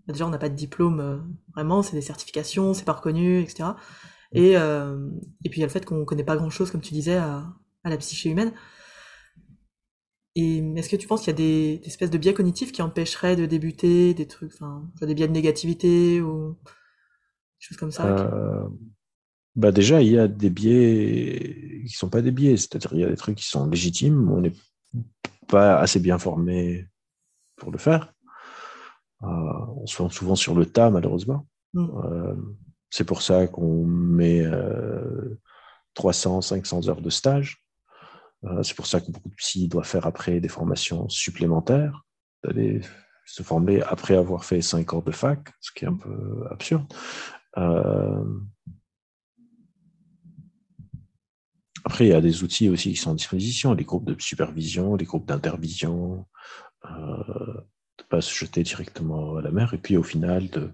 bah, 0.08 0.14
déjà, 0.14 0.26
on 0.26 0.30
n'a 0.30 0.40
pas 0.40 0.50
de 0.50 0.56
diplôme 0.56 1.00
euh, 1.00 1.18
vraiment, 1.54 1.84
c'est 1.84 1.96
des 1.96 2.02
certifications, 2.02 2.74
c'est 2.74 2.86
pas 2.86 2.94
reconnu, 2.94 3.42
etc. 3.42 3.70
Et, 4.34 4.54
et 4.54 5.50
puis 5.50 5.60
il 5.60 5.60
y 5.60 5.64
a 5.64 5.68
le 5.68 5.72
fait 5.72 5.86
qu'on 5.86 6.06
connaît 6.06 6.24
pas 6.24 6.36
grand 6.36 6.50
chose, 6.50 6.72
comme 6.72 6.82
tu 6.82 6.94
disais, 6.94 7.18
à, 7.18 7.46
à 7.84 7.90
la 7.90 7.98
psyché 7.98 8.30
humaine. 8.30 8.52
Et 10.36 10.58
est-ce 10.76 10.90
que 10.90 10.96
tu 10.96 11.08
penses 11.08 11.22
qu'il 11.22 11.32
y 11.32 11.36
a 11.36 11.38
des, 11.38 11.82
espèces 11.86 12.10
de 12.10 12.18
biais 12.18 12.34
cognitifs 12.34 12.72
qui 12.72 12.82
empêcheraient 12.82 13.36
de 13.36 13.46
débuter, 13.46 14.14
des 14.14 14.28
trucs, 14.28 14.54
enfin, 14.54 14.90
des 15.02 15.14
biais 15.14 15.28
de 15.28 15.34
négativité 15.34 16.22
ou 16.22 16.58
des 16.64 17.60
choses 17.60 17.78
comme 17.78 17.92
ça 17.92 18.08
euh, 18.08 18.68
bah 19.56 19.72
Déjà, 19.72 20.02
il 20.02 20.10
y 20.10 20.18
a 20.18 20.28
des 20.28 20.50
biais 20.50 21.84
qui 21.86 21.94
ne 21.94 21.98
sont 21.98 22.10
pas 22.10 22.24
des 22.24 22.32
biais, 22.32 22.58
c'est-à-dire 22.58 22.94
il 22.94 23.00
y 23.02 23.04
a 23.04 23.10
des 23.10 23.16
trucs 23.16 23.38
qui 23.38 23.48
sont 23.48 23.68
légitimes, 23.68 24.32
on 24.32 24.42
n'est 24.42 24.54
pas 25.48 25.78
assez 25.78 26.00
bien 26.00 26.18
formé 26.18 26.88
pour 27.58 27.72
le 27.72 27.78
faire. 27.78 28.12
Euh, 29.22 29.28
on 29.28 29.86
se 29.86 29.96
forme 29.96 30.12
souvent 30.12 30.36
sur 30.36 30.56
le 30.56 30.66
tas, 30.66 30.90
malheureusement. 30.90 31.46
Mm. 31.74 31.90
Euh, 32.94 32.98
c'est 32.98 33.04
pour 33.04 33.22
ça 33.22 33.48
qu'on 33.48 33.86
met 33.86 34.44
300, 35.94 36.42
500 36.42 36.90
heures 36.90 37.02
de 37.02 37.10
stage 37.10 37.64
euh, 38.46 38.64
c'est 38.64 38.76
pour 38.76 38.88
ça 38.88 39.00
que 39.00 39.12
beaucoup 39.12 39.30
de 39.30 39.36
psy 39.36 39.68
doivent 39.68 39.88
faire 39.88 40.06
après 40.06 40.40
des 40.40 40.50
formations 40.50 41.08
supplémentaires, 41.10 42.06
d'aller 42.44 42.82
se 43.26 43.42
former 43.42 43.82
après 43.84 44.16
avoir 44.16 44.44
fait 44.44 44.62
5 44.62 44.94
ans 44.94 45.02
de 45.02 45.12
fac, 45.12 45.40
ce 45.62 45.72
qui 45.72 45.86
est 45.86 45.88
un 45.88 45.96
peu 45.96 46.46
absurde. 46.52 46.86
Euh, 47.58 48.24
après, 51.86 52.06
il 52.06 52.10
y 52.10 52.14
a 52.14 52.22
des 52.22 52.44
outils 52.44 52.70
aussi 52.70 52.92
qui 52.92 52.98
sont 52.98 53.12
à 53.12 53.16
disposition, 53.16 53.74
les 53.74 53.86
groupes 53.86 54.06
de 54.06 54.16
supervision, 54.20 54.96
les 54.96 55.06
groupes 55.06 55.28
d'intervision, 55.28 56.26
euh, 56.86 56.90
de 56.90 58.04
ne 58.04 58.08
pas 58.10 58.22
se 58.22 58.34
jeter 58.34 58.64
directement 58.64 59.38
à 59.38 59.42
la 59.42 59.52
mer, 59.52 59.74
et 59.74 59.78
puis 59.78 59.96
au 59.96 60.04
final, 60.04 60.50
de, 60.50 60.70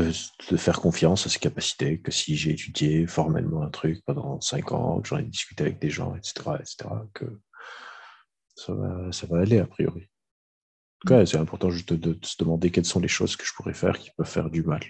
de, 0.00 0.56
faire 0.56 0.80
confiance 0.80 1.26
à 1.26 1.30
ses 1.30 1.38
capacités, 1.38 2.00
que 2.00 2.10
si 2.10 2.36
j'ai 2.36 2.50
étudié 2.52 3.06
formellement 3.06 3.62
un 3.62 3.70
truc 3.70 4.02
pendant 4.04 4.40
cinq 4.40 4.72
ans, 4.72 5.00
que 5.00 5.08
j'en 5.08 5.18
ai 5.18 5.22
discuté 5.22 5.64
avec 5.64 5.78
des 5.78 5.90
gens, 5.90 6.14
etc., 6.14 6.32
etc., 6.60 6.76
que 7.14 7.24
ça 8.54 8.74
va, 8.74 9.12
ça 9.12 9.26
va 9.26 9.40
aller 9.40 9.58
a 9.58 9.66
priori. 9.66 10.02
En 10.02 10.98
tout 11.00 11.08
cas, 11.08 11.26
c'est 11.26 11.38
important 11.38 11.70
juste 11.70 11.92
de, 11.92 12.18
se 12.22 12.36
demander 12.38 12.70
quelles 12.70 12.86
sont 12.86 13.00
les 13.00 13.08
choses 13.08 13.36
que 13.36 13.44
je 13.44 13.52
pourrais 13.54 13.74
faire 13.74 13.98
qui 13.98 14.10
peuvent 14.16 14.26
faire 14.26 14.50
du 14.50 14.62
mal. 14.62 14.82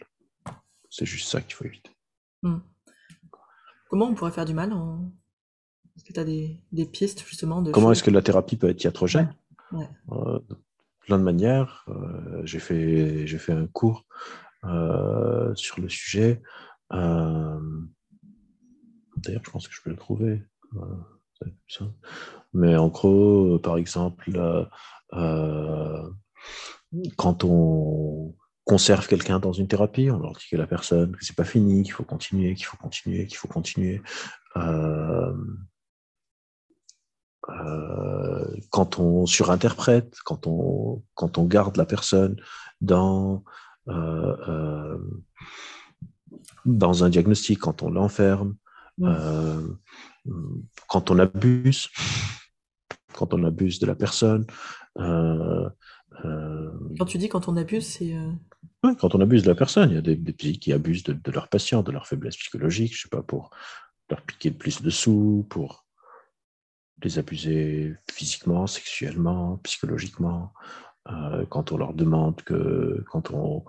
C'est 0.89 1.07
juste 1.07 1.29
ça 1.29 1.41
qu'il 1.41 1.55
faut 1.55 1.65
éviter. 1.65 1.91
Hmm. 2.43 2.59
Comment 3.89 4.07
on 4.07 4.15
pourrait 4.15 4.31
faire 4.31 4.45
du 4.45 4.55
mal 4.55 4.73
Est-ce 5.97 6.05
que 6.05 6.13
tu 6.13 6.21
as 6.21 6.25
des, 6.25 6.87
pistes 6.87 7.25
justement 7.27 7.63
de 7.63 7.73
Comment 7.73 7.93
est-ce 7.93 8.03
que 8.03 8.11
la 8.11 8.23
thérapie 8.23 8.57
peut 8.57 8.69
être 8.69 8.83
iatrogène? 8.83 9.35
Euh, 10.13 10.39
plein 11.01 11.19
de 11.19 11.25
manières. 11.25 11.85
Euh, 11.89 12.43
j'ai 12.45 12.61
fait, 12.61 13.27
fait 13.27 13.53
un 13.53 13.67
cours 13.67 14.05
euh, 14.69 15.55
sur 15.55 15.81
le 15.81 15.89
sujet. 15.89 16.43
Euh, 16.93 17.61
d'ailleurs, 19.17 19.43
je 19.45 19.51
pense 19.51 19.69
que 19.69 19.75
je 19.75 19.83
peux 19.83 19.91
le 19.91 19.97
trouver. 19.97 20.43
Euh, 20.77 21.89
Mais 22.53 22.77
en 22.77 22.89
gros, 22.89 23.59
par 23.59 23.77
exemple, 23.77 24.31
quand 27.17 27.45
on 27.45 28.35
conserve 28.65 29.07
quelqu'un 29.07 29.39
dans 29.39 29.53
une 29.53 29.69
thérapie, 29.69 30.11
on 30.11 30.19
leur 30.19 30.33
dit 30.33 30.47
que 30.51 30.57
la 30.57 30.67
personne, 30.67 31.15
que 31.15 31.25
c'est 31.25 31.37
pas 31.37 31.45
fini, 31.45 31.83
qu'il 31.83 31.93
faut 31.93 32.05
continuer, 32.05 32.55
qu'il 32.55 32.67
faut 32.67 32.79
continuer, 32.79 33.27
qu'il 33.27 33.37
faut 33.37 33.49
continuer. 33.49 34.03
quand 38.71 38.99
on 38.99 39.27
surinterprète, 39.27 40.17
quand 40.25 40.47
on, 40.47 41.05
quand 41.15 41.39
on 41.39 41.45
garde 41.45 41.77
la 41.77 41.87
personne 41.87 42.37
dans 42.81 43.45
euh, 43.89 44.37
euh, 44.49 44.99
dans 46.65 47.05
un 47.05 47.09
diagnostic, 47.09 47.61
quand 47.61 47.83
on 47.83 47.91
l'enferme, 47.91 48.57
euh, 49.01 49.69
quand 50.89 51.11
on 51.11 51.19
abuse, 51.19 51.89
quand 53.13 53.33
on 53.35 53.45
abuse 53.45 53.79
de 53.79 53.87
la 53.87 53.95
personne. 53.95 54.47
quand 54.97 55.71
tu 57.07 57.19
dis 57.19 57.29
quand 57.29 57.49
on 57.49 57.57
abuse, 57.57 57.87
c'est. 57.87 58.15
quand 58.83 59.15
on 59.15 59.21
abuse 59.21 59.43
de 59.45 59.49
la 59.49 59.55
personne, 59.55 59.91
il 59.91 59.95
y 59.95 59.99
a 59.99 60.03
des, 60.03 60.17
des 60.17 60.33
qui 60.35 60.73
abusent 60.73 61.05
de, 61.05 61.13
de 61.13 61.31
leurs 61.31 61.49
patients, 61.49 61.83
de 61.83 61.93
leur 61.93 62.07
faiblesse 62.07 62.37
psychologique, 62.37 62.97
je 62.97 63.03
sais 63.03 63.09
pas, 63.09 63.23
pour 63.23 63.51
leur 64.11 64.23
piquer 64.23 64.51
plus 64.51 64.83
de 64.83 64.91
sous, 64.91 65.47
pour 65.49 65.87
les 67.03 67.19
abuser 67.19 67.95
physiquement, 68.11 68.67
sexuellement, 68.67 69.59
psychologiquement, 69.59 70.53
quand 71.49 71.73
on 71.73 71.77
leur 71.77 71.95
demande 71.95 72.43
que, 72.43 73.05
quand 73.11 73.31
on, 73.33 73.65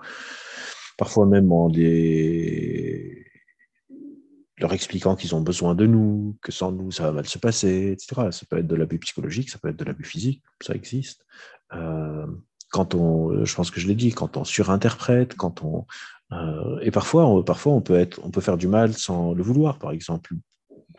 parfois 0.97 1.25
même 1.25 1.51
en 1.51 1.67
les, 1.67 3.25
leur 4.57 4.73
expliquant 4.73 5.15
qu'ils 5.15 5.35
ont 5.35 5.41
besoin 5.41 5.75
de 5.75 5.85
nous, 5.85 6.37
que 6.41 6.51
sans 6.51 6.71
nous 6.71 6.91
ça 6.91 7.03
va 7.03 7.11
mal 7.11 7.27
se 7.27 7.37
passer, 7.37 7.91
etc. 7.91 8.29
Ça 8.31 8.45
peut 8.49 8.57
être 8.57 8.67
de 8.67 8.75
l'abus 8.75 8.99
psychologique, 8.99 9.49
ça 9.49 9.59
peut 9.59 9.69
être 9.69 9.77
de 9.77 9.85
l'abus 9.85 10.03
physique, 10.03 10.43
ça 10.61 10.73
existe. 10.73 11.25
Euh, 11.73 12.25
quand 12.71 12.95
on, 12.95 13.45
je 13.45 13.55
pense 13.55 13.71
que 13.71 13.79
je 13.79 13.87
l'ai 13.87 13.95
dit, 13.95 14.11
quand 14.11 14.35
on 14.35 14.43
surinterprète, 14.43 15.35
quand 15.35 15.63
on, 15.63 15.85
euh, 16.33 16.79
et 16.81 16.91
parfois, 16.91 17.25
on, 17.25 17.43
parfois 17.43 17.73
on 17.73 17.81
peut 17.81 17.97
être, 17.97 18.19
on 18.23 18.31
peut 18.31 18.41
faire 18.41 18.57
du 18.57 18.67
mal 18.67 18.93
sans 18.93 19.33
le 19.33 19.43
vouloir. 19.43 19.77
Par 19.77 19.91
exemple, 19.91 20.33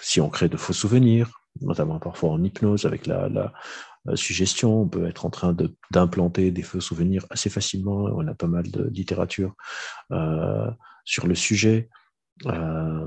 si 0.01 0.21
on 0.21 0.31
crée 0.31 0.49
de 0.49 0.57
faux 0.57 0.73
souvenirs, 0.73 1.43
notamment 1.61 1.99
parfois 1.99 2.31
en 2.31 2.43
hypnose 2.43 2.87
avec 2.87 3.07
la, 3.07 3.53
euh, 4.09 4.17
suggestion, 4.17 4.83
on 4.83 4.89
peut 4.89 5.07
être 5.07 5.27
en 5.27 5.31
train 5.31 5.57
d'implanter 5.91 6.51
des 6.51 6.63
faux 6.63 6.81
souvenirs 6.81 7.27
assez 7.31 7.51
facilement. 7.51 8.05
On 8.05 8.27
a 8.27 8.35
pas 8.35 8.47
mal 8.47 8.71
de 8.71 8.89
littérature 8.89 9.55
euh, 10.13 10.71
sur 11.05 11.27
le 11.27 11.35
sujet. 11.35 11.89
Euh, 12.47 13.07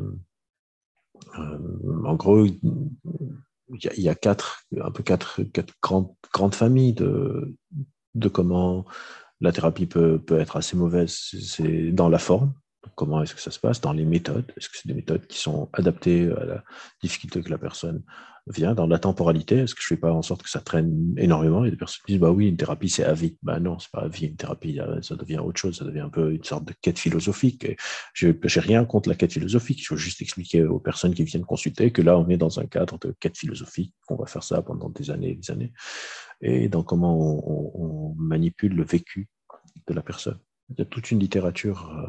en 1.36 2.16
gros, 2.16 2.46
il 2.46 2.60
y, 3.80 4.10
a, 4.10 4.16
quatre, 4.16 4.64
un 4.82 4.92
peu 4.92 5.04
quatre, 5.04 5.44
quatre 5.44 5.74
grandes, 5.82 6.14
grandes 6.34 6.56
familles 6.56 6.94
de, 6.94 7.56
de 8.16 8.28
comment 8.28 8.86
la 9.40 9.52
thérapie 9.52 9.86
peut, 9.86 10.20
peut 10.20 10.40
être 10.40 10.58
assez 10.58 10.76
mauvaise. 10.76 11.14
C'est 11.14 11.92
dans 11.92 12.10
la 12.10 12.20
forme, 12.20 12.54
comment 12.96 13.22
est-ce 13.22 13.36
que 13.36 13.42
ça 13.42 13.52
se 13.52 13.60
passe 13.60 13.82
Dans 13.82 13.94
les 13.94 14.06
méthodes, 14.06 14.52
est-ce 14.58 14.70
que 14.70 14.78
c'est 14.78 14.88
des 14.88 14.94
méthodes 14.94 15.26
qui 15.28 15.40
sont 15.40 15.70
adaptées 15.74 16.32
à 16.32 16.46
la 16.46 16.64
difficulté 17.02 17.42
que 17.42 17.50
la 17.50 17.58
personne 17.58 18.04
vient 18.48 18.74
dans 18.74 18.88
la 18.88 19.00
temporalité? 19.00 19.60
Est-ce 19.60 19.76
que 19.76 19.82
je 19.82 19.88
fais 19.88 19.98
pas 19.98 20.12
en 20.12 20.22
sorte 20.22 20.44
que 20.44 20.50
ça 20.50 20.62
traîne 20.62 21.14
énormément? 21.18 21.64
Et 21.64 21.72
des 21.72 21.78
personnes 21.78 22.02
disent 22.08 22.20
bah 22.20 22.32
oui, 22.32 22.48
une 22.48 22.58
thérapie 22.58 22.90
c'est 22.90 23.04
à 23.04 23.14
vie. 23.14 23.38
Bah 23.44 23.60
non, 23.60 23.80
c'est 23.80 23.92
pas 23.92 24.02
à 24.02 24.08
vie. 24.08 24.28
Une 24.28 24.36
thérapie, 24.36 24.80
ça 25.02 25.16
devient 25.16 25.40
autre 25.40 25.60
chose. 25.60 25.78
Ça 25.78 25.86
devient 25.86 26.02
un 26.02 26.10
peu 26.10 26.34
une 26.34 26.44
sorte 26.44 26.66
de 26.66 26.74
quête 26.82 27.00
philosophique. 27.00 27.66
Et 27.66 27.78
je 28.14 28.28
n'ai 28.28 28.62
rien 28.62 28.86
contre 28.86 29.10
la 29.10 29.16
quête 29.16 29.34
philosophique. 29.34 29.80
Il 29.82 29.86
faut 29.86 29.98
juste 29.98 30.22
expliquer 30.22 30.64
aux 30.64 30.80
personnes 30.80 31.14
qui 31.14 31.24
viennent 31.24 31.46
consulter 31.46 31.92
que 31.92 32.02
là, 32.02 32.18
on 32.18 32.28
est 32.30 32.38
dans 32.38 32.60
un 32.60 32.66
cadre 32.66 32.98
de 33.00 33.16
quête 33.20 33.38
philosophique. 33.38 33.94
qu'on 34.08 34.16
va 34.16 34.26
faire 34.26 34.44
ça 34.44 34.62
pendant 34.62 34.90
des 34.90 35.12
années 35.12 35.32
et 35.32 35.36
des 35.36 35.52
années. 35.52 35.74
Et 36.42 36.70
dans 36.70 36.84
comment 36.84 37.16
on 37.48 38.16
manipule 38.16 38.74
le 38.74 38.84
vécu 38.84 39.30
de 39.88 39.94
la 39.94 40.02
personne. 40.02 40.40
Il 40.72 40.80
y 40.80 40.82
a 40.82 40.86
toute 40.86 41.12
une 41.12 41.20
littérature 41.20 41.92
euh, 41.98 42.08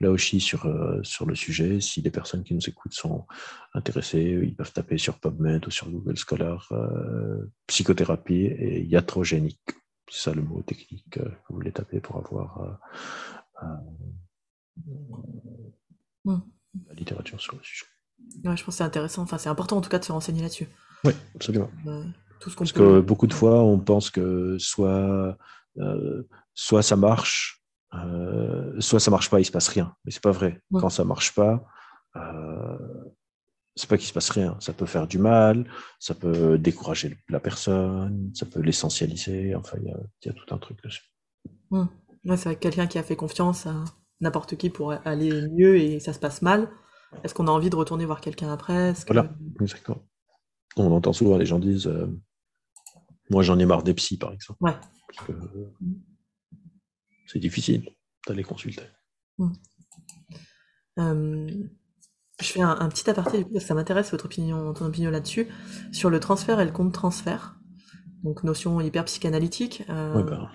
là 0.00 0.10
aussi 0.10 0.40
sur, 0.40 0.66
euh, 0.66 1.00
sur 1.02 1.26
le 1.26 1.34
sujet. 1.34 1.80
Si 1.80 2.00
les 2.02 2.10
personnes 2.10 2.42
qui 2.44 2.54
nous 2.54 2.68
écoutent 2.68 2.92
sont 2.94 3.26
intéressées, 3.74 4.40
ils 4.42 4.54
peuvent 4.54 4.72
taper 4.72 4.98
sur 4.98 5.18
PubMed 5.18 5.66
ou 5.66 5.70
sur 5.70 5.88
Google 5.90 6.16
Scholar 6.16 6.68
euh, 6.72 7.50
psychothérapie 7.66 8.46
et 8.46 8.82
iatrogénique. 8.82 9.60
C'est 10.10 10.22
ça 10.30 10.34
le 10.34 10.42
mot 10.42 10.60
technique 10.62 11.04
que 11.10 11.20
vous 11.20 11.54
voulez 11.54 11.72
taper 11.72 12.00
pour 12.00 12.16
avoir 12.16 12.78
Hmm. 16.24 16.38
la 16.88 16.94
littérature 16.94 17.40
sur 17.40 17.54
le 17.56 17.62
sujet. 17.62 17.86
Ouais, 18.44 18.56
je 18.56 18.64
pense 18.64 18.74
que 18.74 18.78
c'est 18.78 18.84
intéressant. 18.84 19.22
Enfin, 19.22 19.38
c'est 19.38 19.48
important 19.48 19.76
en 19.76 19.80
tout 19.80 19.90
cas 19.90 19.98
de 19.98 20.04
se 20.04 20.12
renseigner 20.12 20.42
là-dessus. 20.42 20.68
Oui, 21.04 21.12
absolument. 21.34 21.70
Tout 22.40 22.50
ce 22.50 22.56
Parce 22.56 22.72
peut. 22.72 22.80
que 22.80 23.00
beaucoup 23.00 23.26
de 23.26 23.34
fois, 23.34 23.62
on 23.62 23.78
pense 23.78 24.10
que 24.10 24.56
soit, 24.58 25.36
soit 26.54 26.82
ça 26.82 26.96
marche, 26.96 27.59
euh, 27.94 28.80
soit 28.80 29.00
ça 29.00 29.10
marche 29.10 29.30
pas, 29.30 29.40
il 29.40 29.44
se 29.44 29.52
passe 29.52 29.68
rien. 29.68 29.94
Mais 30.04 30.10
c'est 30.10 30.22
pas 30.22 30.30
vrai. 30.32 30.60
Ouais. 30.70 30.80
Quand 30.80 30.90
ça 30.90 31.04
marche 31.04 31.34
pas, 31.34 31.64
euh, 32.16 32.78
c'est 33.76 33.88
pas 33.88 33.96
qu'il 33.98 34.06
se 34.08 34.12
passe 34.12 34.30
rien. 34.30 34.56
Ça 34.60 34.72
peut 34.72 34.86
faire 34.86 35.06
du 35.06 35.18
mal, 35.18 35.68
ça 35.98 36.14
peut 36.14 36.58
décourager 36.58 37.16
la 37.28 37.40
personne, 37.40 38.30
ça 38.34 38.46
peut 38.46 38.60
l'essentialiser. 38.60 39.54
Enfin, 39.54 39.78
il 39.80 39.88
y 39.88 39.92
a, 39.92 39.98
il 40.22 40.28
y 40.28 40.30
a 40.30 40.34
tout 40.34 40.54
un 40.54 40.58
truc 40.58 40.82
dessus. 40.82 41.02
Ouais, 41.70 41.86
c'est 42.36 42.44
vrai 42.44 42.54
que 42.56 42.60
quelqu'un 42.60 42.86
qui 42.86 42.98
a 42.98 43.02
fait 43.02 43.16
confiance 43.16 43.66
à 43.66 43.74
n'importe 44.20 44.56
qui 44.56 44.70
pour 44.70 44.92
aller 45.04 45.48
mieux 45.52 45.76
et 45.78 46.00
ça 46.00 46.12
se 46.12 46.18
passe 46.18 46.42
mal. 46.42 46.68
Est-ce 47.24 47.34
qu'on 47.34 47.48
a 47.48 47.50
envie 47.50 47.70
de 47.70 47.76
retourner 47.76 48.04
voir 48.04 48.20
quelqu'un 48.20 48.52
après? 48.52 48.92
Que- 48.92 49.12
Voilà, 49.12 49.30
exactement. 49.60 50.04
On 50.76 50.92
entend 50.92 51.12
souvent 51.12 51.36
les 51.38 51.46
gens 51.46 51.58
disent 51.58 51.86
euh, 51.88 52.06
Moi, 53.30 53.42
j'en 53.42 53.58
ai 53.58 53.66
marre 53.66 53.82
des 53.82 53.94
psys, 53.94 54.18
par 54.18 54.32
exemple. 54.32 54.62
Ouais. 54.62 54.74
Parce 55.08 55.26
que 55.26 55.32
euh, 55.32 55.72
c'est 57.30 57.38
difficile 57.38 57.88
d'aller 58.26 58.42
consulter. 58.42 58.82
Euh, 60.98 61.48
je 62.40 62.46
fais 62.46 62.60
un, 62.62 62.76
un 62.78 62.88
petit 62.88 63.08
aparté 63.08 63.38
du 63.38 63.44
coup, 63.44 63.52
parce 63.52 63.64
que 63.64 63.68
ça 63.68 63.74
m'intéresse 63.74 64.10
votre 64.10 64.24
opinion, 64.26 64.72
ton 64.74 64.86
opinion 64.86 65.10
là-dessus, 65.10 65.46
sur 65.92 66.10
le 66.10 66.20
transfert 66.20 66.60
et 66.60 66.64
le 66.64 66.72
contre-transfert. 66.72 67.56
Donc 68.24 68.42
notion 68.44 68.80
hyper 68.80 69.04
psychanalytique. 69.04 69.84
euh, 69.88 70.14
Ouais, 70.14 70.24
ben, 70.24 70.50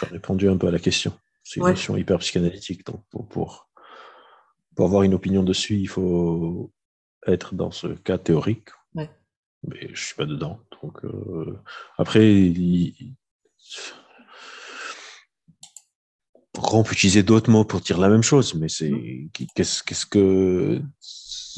j'ai 0.00 0.06
répondu 0.06 0.48
un 0.48 0.56
peu 0.56 0.66
à 0.68 0.70
la 0.70 0.78
question. 0.78 1.12
C'est 1.44 1.56
une 1.60 1.64
Ouais. 1.64 1.70
notion 1.72 1.96
hyper 1.96 2.18
psychanalytique. 2.18 2.84
Donc, 2.86 3.04
pour, 3.10 3.28
pour, 3.28 3.70
pour 4.74 4.86
avoir 4.86 5.02
une 5.04 5.14
opinion 5.14 5.42
dessus, 5.42 5.76
il 5.76 5.86
faut 5.88 6.72
être 7.26 7.54
dans 7.54 7.70
ce 7.70 7.88
cas 7.88 8.18
théorique. 8.18 8.68
Ouais. 8.94 9.10
Mais 9.62 9.88
je 9.92 10.06
suis 10.06 10.14
pas 10.16 10.26
dedans. 10.26 10.60
Donc, 10.82 11.04
euh, 11.04 11.58
après, 11.98 12.32
il- 12.32 13.16
on 16.72 16.82
peut 16.82 16.92
utiliser 16.92 17.22
d'autres 17.22 17.50
mots 17.50 17.64
pour 17.64 17.80
dire 17.80 17.98
la 17.98 18.08
même 18.08 18.22
chose, 18.22 18.54
mais 18.54 18.68
c'est 18.68 18.92
qu'est-ce 19.54 19.82
qu'est-ce 19.82 20.06
que 20.06 20.80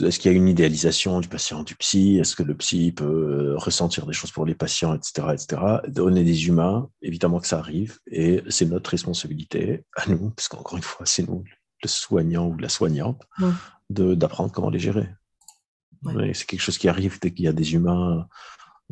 est-ce 0.05 0.19
qu'il 0.21 0.31
y 0.31 0.35
a 0.35 0.37
une 0.37 0.47
idéalisation 0.49 1.21
du 1.21 1.27
patient, 1.29 1.65
du 1.65 1.75
psy? 1.75 2.19
Est-ce 2.19 2.37
que 2.37 2.45
le 2.45 2.55
psy 2.57 2.93
peut 2.93 3.05
euh, 3.05 3.57
ressentir 3.57 4.07
des 4.07 4.13
choses 4.13 4.31
pour 4.31 4.47
les 4.47 4.55
patients, 4.55 4.95
etc., 4.95 5.29
etc. 5.33 5.61
On 5.99 6.15
est 6.15 6.23
des 6.25 6.47
humains, 6.47 6.89
évidemment 7.03 7.41
que 7.41 7.49
ça 7.49 7.59
arrive, 7.59 7.99
et 8.11 8.43
c'est 8.49 8.67
notre 8.67 8.91
responsabilité 8.91 9.83
à 9.97 10.09
nous, 10.09 10.31
parce 10.31 10.47
qu'encore 10.49 10.77
une 10.77 10.85
fois, 10.85 11.05
c'est 11.05 11.27
nous, 11.27 11.43
le 11.83 11.89
soignant 11.89 12.47
ou 12.47 12.57
la 12.59 12.69
soignante, 12.69 13.23
Ouais. 13.41 13.51
de 13.91 14.15
d'apprendre 14.15 14.53
comment 14.53 14.71
les 14.71 14.79
gérer. 14.79 15.09
Ouais. 16.05 16.33
C'est 16.33 16.47
quelque 16.47 16.61
chose 16.61 16.79
qui 16.79 16.89
arrive 16.89 17.19
dès 17.21 17.33
qu'il 17.33 17.47
y 17.47 17.49
a 17.49 17.53
des 17.53 17.75
humains 17.75 18.29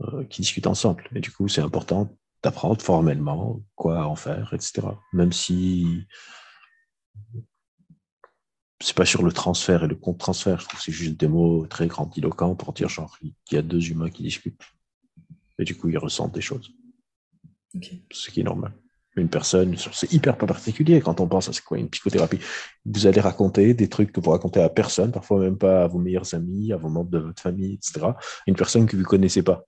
euh, 0.02 0.24
qui 0.24 0.42
discutent 0.42 0.66
ensemble, 0.66 1.08
et 1.14 1.20
du 1.20 1.30
coup, 1.30 1.46
c'est 1.48 1.62
important 1.62 2.10
d'apprendre 2.42 2.80
formellement 2.80 3.60
quoi 3.74 4.06
en 4.06 4.16
faire, 4.16 4.52
etc. 4.54 4.82
Même 5.12 5.32
si 5.32 6.06
c'est 8.80 8.96
pas 8.96 9.06
sur 9.06 9.22
le 9.22 9.32
transfert 9.32 9.84
et 9.84 9.88
le 9.88 9.94
contre-transfert, 9.94 10.60
je 10.60 10.66
trouve 10.66 10.78
que 10.78 10.84
c'est 10.84 10.92
juste 10.92 11.18
des 11.18 11.28
mots 11.28 11.66
très 11.66 11.86
grandiloquents 11.86 12.54
pour 12.54 12.72
dire 12.72 12.88
genre 12.88 13.16
il 13.22 13.34
y 13.50 13.56
a 13.56 13.62
deux 13.62 13.90
humains 13.90 14.10
qui 14.10 14.22
discutent. 14.22 14.62
Et 15.58 15.64
du 15.64 15.74
coup, 15.74 15.88
ils 15.88 15.98
ressentent 15.98 16.34
des 16.34 16.42
choses, 16.42 16.70
ce 18.12 18.30
qui 18.30 18.40
est 18.40 18.44
normal. 18.44 18.72
Une 19.16 19.30
personne, 19.30 19.74
c'est 19.92 20.12
hyper 20.12 20.36
pas 20.36 20.46
particulier 20.46 21.00
quand 21.00 21.20
on 21.20 21.26
pense 21.26 21.48
à 21.48 21.54
c'est 21.54 21.64
quoi 21.64 21.78
une 21.78 21.88
psychothérapie. 21.88 22.38
Vous 22.84 23.06
allez 23.06 23.20
raconter 23.20 23.72
des 23.72 23.88
trucs 23.88 24.12
que 24.12 24.20
vous 24.20 24.30
racontez 24.30 24.60
à 24.60 24.68
personne, 24.68 25.10
parfois 25.10 25.40
même 25.40 25.56
pas 25.56 25.84
à 25.84 25.86
vos 25.86 25.98
meilleurs 25.98 26.34
amis, 26.34 26.70
à 26.70 26.76
vos 26.76 26.90
membres 26.90 27.10
de 27.10 27.18
votre 27.18 27.40
famille, 27.40 27.74
etc. 27.74 28.08
Une 28.46 28.56
personne 28.56 28.84
que 28.84 28.94
vous 28.94 29.04
connaissez 29.04 29.42
pas. 29.42 29.64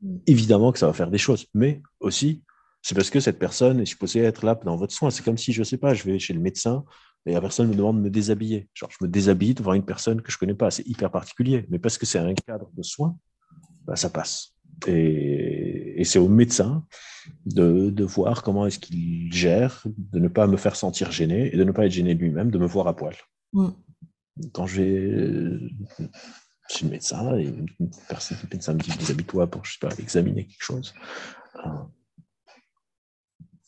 Mm. 0.00 0.16
Évidemment 0.26 0.72
que 0.72 0.78
ça 0.78 0.86
va 0.86 0.92
faire 0.92 1.10
des 1.10 1.18
choses, 1.18 1.46
mais 1.54 1.82
aussi, 2.00 2.42
c'est 2.82 2.94
parce 2.94 3.10
que 3.10 3.20
cette 3.20 3.38
personne 3.38 3.80
est 3.80 3.86
supposée 3.86 4.20
être 4.20 4.44
là 4.44 4.58
dans 4.64 4.76
votre 4.76 4.94
soin. 4.94 5.10
C'est 5.10 5.24
comme 5.24 5.38
si, 5.38 5.52
je 5.52 5.62
sais 5.62 5.76
pas, 5.76 5.94
je 5.94 6.04
vais 6.04 6.18
chez 6.18 6.32
le 6.32 6.40
médecin 6.40 6.84
et 7.26 7.32
la 7.32 7.40
personne 7.40 7.68
me 7.68 7.74
demande 7.74 7.98
de 7.98 8.02
me 8.02 8.10
déshabiller. 8.10 8.68
Genre, 8.74 8.90
je 8.90 9.04
me 9.04 9.10
déshabille 9.10 9.54
devant 9.54 9.74
une 9.74 9.84
personne 9.84 10.22
que 10.22 10.32
je 10.32 10.38
connais 10.38 10.54
pas. 10.54 10.70
C'est 10.70 10.86
hyper 10.86 11.10
particulier, 11.10 11.66
mais 11.68 11.78
parce 11.78 11.98
que 11.98 12.06
c'est 12.06 12.18
un 12.18 12.32
cadre 12.34 12.70
de 12.74 12.82
soins, 12.82 13.16
bah, 13.84 13.96
ça 13.96 14.08
passe. 14.08 14.54
Et, 14.86 16.00
et 16.00 16.04
c'est 16.04 16.18
au 16.18 16.28
médecin 16.28 16.86
de, 17.44 17.90
de 17.90 18.04
voir 18.04 18.42
comment 18.42 18.66
est-ce 18.66 18.78
qu'il 18.78 19.30
gère, 19.30 19.84
de 19.84 20.18
ne 20.18 20.28
pas 20.28 20.46
me 20.46 20.56
faire 20.56 20.76
sentir 20.76 21.12
gêné 21.12 21.52
et 21.52 21.56
de 21.58 21.64
ne 21.64 21.72
pas 21.72 21.84
être 21.84 21.92
gêné 21.92 22.14
lui-même, 22.14 22.50
de 22.50 22.58
me 22.58 22.66
voir 22.66 22.86
à 22.88 22.96
poil. 22.96 23.14
Mm. 23.52 23.68
Quand 24.52 24.66
j'ai 24.66 25.58
suis 26.72 26.84
le 26.84 26.90
médecin 26.92 27.36
et 27.36 27.44
une 27.44 27.90
personne, 28.08 28.38
le 28.42 28.48
médecin 28.52 28.74
me 28.74 28.78
dit 28.78 28.90
déshabille-toi 28.96 29.46
pour, 29.46 29.64
je 29.64 29.72
sais 29.72 29.78
pas, 29.80 29.94
examiner 29.98 30.46
quelque 30.46 30.62
chose. 30.62 30.94
Euh, 31.64 31.68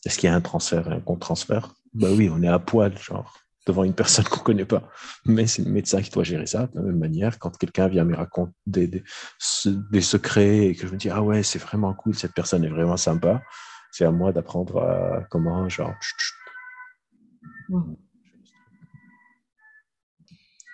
Est-ce 0.05 0.17
qu'il 0.17 0.29
y 0.29 0.33
a 0.33 0.35
un 0.35 0.41
transfert 0.41 0.87
et 0.91 0.95
un 0.95 0.99
contre-transfert? 0.99 1.73
Bah 1.93 2.07
oui, 2.11 2.29
on 2.31 2.41
est 2.41 2.47
à 2.47 2.59
poil, 2.59 2.97
genre, 2.97 3.33
devant 3.67 3.83
une 3.83 3.93
personne 3.93 4.25
qu'on 4.25 4.39
connaît 4.39 4.65
pas. 4.65 4.89
Mais 5.25 5.47
c'est 5.47 5.63
le 5.63 5.71
médecin 5.71 6.01
qui 6.01 6.09
doit 6.09 6.23
gérer 6.23 6.45
ça. 6.45 6.67
De 6.67 6.79
la 6.79 6.81
même 6.81 6.99
manière, 6.99 7.39
quand 7.39 7.57
quelqu'un 7.57 7.87
vient 7.87 8.03
me 8.03 8.15
raconter 8.15 8.53
des, 8.87 10.01
secrets 10.01 10.67
et 10.67 10.75
que 10.75 10.87
je 10.87 10.93
me 10.93 10.97
dis, 10.97 11.09
ah 11.09 11.21
ouais, 11.21 11.43
c'est 11.43 11.59
vraiment 11.59 11.93
cool, 11.93 12.15
cette 12.15 12.33
personne 12.33 12.63
est 12.63 12.69
vraiment 12.69 12.97
sympa, 12.97 13.41
c'est 13.91 14.05
à 14.05 14.11
moi 14.11 14.31
d'apprendre 14.31 14.81
à 14.81 15.23
comment, 15.29 15.67
genre. 15.69 15.93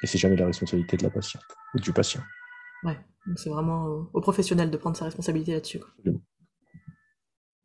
Et 0.01 0.07
c'est 0.07 0.17
jamais 0.17 0.35
la 0.35 0.45
responsabilité 0.45 0.97
de 0.97 1.03
la 1.03 1.09
patiente 1.09 1.43
ou 1.73 1.79
du 1.79 1.91
patient. 1.91 2.21
Ouais. 2.83 2.97
C'est 3.35 3.49
vraiment 3.49 3.87
euh, 3.87 4.03
au 4.13 4.21
professionnel 4.21 4.71
de 4.71 4.77
prendre 4.77 4.95
sa 4.95 5.05
responsabilité 5.05 5.53
là-dessus. 5.53 5.81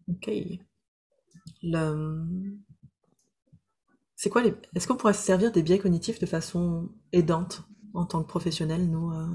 Ok. 0.09 0.31
Le... 1.63 2.25
C'est 4.17 4.31
quoi 4.31 4.43
les... 4.43 4.55
Est-ce 4.75 4.87
qu'on 4.87 4.97
pourrait 4.97 5.15
se 5.15 5.23
servir 5.23 5.53
des 5.53 5.63
biais 5.63 5.79
cognitifs 5.79 6.19
de 6.19 6.27
façon 6.27 6.91
aidante 7.13 7.63
en 7.95 8.05
tant 8.05 8.23
que 8.23 8.29
professionnel, 8.29 8.91
nous 8.91 9.11
euh? 9.13 9.29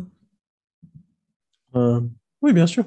Euh, 1.75 2.01
oui, 2.41 2.53
bien 2.53 2.67
sûr. 2.67 2.85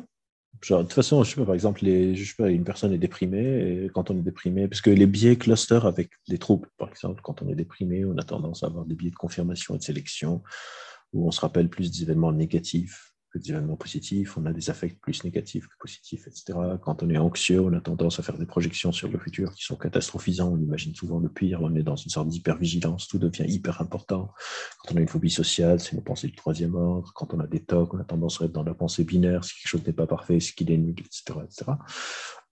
De 0.70 0.82
toute 0.82 0.92
façon, 0.92 1.24
je 1.24 1.30
sais 1.30 1.36
pas, 1.36 1.44
par 1.44 1.54
exemple, 1.54 1.84
une 1.84 2.64
personne 2.64 2.92
est 2.92 2.98
déprimée, 2.98 3.84
et 3.84 3.90
quand 3.92 4.10
on 4.10 4.16
est 4.16 4.22
déprimé, 4.22 4.68
parce 4.68 4.80
que 4.80 4.90
les 4.90 5.06
biais 5.06 5.36
cluster 5.36 5.80
avec 5.82 6.10
les 6.28 6.38
troubles, 6.38 6.68
par 6.78 6.88
exemple, 6.88 7.20
quand 7.22 7.42
on 7.42 7.48
est 7.48 7.56
déprimé, 7.56 8.04
on 8.04 8.16
a 8.16 8.22
tendance 8.22 8.62
à 8.62 8.66
avoir 8.66 8.84
des 8.84 8.94
biais 8.94 9.10
de 9.10 9.16
confirmation 9.16 9.74
et 9.74 9.78
de 9.78 9.82
sélection, 9.82 10.42
où 11.12 11.26
on 11.26 11.32
se 11.32 11.40
rappelle 11.40 11.68
plus 11.68 11.90
des 11.90 12.02
événements 12.02 12.32
négatifs 12.32 13.11
des 13.38 13.50
événements 13.50 13.76
positifs, 13.76 14.36
on 14.36 14.46
a 14.46 14.52
des 14.52 14.70
affects 14.70 14.98
plus 15.00 15.24
négatifs 15.24 15.66
que 15.66 15.74
positifs, 15.78 16.26
etc. 16.26 16.58
Quand 16.82 17.02
on 17.02 17.10
est 17.10 17.18
anxieux, 17.18 17.60
on 17.60 17.72
a 17.72 17.80
tendance 17.80 18.18
à 18.18 18.22
faire 18.22 18.38
des 18.38 18.46
projections 18.46 18.92
sur 18.92 19.08
le 19.08 19.18
futur 19.18 19.54
qui 19.54 19.64
sont 19.64 19.76
catastrophisantes, 19.76 20.52
on 20.52 20.60
imagine 20.60 20.94
souvent 20.94 21.18
le 21.18 21.28
pire, 21.28 21.60
on 21.62 21.74
est 21.74 21.82
dans 21.82 21.96
une 21.96 22.10
sorte 22.10 22.28
d'hypervigilance, 22.28 23.08
tout 23.08 23.18
devient 23.18 23.44
hyper 23.46 23.80
important. 23.80 24.32
Quand 24.80 24.94
on 24.94 24.96
a 24.98 25.00
une 25.00 25.08
phobie 25.08 25.30
sociale, 25.30 25.80
c'est 25.80 25.94
nos 25.94 26.02
pensées 26.02 26.28
du 26.28 26.36
troisième 26.36 26.74
ordre. 26.74 27.12
Quand 27.14 27.32
on 27.34 27.40
a 27.40 27.46
des 27.46 27.60
tocs, 27.60 27.94
on 27.94 27.98
a 27.98 28.04
tendance 28.04 28.40
à 28.40 28.44
être 28.44 28.52
dans 28.52 28.64
la 28.64 28.74
pensée 28.74 29.04
binaire, 29.04 29.44
si 29.44 29.54
quelque 29.54 29.68
chose 29.68 29.86
n'est 29.86 29.92
pas 29.92 30.06
parfait, 30.06 30.40
c'est 30.40 30.54
qu'il 30.54 30.70
est 30.70 30.78
nul, 30.78 30.94
etc. 30.98 31.40
etc. 31.44 31.72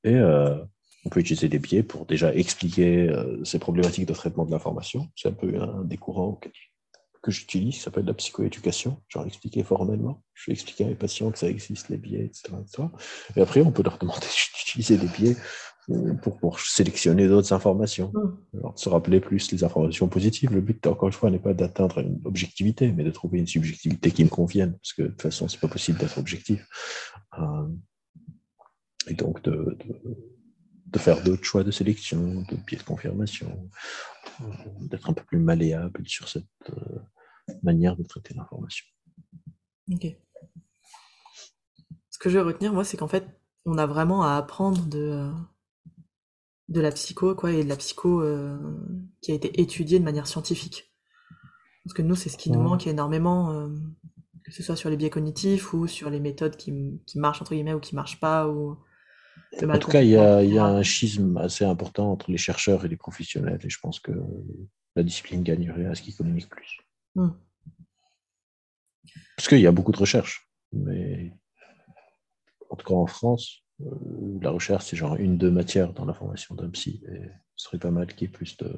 Et 0.05 0.14
euh, 0.14 0.57
on 1.05 1.09
peut 1.09 1.20
utiliser 1.20 1.49
des 1.49 1.59
biais 1.59 1.83
pour 1.83 2.07
déjà 2.07 2.35
expliquer 2.35 3.09
euh, 3.09 3.43
ces 3.45 3.59
problématiques 3.59 4.07
de 4.07 4.14
traitement 4.14 4.45
de 4.45 4.51
l'information. 4.51 5.09
C'est 5.16 5.28
un 5.28 5.33
peu 5.33 5.61
un 5.61 5.85
des 5.85 5.97
courants 5.97 6.28
auxquels- 6.28 6.53
que 7.22 7.30
j'utilise, 7.30 7.74
qui 7.74 7.80
s'appelle 7.80 8.06
la 8.06 8.14
psychoéducation. 8.14 9.00
Genre 9.08 9.26
expliquer 9.26 9.62
formellement. 9.62 10.22
Je 10.34 10.50
vais 10.50 10.54
expliquer 10.54 10.84
à 10.84 10.88
mes 10.88 10.94
patients 10.94 11.30
que 11.30 11.38
ça 11.38 11.48
existe, 11.48 11.88
les 11.88 11.98
biais, 11.98 12.24
etc. 12.24 12.54
etc. 12.60 12.88
Et 13.36 13.40
après, 13.40 13.60
on 13.60 13.72
peut 13.72 13.82
leur 13.82 13.98
demander 13.98 14.26
d'utiliser 14.56 14.96
des 14.96 15.08
biais 15.08 15.36
euh, 15.90 16.14
pour, 16.14 16.38
pour 16.38 16.60
sélectionner 16.60 17.28
d'autres 17.28 17.52
informations. 17.52 18.12
Mm. 18.14 18.58
Alors, 18.58 18.78
se 18.78 18.88
rappeler 18.88 19.20
plus 19.20 19.52
les 19.52 19.64
informations 19.64 20.08
positives. 20.08 20.52
Le 20.52 20.60
but, 20.60 20.86
encore 20.86 21.08
une 21.08 21.12
fois, 21.14 21.30
n'est 21.30 21.38
pas 21.38 21.54
d'atteindre 21.54 21.98
une 21.98 22.20
objectivité, 22.24 22.90
mais 22.92 23.04
de 23.04 23.10
trouver 23.10 23.38
une 23.38 23.46
subjectivité 23.46 24.10
qui 24.10 24.24
me 24.24 24.30
convienne, 24.30 24.72
parce 24.72 24.92
que 24.92 25.02
de 25.02 25.08
toute 25.08 25.22
façon, 25.22 25.48
c'est 25.48 25.60
pas 25.60 25.68
possible 25.68 25.98
d'être 25.98 26.18
objectif. 26.18 26.66
Euh, 27.38 27.68
et 29.08 29.14
donc, 29.14 29.42
de, 29.42 29.50
de, 29.50 30.16
de 30.93 30.99
faire 30.99 31.22
d'autres 31.22 31.45
choix 31.45 31.64
de 31.64 31.70
sélection, 31.70 32.43
de 32.43 32.57
biais 32.57 32.78
de 32.78 32.82
confirmation, 32.82 33.70
euh, 34.41 34.45
d'être 34.80 35.09
un 35.09 35.12
peu 35.12 35.24
plus 35.24 35.38
malléable 35.38 36.07
sur 36.07 36.28
cette 36.28 36.45
euh, 36.70 36.99
manière 37.62 37.97
de 37.97 38.03
traiter 38.03 38.34
l'information. 38.34 38.86
Ok. 39.93 40.07
Ce 42.11 42.18
que 42.18 42.28
je 42.28 42.38
vais 42.38 42.45
retenir, 42.45 42.72
moi, 42.72 42.84
c'est 42.84 42.97
qu'en 42.97 43.09
fait, 43.09 43.26
on 43.64 43.78
a 43.78 43.86
vraiment 43.86 44.22
à 44.22 44.36
apprendre 44.36 44.84
de, 44.86 44.99
euh, 44.99 45.32
de 46.68 46.80
la 46.80 46.91
psycho, 46.91 47.34
quoi, 47.34 47.53
et 47.53 47.64
de 47.64 47.68
la 47.68 47.76
psycho 47.76 48.22
euh, 48.22 48.59
qui 49.20 49.32
a 49.32 49.34
été 49.34 49.61
étudiée 49.61 49.99
de 49.99 50.05
manière 50.05 50.26
scientifique. 50.26 50.93
Parce 51.84 51.95
que 51.95 52.03
nous, 52.03 52.14
c'est 52.14 52.28
ce 52.28 52.36
qui 52.36 52.51
nous 52.51 52.61
manque 52.61 52.86
énormément, 52.86 53.53
euh, 53.53 53.68
que 54.45 54.53
ce 54.53 54.62
soit 54.62 54.76
sur 54.76 54.91
les 54.91 54.97
biais 54.97 55.11
cognitifs 55.11 55.72
ou 55.72 55.86
sur 55.86 56.11
les 56.11 56.20
méthodes 56.20 56.57
qui, 56.57 57.01
qui 57.07 57.18
marchent, 57.18 57.43
entre 57.43 57.55
guillemets, 57.55 57.74
ou 57.74 57.80
qui 57.80 57.95
marchent 57.95 58.20
pas, 58.20 58.49
ou 58.49 58.76
le 59.61 59.70
En 59.70 59.78
tout 59.78 59.91
cas, 59.91 60.03
il 60.03 60.11
y, 60.11 60.16
a, 60.16 60.43
il 60.43 60.53
y 60.53 60.59
a 60.59 60.64
un 60.64 60.82
schisme 60.82 61.36
assez 61.36 61.64
important 61.64 62.11
entre 62.12 62.30
les 62.30 62.38
chercheurs 62.38 62.84
et 62.84 62.88
les 62.88 62.97
professionnels, 62.97 63.61
et 63.62 63.70
je 63.70 63.78
pense 63.80 64.01
que 64.01 64.12
la 64.97 65.03
discipline 65.03 65.43
gagnerait 65.43 65.86
à 65.86 65.95
ce 65.95 66.03
qu'ils 66.03 66.16
communiquent 66.16 66.51
plus. 66.51 66.78
Hmm. 67.14 67.30
Parce 69.36 69.49
qu'il 69.49 69.61
y 69.61 69.66
a 69.66 69.72
beaucoup 69.72 69.93
de 69.93 69.99
recherches, 69.99 70.49
mais 70.72 71.32
en 72.68 72.76
tout 72.76 72.86
cas 72.86 72.95
en 72.95 73.07
France, 73.07 73.64
euh, 73.80 74.38
la 74.41 74.51
recherche, 74.51 74.84
c'est 74.86 74.97
genre 74.97 75.16
une, 75.16 75.38
deux 75.38 75.51
matières 75.51 75.93
dans 75.93 76.05
la 76.05 76.14
formation 76.14 76.55
d'un 76.55 76.70
psy, 76.70 77.03
et 77.12 77.30
ce 77.57 77.66
serait 77.66 77.78
pas 77.78 77.91
mal 77.91 78.07
qu'il 78.07 78.28
y 78.28 78.30
ait 78.30 78.32
plus 78.32 78.57
de 78.59 78.70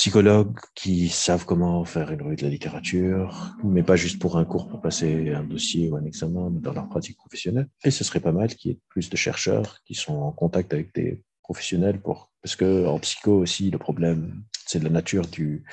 psychologues 0.00 0.58
qui 0.74 1.10
savent 1.10 1.44
comment 1.44 1.84
faire 1.84 2.08
revue 2.08 2.34
de 2.34 2.42
la 2.44 2.48
littérature, 2.48 3.54
mais 3.62 3.82
pas 3.82 3.96
juste 3.96 4.18
pour 4.18 4.38
un 4.38 4.46
cours 4.46 4.66
pour 4.66 4.80
passer 4.80 5.30
un 5.34 5.44
dossier 5.44 5.90
ou 5.90 5.96
un 5.96 6.04
examen, 6.06 6.48
mais 6.48 6.60
dans 6.60 6.72
leur 6.72 6.88
pratique 6.88 7.18
professionnelle. 7.18 7.68
Et 7.84 7.90
ce 7.90 8.02
serait 8.02 8.20
pas 8.20 8.32
mal 8.32 8.48
qu'il 8.54 8.70
y 8.70 8.74
ait 8.74 8.78
plus 8.88 9.10
de 9.10 9.16
chercheurs 9.18 9.76
qui 9.84 9.94
sont 9.94 10.14
en 10.14 10.32
contact 10.32 10.72
avec 10.72 10.94
des 10.94 11.22
professionnels 11.42 12.00
parce 12.40 12.56
que 12.56 12.86
en 12.86 12.98
psycho 12.98 13.40
aussi, 13.40 13.70
le 13.70 13.76
problème, 13.76 14.42
c'est 14.66 14.82
la 14.82 14.88
nature 14.88 15.26
du, 15.26 15.64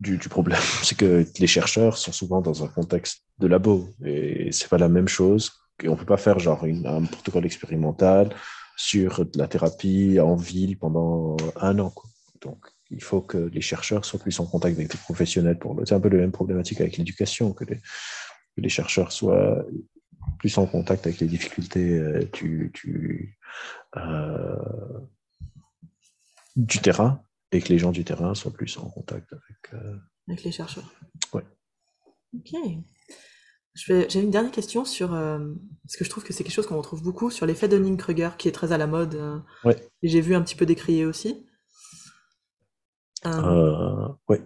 du, 0.00 0.18
problème. 0.30 0.62
C'est 0.84 0.96
que 0.96 1.26
les 1.38 1.46
chercheurs 1.46 1.98
sont 1.98 2.12
souvent 2.12 2.40
dans 2.40 2.64
un 2.64 2.68
contexte 2.68 3.26
de 3.40 3.46
labo 3.46 3.90
et 4.02 4.52
c'est 4.52 4.70
pas 4.70 4.78
la 4.78 4.88
même 4.88 5.08
chose. 5.08 5.52
Et 5.82 5.88
on 5.88 5.96
peut 5.96 6.06
pas 6.06 6.16
faire 6.16 6.38
genre 6.38 6.64
un 6.64 7.04
protocole 7.04 7.44
expérimental 7.44 8.34
sur 8.76 9.24
de 9.24 9.38
la 9.38 9.48
thérapie 9.48 10.18
en 10.20 10.36
ville 10.36 10.78
pendant 10.78 11.36
un 11.56 11.78
an. 11.78 11.90
Quoi. 11.90 12.10
Donc, 12.40 12.66
il 12.90 13.02
faut 13.02 13.20
que 13.20 13.38
les 13.38 13.60
chercheurs 13.60 14.04
soient 14.04 14.20
plus 14.20 14.38
en 14.40 14.46
contact 14.46 14.76
avec 14.76 14.90
des 14.90 14.98
professionnels. 14.98 15.58
Pour 15.58 15.74
le... 15.74 15.86
C'est 15.86 15.94
un 15.94 16.00
peu 16.00 16.08
la 16.08 16.18
même 16.18 16.32
problématique 16.32 16.80
avec 16.80 16.96
l'éducation, 16.96 17.52
que 17.52 17.64
les, 17.64 17.76
que 17.76 18.60
les 18.60 18.68
chercheurs 18.68 19.12
soient 19.12 19.64
plus 20.38 20.56
en 20.58 20.66
contact 20.66 21.06
avec 21.06 21.20
les 21.20 21.26
difficultés 21.26 21.98
euh, 21.98 22.24
du, 22.32 22.70
du, 22.74 23.38
euh, 23.96 25.00
du 26.56 26.78
terrain 26.80 27.22
et 27.52 27.60
que 27.60 27.68
les 27.68 27.78
gens 27.78 27.92
du 27.92 28.04
terrain 28.04 28.34
soient 28.34 28.52
plus 28.52 28.76
en 28.78 28.88
contact 28.90 29.32
avec, 29.32 29.74
euh... 29.74 29.96
avec 30.28 30.44
les 30.44 30.52
chercheurs. 30.52 30.92
Ouais. 31.32 31.44
Ok. 32.36 32.52
J'ai 33.74 34.20
une 34.20 34.30
dernière 34.30 34.52
question 34.52 34.84
sur, 34.84 35.14
euh, 35.14 35.38
parce 35.82 35.96
que 35.96 36.04
je 36.04 36.10
trouve 36.10 36.22
que 36.22 36.32
c'est 36.32 36.44
quelque 36.44 36.52
chose 36.54 36.66
qu'on 36.66 36.76
retrouve 36.76 37.02
beaucoup, 37.02 37.30
sur 37.30 37.44
l'effet 37.44 37.66
Dunning-Kruger, 37.66 38.30
qui 38.38 38.46
est 38.48 38.52
très 38.52 38.70
à 38.72 38.78
la 38.78 38.86
mode. 38.86 39.16
euh, 39.16 39.38
Ouais. 39.64 39.76
et 40.02 40.08
j'ai 40.08 40.20
vu 40.20 40.34
un 40.36 40.42
petit 40.42 40.54
peu 40.54 40.64
décrié 40.66 41.04
aussi. 41.04 41.44
Euh, 43.26 43.30
Euh, 43.30 44.08
ouais. 44.28 44.42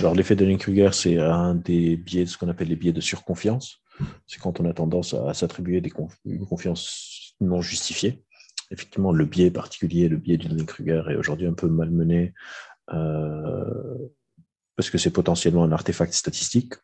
Alors, 0.00 0.14
l'effet 0.16 0.34
de 0.34 0.52
Kruger, 0.56 0.90
c'est 0.92 1.18
un 1.18 1.54
des 1.54 1.96
biais, 1.96 2.26
ce 2.26 2.36
qu'on 2.36 2.48
appelle 2.48 2.68
les 2.68 2.76
biais 2.76 2.92
de 2.92 3.00
surconfiance. 3.00 3.80
C'est 4.26 4.40
quand 4.40 4.58
on 4.58 4.64
a 4.68 4.72
tendance 4.74 5.14
à 5.14 5.32
s'attribuer 5.34 5.80
des 5.80 5.90
conf- 5.90 6.16
une 6.24 6.44
confiance 6.44 7.36
non 7.40 7.60
justifiée. 7.60 8.24
Effectivement, 8.72 9.12
le 9.12 9.24
biais 9.26 9.52
particulier, 9.52 10.08
le 10.08 10.16
biais 10.16 10.38
du 10.38 10.48
Dunning-Kruger, 10.48 11.02
est 11.10 11.16
aujourd'hui 11.16 11.46
un 11.46 11.52
peu 11.54 11.68
malmené 11.68 12.34
parce 14.76 14.90
que 14.90 14.98
c'est 14.98 15.12
potentiellement 15.12 15.62
un 15.62 15.70
artefact 15.70 16.12
statistique. 16.12 16.74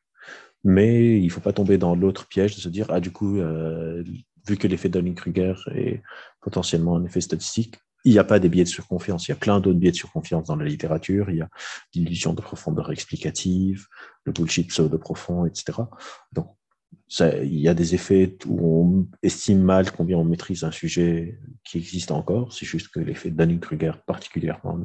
Mais 0.65 1.19
il 1.19 1.25
ne 1.25 1.31
faut 1.31 1.41
pas 1.41 1.53
tomber 1.53 1.79
dans 1.79 1.95
l'autre 1.95 2.27
piège 2.29 2.55
de 2.55 2.61
se 2.61 2.69
dire, 2.69 2.87
ah, 2.91 3.01
du 3.01 3.11
coup, 3.11 3.39
euh, 3.39 4.05
vu 4.47 4.57
que 4.57 4.69
l'effet 4.69 4.89
Dunning-Kruger 4.89 5.55
est 5.75 6.03
potentiellement 6.41 6.97
un 6.97 7.05
effet 7.05 7.21
statistique, 7.21 7.77
il 8.05 8.13
n'y 8.13 8.19
a 8.19 8.25
pas 8.25 8.39
des 8.39 8.49
biais 8.49 8.65
de 8.65 8.69
surconfiance. 8.69 9.29
Il 9.29 9.31
y 9.31 9.35
a 9.35 9.37
plein 9.37 9.61
d'autres 9.61 9.79
biais 9.79 9.91
de 9.91 9.97
surconfiance 9.97 10.47
dans 10.47 10.57
la 10.57 10.65
littérature. 10.65 11.31
Il 11.31 11.37
y 11.37 11.43
a 11.43 11.49
l'illusion 11.95 12.33
de 12.33 12.41
profondeur 12.41 12.91
explicative, 12.93 13.87
le 14.25 14.33
bullshit 14.33 14.69
pseudo-profond, 14.69 15.45
etc. 15.45 15.79
Donc, 16.33 16.49
ça, 17.09 17.37
il 17.43 17.59
y 17.59 17.69
a 17.69 17.75
des 17.75 17.95
effets 17.95 18.37
où 18.47 18.85
on 18.85 19.09
estime 19.23 19.61
mal 19.61 19.91
combien 19.93 20.17
on 20.17 20.25
maîtrise 20.25 20.65
un 20.65 20.71
sujet 20.71 21.41
qui 21.65 21.79
existe 21.79 22.11
encore. 22.11 22.53
C'est 22.53 22.67
juste 22.67 22.89
que 22.89 23.01
l'effet 23.01 23.31
Dunning-Kruger 23.31 23.93
particulièrement 24.07 24.77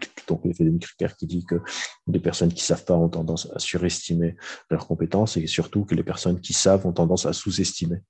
ne 0.00 0.06
donc 0.28 0.44
l'effet 0.44 0.64
Dunning-Kruger 0.64 1.14
qui 1.18 1.26
dit 1.26 1.44
que 1.44 1.56
les 2.06 2.20
personnes 2.20 2.52
qui 2.52 2.62
savent 2.62 2.84
pas 2.84 2.94
ont 2.94 3.08
tendance 3.08 3.48
à 3.54 3.58
surestimer 3.58 4.36
leurs 4.70 4.86
compétences 4.86 5.36
et 5.36 5.46
surtout 5.46 5.84
que 5.84 5.94
les 5.94 6.04
personnes 6.04 6.40
qui 6.40 6.52
savent 6.52 6.86
ont 6.86 6.92
tendance 6.92 7.26
à 7.26 7.32
sous-estimer. 7.32 8.02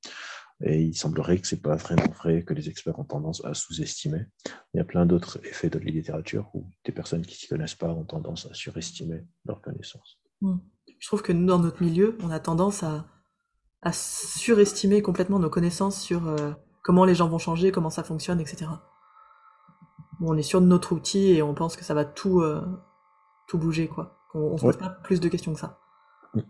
Et 0.62 0.83
il 0.83 0.95
semblerait 0.95 1.39
que 1.39 1.47
c'est 1.47 1.62
pas 1.62 1.77
vraiment 1.77 2.11
vrai 2.18 2.45
que 2.45 2.53
les 2.53 2.68
experts 2.68 2.99
ont 2.99 3.05
tendance 3.05 3.43
à 3.45 3.55
sous-estimer. 3.55 4.27
Il 4.75 4.77
y 4.77 4.81
a 4.81 4.85
plein 4.85 5.07
d'autres 5.07 5.41
effets 5.47 5.71
de 5.71 5.79
la 5.79 5.87
littérature 5.87 6.51
où 6.53 6.66
des 6.85 6.93
personnes 6.93 7.25
qui 7.25 7.37
s'y 7.37 7.49
connaissent 7.49 7.75
pas 7.75 7.89
ont 7.89 8.05
tendance 8.05 8.47
à 8.51 8.53
surestimer 8.53 9.25
leurs 9.47 9.62
connaissances. 9.62 10.21
je 10.43 11.07
trouve 11.07 11.23
que 11.23 11.33
nous, 11.33 11.47
dans 11.47 11.59
notre 11.59 11.83
milieu, 11.83 12.18
on 12.23 12.31
a 12.31 12.41
tendance 12.41 12.83
à, 12.83 13.07
à 13.81 13.93
surestimer 13.93 15.01
complètement 15.01 15.39
nos 15.39 15.49
connaissances 15.49 15.99
sur 15.99 16.29
euh, 16.29 16.53
comment 16.83 17.07
les 17.07 17.14
gens 17.14 17.29
vont 17.29 17.39
changer, 17.39 17.73
comment 17.73 17.91
ça 17.91 18.03
fonctionne, 18.03 18.41
etc. 18.41 18.66
On 20.23 20.37
est 20.37 20.43
sûr 20.43 20.61
de 20.61 20.66
notre 20.66 20.93
outil 20.93 21.33
et 21.33 21.43
on 21.43 21.55
pense 21.55 21.77
que 21.77 21.85
ça 21.85 21.95
va 21.95 22.05
tout, 22.05 22.41
euh, 22.41 22.62
tout 23.49 23.59
bouger, 23.59 23.89
quoi. 23.89 24.18
On, 24.35 24.41
on 24.41 24.57
se 24.59 24.62
pose 24.64 24.75
Ouais. 24.75 24.81
pas 24.81 24.91
plus 24.91 25.21
de 25.21 25.29
questions 25.29 25.53
que 25.55 25.61
ça. 25.61 25.79
Mm. 26.35 26.41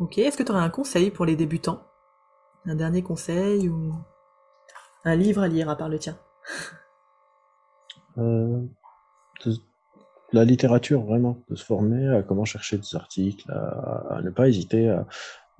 Ok, 0.00 0.18
est-ce 0.18 0.36
que 0.36 0.42
tu 0.42 0.52
aurais 0.52 0.60
un 0.60 0.70
conseil 0.70 1.10
pour 1.10 1.24
les 1.24 1.36
débutants? 1.36 1.82
Un 2.66 2.74
dernier 2.74 3.02
conseil 3.02 3.68
ou 3.68 3.94
un 5.04 5.16
livre 5.16 5.42
à 5.42 5.48
lire 5.48 5.68
à 5.70 5.76
part 5.76 5.88
le 5.88 5.98
tien? 5.98 6.18
Euh, 8.18 8.60
de- 9.44 9.56
la 10.32 10.44
littérature, 10.44 11.02
vraiment, 11.02 11.38
de 11.48 11.54
se 11.54 11.64
former 11.64 12.08
à 12.08 12.22
comment 12.22 12.44
chercher 12.44 12.76
des 12.78 12.96
articles, 12.96 13.50
à, 13.52 14.16
à 14.16 14.22
ne 14.22 14.30
pas 14.30 14.48
hésiter. 14.48 14.90
À... 14.90 15.06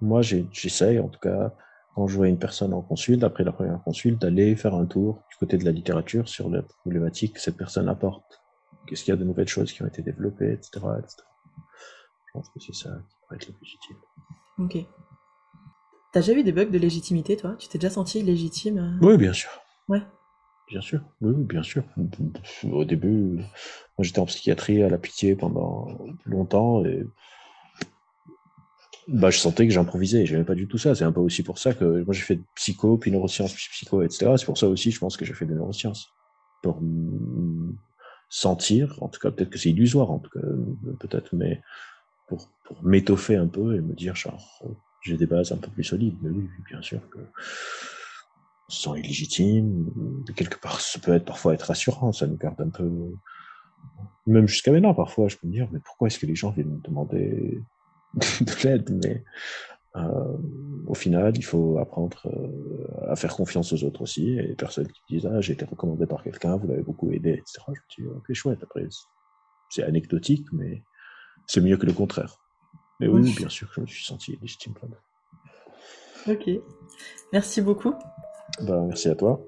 Moi, 0.00 0.22
j'essaye, 0.22 0.98
en 0.98 1.08
tout 1.08 1.20
cas, 1.20 1.52
quand 1.94 2.08
je 2.08 2.16
vois 2.16 2.28
une 2.28 2.38
personne 2.38 2.74
en 2.74 2.82
consulte, 2.82 3.22
après 3.22 3.44
la 3.44 3.52
première 3.52 3.80
consulte, 3.84 4.20
d'aller 4.20 4.56
faire 4.56 4.74
un 4.74 4.84
tour 4.86 5.22
du 5.34 5.38
côté 5.38 5.58
de 5.58 5.64
la 5.64 5.72
littérature 5.72 6.28
sur 6.28 6.48
la 6.48 6.62
problématique 6.62 7.34
que 7.34 7.40
cette 7.40 7.56
personne 7.56 7.88
apporte. 7.88 8.40
Qu'est-ce 8.86 9.02
qu'il 9.02 9.12
y 9.12 9.16
a 9.16 9.18
de 9.18 9.24
nouvelles 9.24 9.48
choses 9.48 9.72
qui 9.72 9.82
ont 9.82 9.86
été 9.86 10.00
développées, 10.00 10.52
etc. 10.52 10.70
etc. 10.98 11.16
Je 12.26 12.32
pense 12.32 12.48
que 12.50 12.60
c'est 12.60 12.74
ça 12.74 12.90
qui 13.08 13.16
pourrait 13.20 13.36
être 13.36 13.48
le 13.48 13.54
plus 13.54 13.74
utile. 13.74 13.96
Ok. 14.58 14.86
T'as 16.12 16.20
déjà 16.20 16.32
eu 16.34 16.44
des 16.44 16.52
bugs 16.52 16.66
de 16.66 16.78
légitimité, 16.78 17.36
toi? 17.36 17.56
Tu 17.58 17.66
t'es 17.68 17.78
déjà 17.78 17.90
senti 17.90 18.22
légitime 18.22 18.78
euh? 18.78 19.06
Oui, 19.06 19.16
bien 19.16 19.32
sûr. 19.32 19.50
Ouais. 19.88 20.02
Bien 20.68 20.80
sûr, 20.80 21.00
oui, 21.20 21.34
oui, 21.36 21.44
bien 21.44 21.62
sûr. 21.62 21.82
Au 22.70 22.84
début, 22.84 23.36
moi 23.36 24.02
j'étais 24.02 24.20
en 24.20 24.26
psychiatrie 24.26 24.82
à 24.82 24.88
la 24.88 24.98
pitié 24.98 25.34
pendant 25.34 25.88
longtemps 26.24 26.84
et 26.84 27.04
bah, 29.08 29.30
je 29.30 29.38
sentais 29.38 29.66
que 29.66 29.72
j'improvisais. 29.72 30.26
J'aimais 30.26 30.44
pas 30.44 30.54
du 30.54 30.68
tout 30.68 30.78
ça. 30.78 30.94
C'est 30.94 31.04
un 31.04 31.12
peu 31.12 31.20
aussi 31.20 31.42
pour 31.42 31.58
ça 31.58 31.74
que 31.74 32.02
moi 32.04 32.14
j'ai 32.14 32.22
fait 32.22 32.40
psycho, 32.54 32.96
puis 32.98 33.10
neurosciences, 33.10 33.52
puis 33.52 33.68
psycho, 33.70 34.02
etc. 34.02 34.32
C'est 34.36 34.46
pour 34.46 34.58
ça 34.58 34.68
aussi, 34.68 34.90
je 34.90 34.98
pense 34.98 35.16
que 35.16 35.24
j'ai 35.24 35.34
fait 35.34 35.46
des 35.46 35.54
neurosciences. 35.54 36.08
Pour 36.62 36.80
sentir, 38.28 38.96
en 39.02 39.08
tout 39.08 39.20
cas, 39.20 39.30
peut-être 39.30 39.50
que 39.50 39.58
c'est 39.58 39.70
illusoire, 39.70 40.10
en 40.10 40.18
tout 40.18 40.30
cas, 40.30 40.44
euh, 40.46 40.96
peut-être, 40.98 41.34
mais 41.34 41.60
pour, 42.26 42.50
m'étoffer 42.82 43.36
un 43.36 43.46
peu 43.46 43.76
et 43.76 43.80
me 43.80 43.94
dire, 43.94 44.16
genre, 44.16 44.62
euh, 44.64 44.72
j'ai 45.02 45.18
des 45.18 45.26
bases 45.26 45.52
un 45.52 45.58
peu 45.58 45.70
plus 45.70 45.84
solides. 45.84 46.16
Mais 46.22 46.30
oui, 46.30 46.48
bien 46.66 46.80
sûr 46.80 47.00
que 47.10 47.18
sont 48.68 48.94
illégitimes. 48.94 49.92
Quelque 50.34 50.58
part, 50.58 50.80
ça 50.80 50.98
peut 50.98 51.12
être 51.12 51.24
parfois 51.24 51.54
être 51.54 51.66
rassurant, 51.66 52.12
ça 52.12 52.26
nous 52.26 52.36
garde 52.36 52.60
un 52.60 52.70
peu. 52.70 52.90
Même 54.26 54.48
jusqu'à 54.48 54.72
maintenant, 54.72 54.94
parfois, 54.94 55.28
je 55.28 55.36
peux 55.36 55.46
me 55.46 55.52
dire, 55.52 55.68
mais 55.70 55.80
pourquoi 55.80 56.08
est-ce 56.08 56.18
que 56.18 56.26
les 56.26 56.34
gens 56.34 56.50
viennent 56.50 56.76
me 56.76 56.80
demander 56.80 57.60
de 58.40 58.62
l'aide 58.68 58.90
Mais 59.02 59.24
euh, 59.96 60.36
au 60.86 60.94
final, 60.94 61.36
il 61.36 61.44
faut 61.44 61.78
apprendre 61.78 62.26
euh, 62.26 63.10
à 63.10 63.16
faire 63.16 63.34
confiance 63.36 63.72
aux 63.72 63.84
autres 63.84 64.02
aussi. 64.02 64.30
Et 64.30 64.42
les 64.42 64.56
personnes 64.56 64.88
qui 64.88 65.02
disent, 65.08 65.26
ah, 65.26 65.40
j'ai 65.40 65.52
été 65.52 65.64
recommandé 65.64 66.06
par 66.06 66.22
quelqu'un, 66.22 66.56
vous 66.56 66.66
l'avez 66.66 66.82
beaucoup 66.82 67.10
aidé, 67.12 67.30
etc. 67.30 67.60
Je 67.68 68.02
me 68.02 68.08
dis, 68.08 68.16
ok, 68.16 68.32
chouette. 68.32 68.62
Après, 68.62 68.86
c'est 69.68 69.82
anecdotique, 69.82 70.46
mais 70.52 70.82
c'est 71.46 71.60
mieux 71.60 71.76
que 71.76 71.86
le 71.86 71.92
contraire. 71.92 72.36
Mais 73.00 73.08
oui, 73.08 73.22
Oui. 73.22 73.34
bien 73.36 73.48
sûr 73.48 73.68
que 73.68 73.74
je 73.76 73.80
me 73.82 73.86
suis 73.86 74.04
senti 74.04 74.36
légitime. 74.40 74.74
Ok. 76.28 76.48
Merci 77.32 77.60
beaucoup. 77.60 77.94
Bah, 78.62 78.82
merci 78.86 79.08
à 79.08 79.14
toi. 79.14 79.44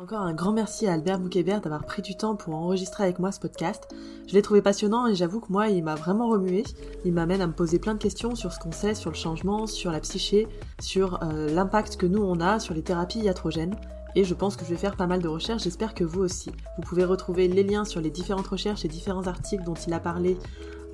Encore 0.00 0.22
un 0.22 0.32
grand 0.32 0.52
merci 0.52 0.86
à 0.86 0.94
Albert 0.94 1.18
Bouquebert 1.18 1.60
d'avoir 1.60 1.84
pris 1.84 2.00
du 2.00 2.16
temps 2.16 2.34
pour 2.34 2.54
enregistrer 2.54 3.04
avec 3.04 3.18
moi 3.18 3.32
ce 3.32 3.38
podcast. 3.38 3.86
Je 4.26 4.32
l'ai 4.32 4.40
trouvé 4.40 4.62
passionnant 4.62 5.06
et 5.06 5.14
j'avoue 5.14 5.40
que 5.40 5.52
moi, 5.52 5.68
il 5.68 5.84
m'a 5.84 5.94
vraiment 5.94 6.30
remué. 6.30 6.64
Il 7.04 7.12
m'amène 7.12 7.42
à 7.42 7.46
me 7.46 7.52
poser 7.52 7.78
plein 7.78 7.92
de 7.92 7.98
questions 7.98 8.34
sur 8.34 8.50
ce 8.50 8.58
qu'on 8.58 8.72
sait, 8.72 8.94
sur 8.94 9.10
le 9.10 9.16
changement, 9.16 9.66
sur 9.66 9.92
la 9.92 10.00
psyché, 10.00 10.48
sur 10.80 11.22
euh, 11.22 11.50
l'impact 11.50 11.98
que 11.98 12.06
nous 12.06 12.22
on 12.22 12.40
a 12.40 12.60
sur 12.60 12.72
les 12.72 12.80
thérapies 12.80 13.18
iatrogènes. 13.18 13.76
Et 14.16 14.24
je 14.24 14.32
pense 14.32 14.56
que 14.56 14.64
je 14.64 14.70
vais 14.70 14.78
faire 14.78 14.96
pas 14.96 15.06
mal 15.06 15.20
de 15.20 15.28
recherches, 15.28 15.64
j'espère 15.64 15.92
que 15.92 16.02
vous 16.02 16.22
aussi. 16.22 16.50
Vous 16.78 16.82
pouvez 16.82 17.04
retrouver 17.04 17.46
les 17.46 17.62
liens 17.62 17.84
sur 17.84 18.00
les 18.00 18.10
différentes 18.10 18.48
recherches 18.48 18.86
et 18.86 18.88
différents 18.88 19.26
articles 19.26 19.64
dont 19.64 19.74
il 19.74 19.92
a 19.92 20.00
parlé 20.00 20.38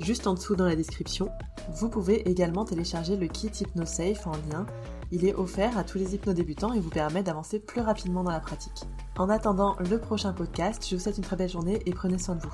juste 0.01 0.27
en 0.27 0.35
dessous 0.35 0.57
dans 0.57 0.67
la 0.67 0.77
description. 0.77 1.31
Vous 1.71 1.89
pouvez 1.89 2.29
également 2.29 2.65
télécharger 2.65 3.17
le 3.17 3.27
kit 3.29 3.51
HypnoSafe 3.61 4.27
en 4.27 4.33
lien. 4.51 4.67
Il 5.13 5.25
est 5.25 5.35
offert 5.35 5.79
à 5.79 5.85
tous 5.85 5.99
les 5.99 6.15
hypnodébutants 6.15 6.73
et 6.73 6.81
vous 6.81 6.91
permet 6.91 7.23
d'avancer 7.23 7.61
plus 7.61 7.81
rapidement 7.81 8.25
dans 8.25 8.33
la 8.33 8.41
pratique. 8.41 8.87
En 9.19 9.31
attendant 9.31 9.77
le 9.79 9.99
prochain 9.99 10.35
podcast, 10.35 10.87
je 10.87 10.95
vous 10.95 11.01
souhaite 11.01 11.17
une 11.17 11.25
très 11.25 11.37
belle 11.37 11.49
journée 11.49 11.81
et 11.87 11.91
prenez 11.93 12.19
soin 12.19 12.35
de 12.35 12.43
vous. 12.43 12.53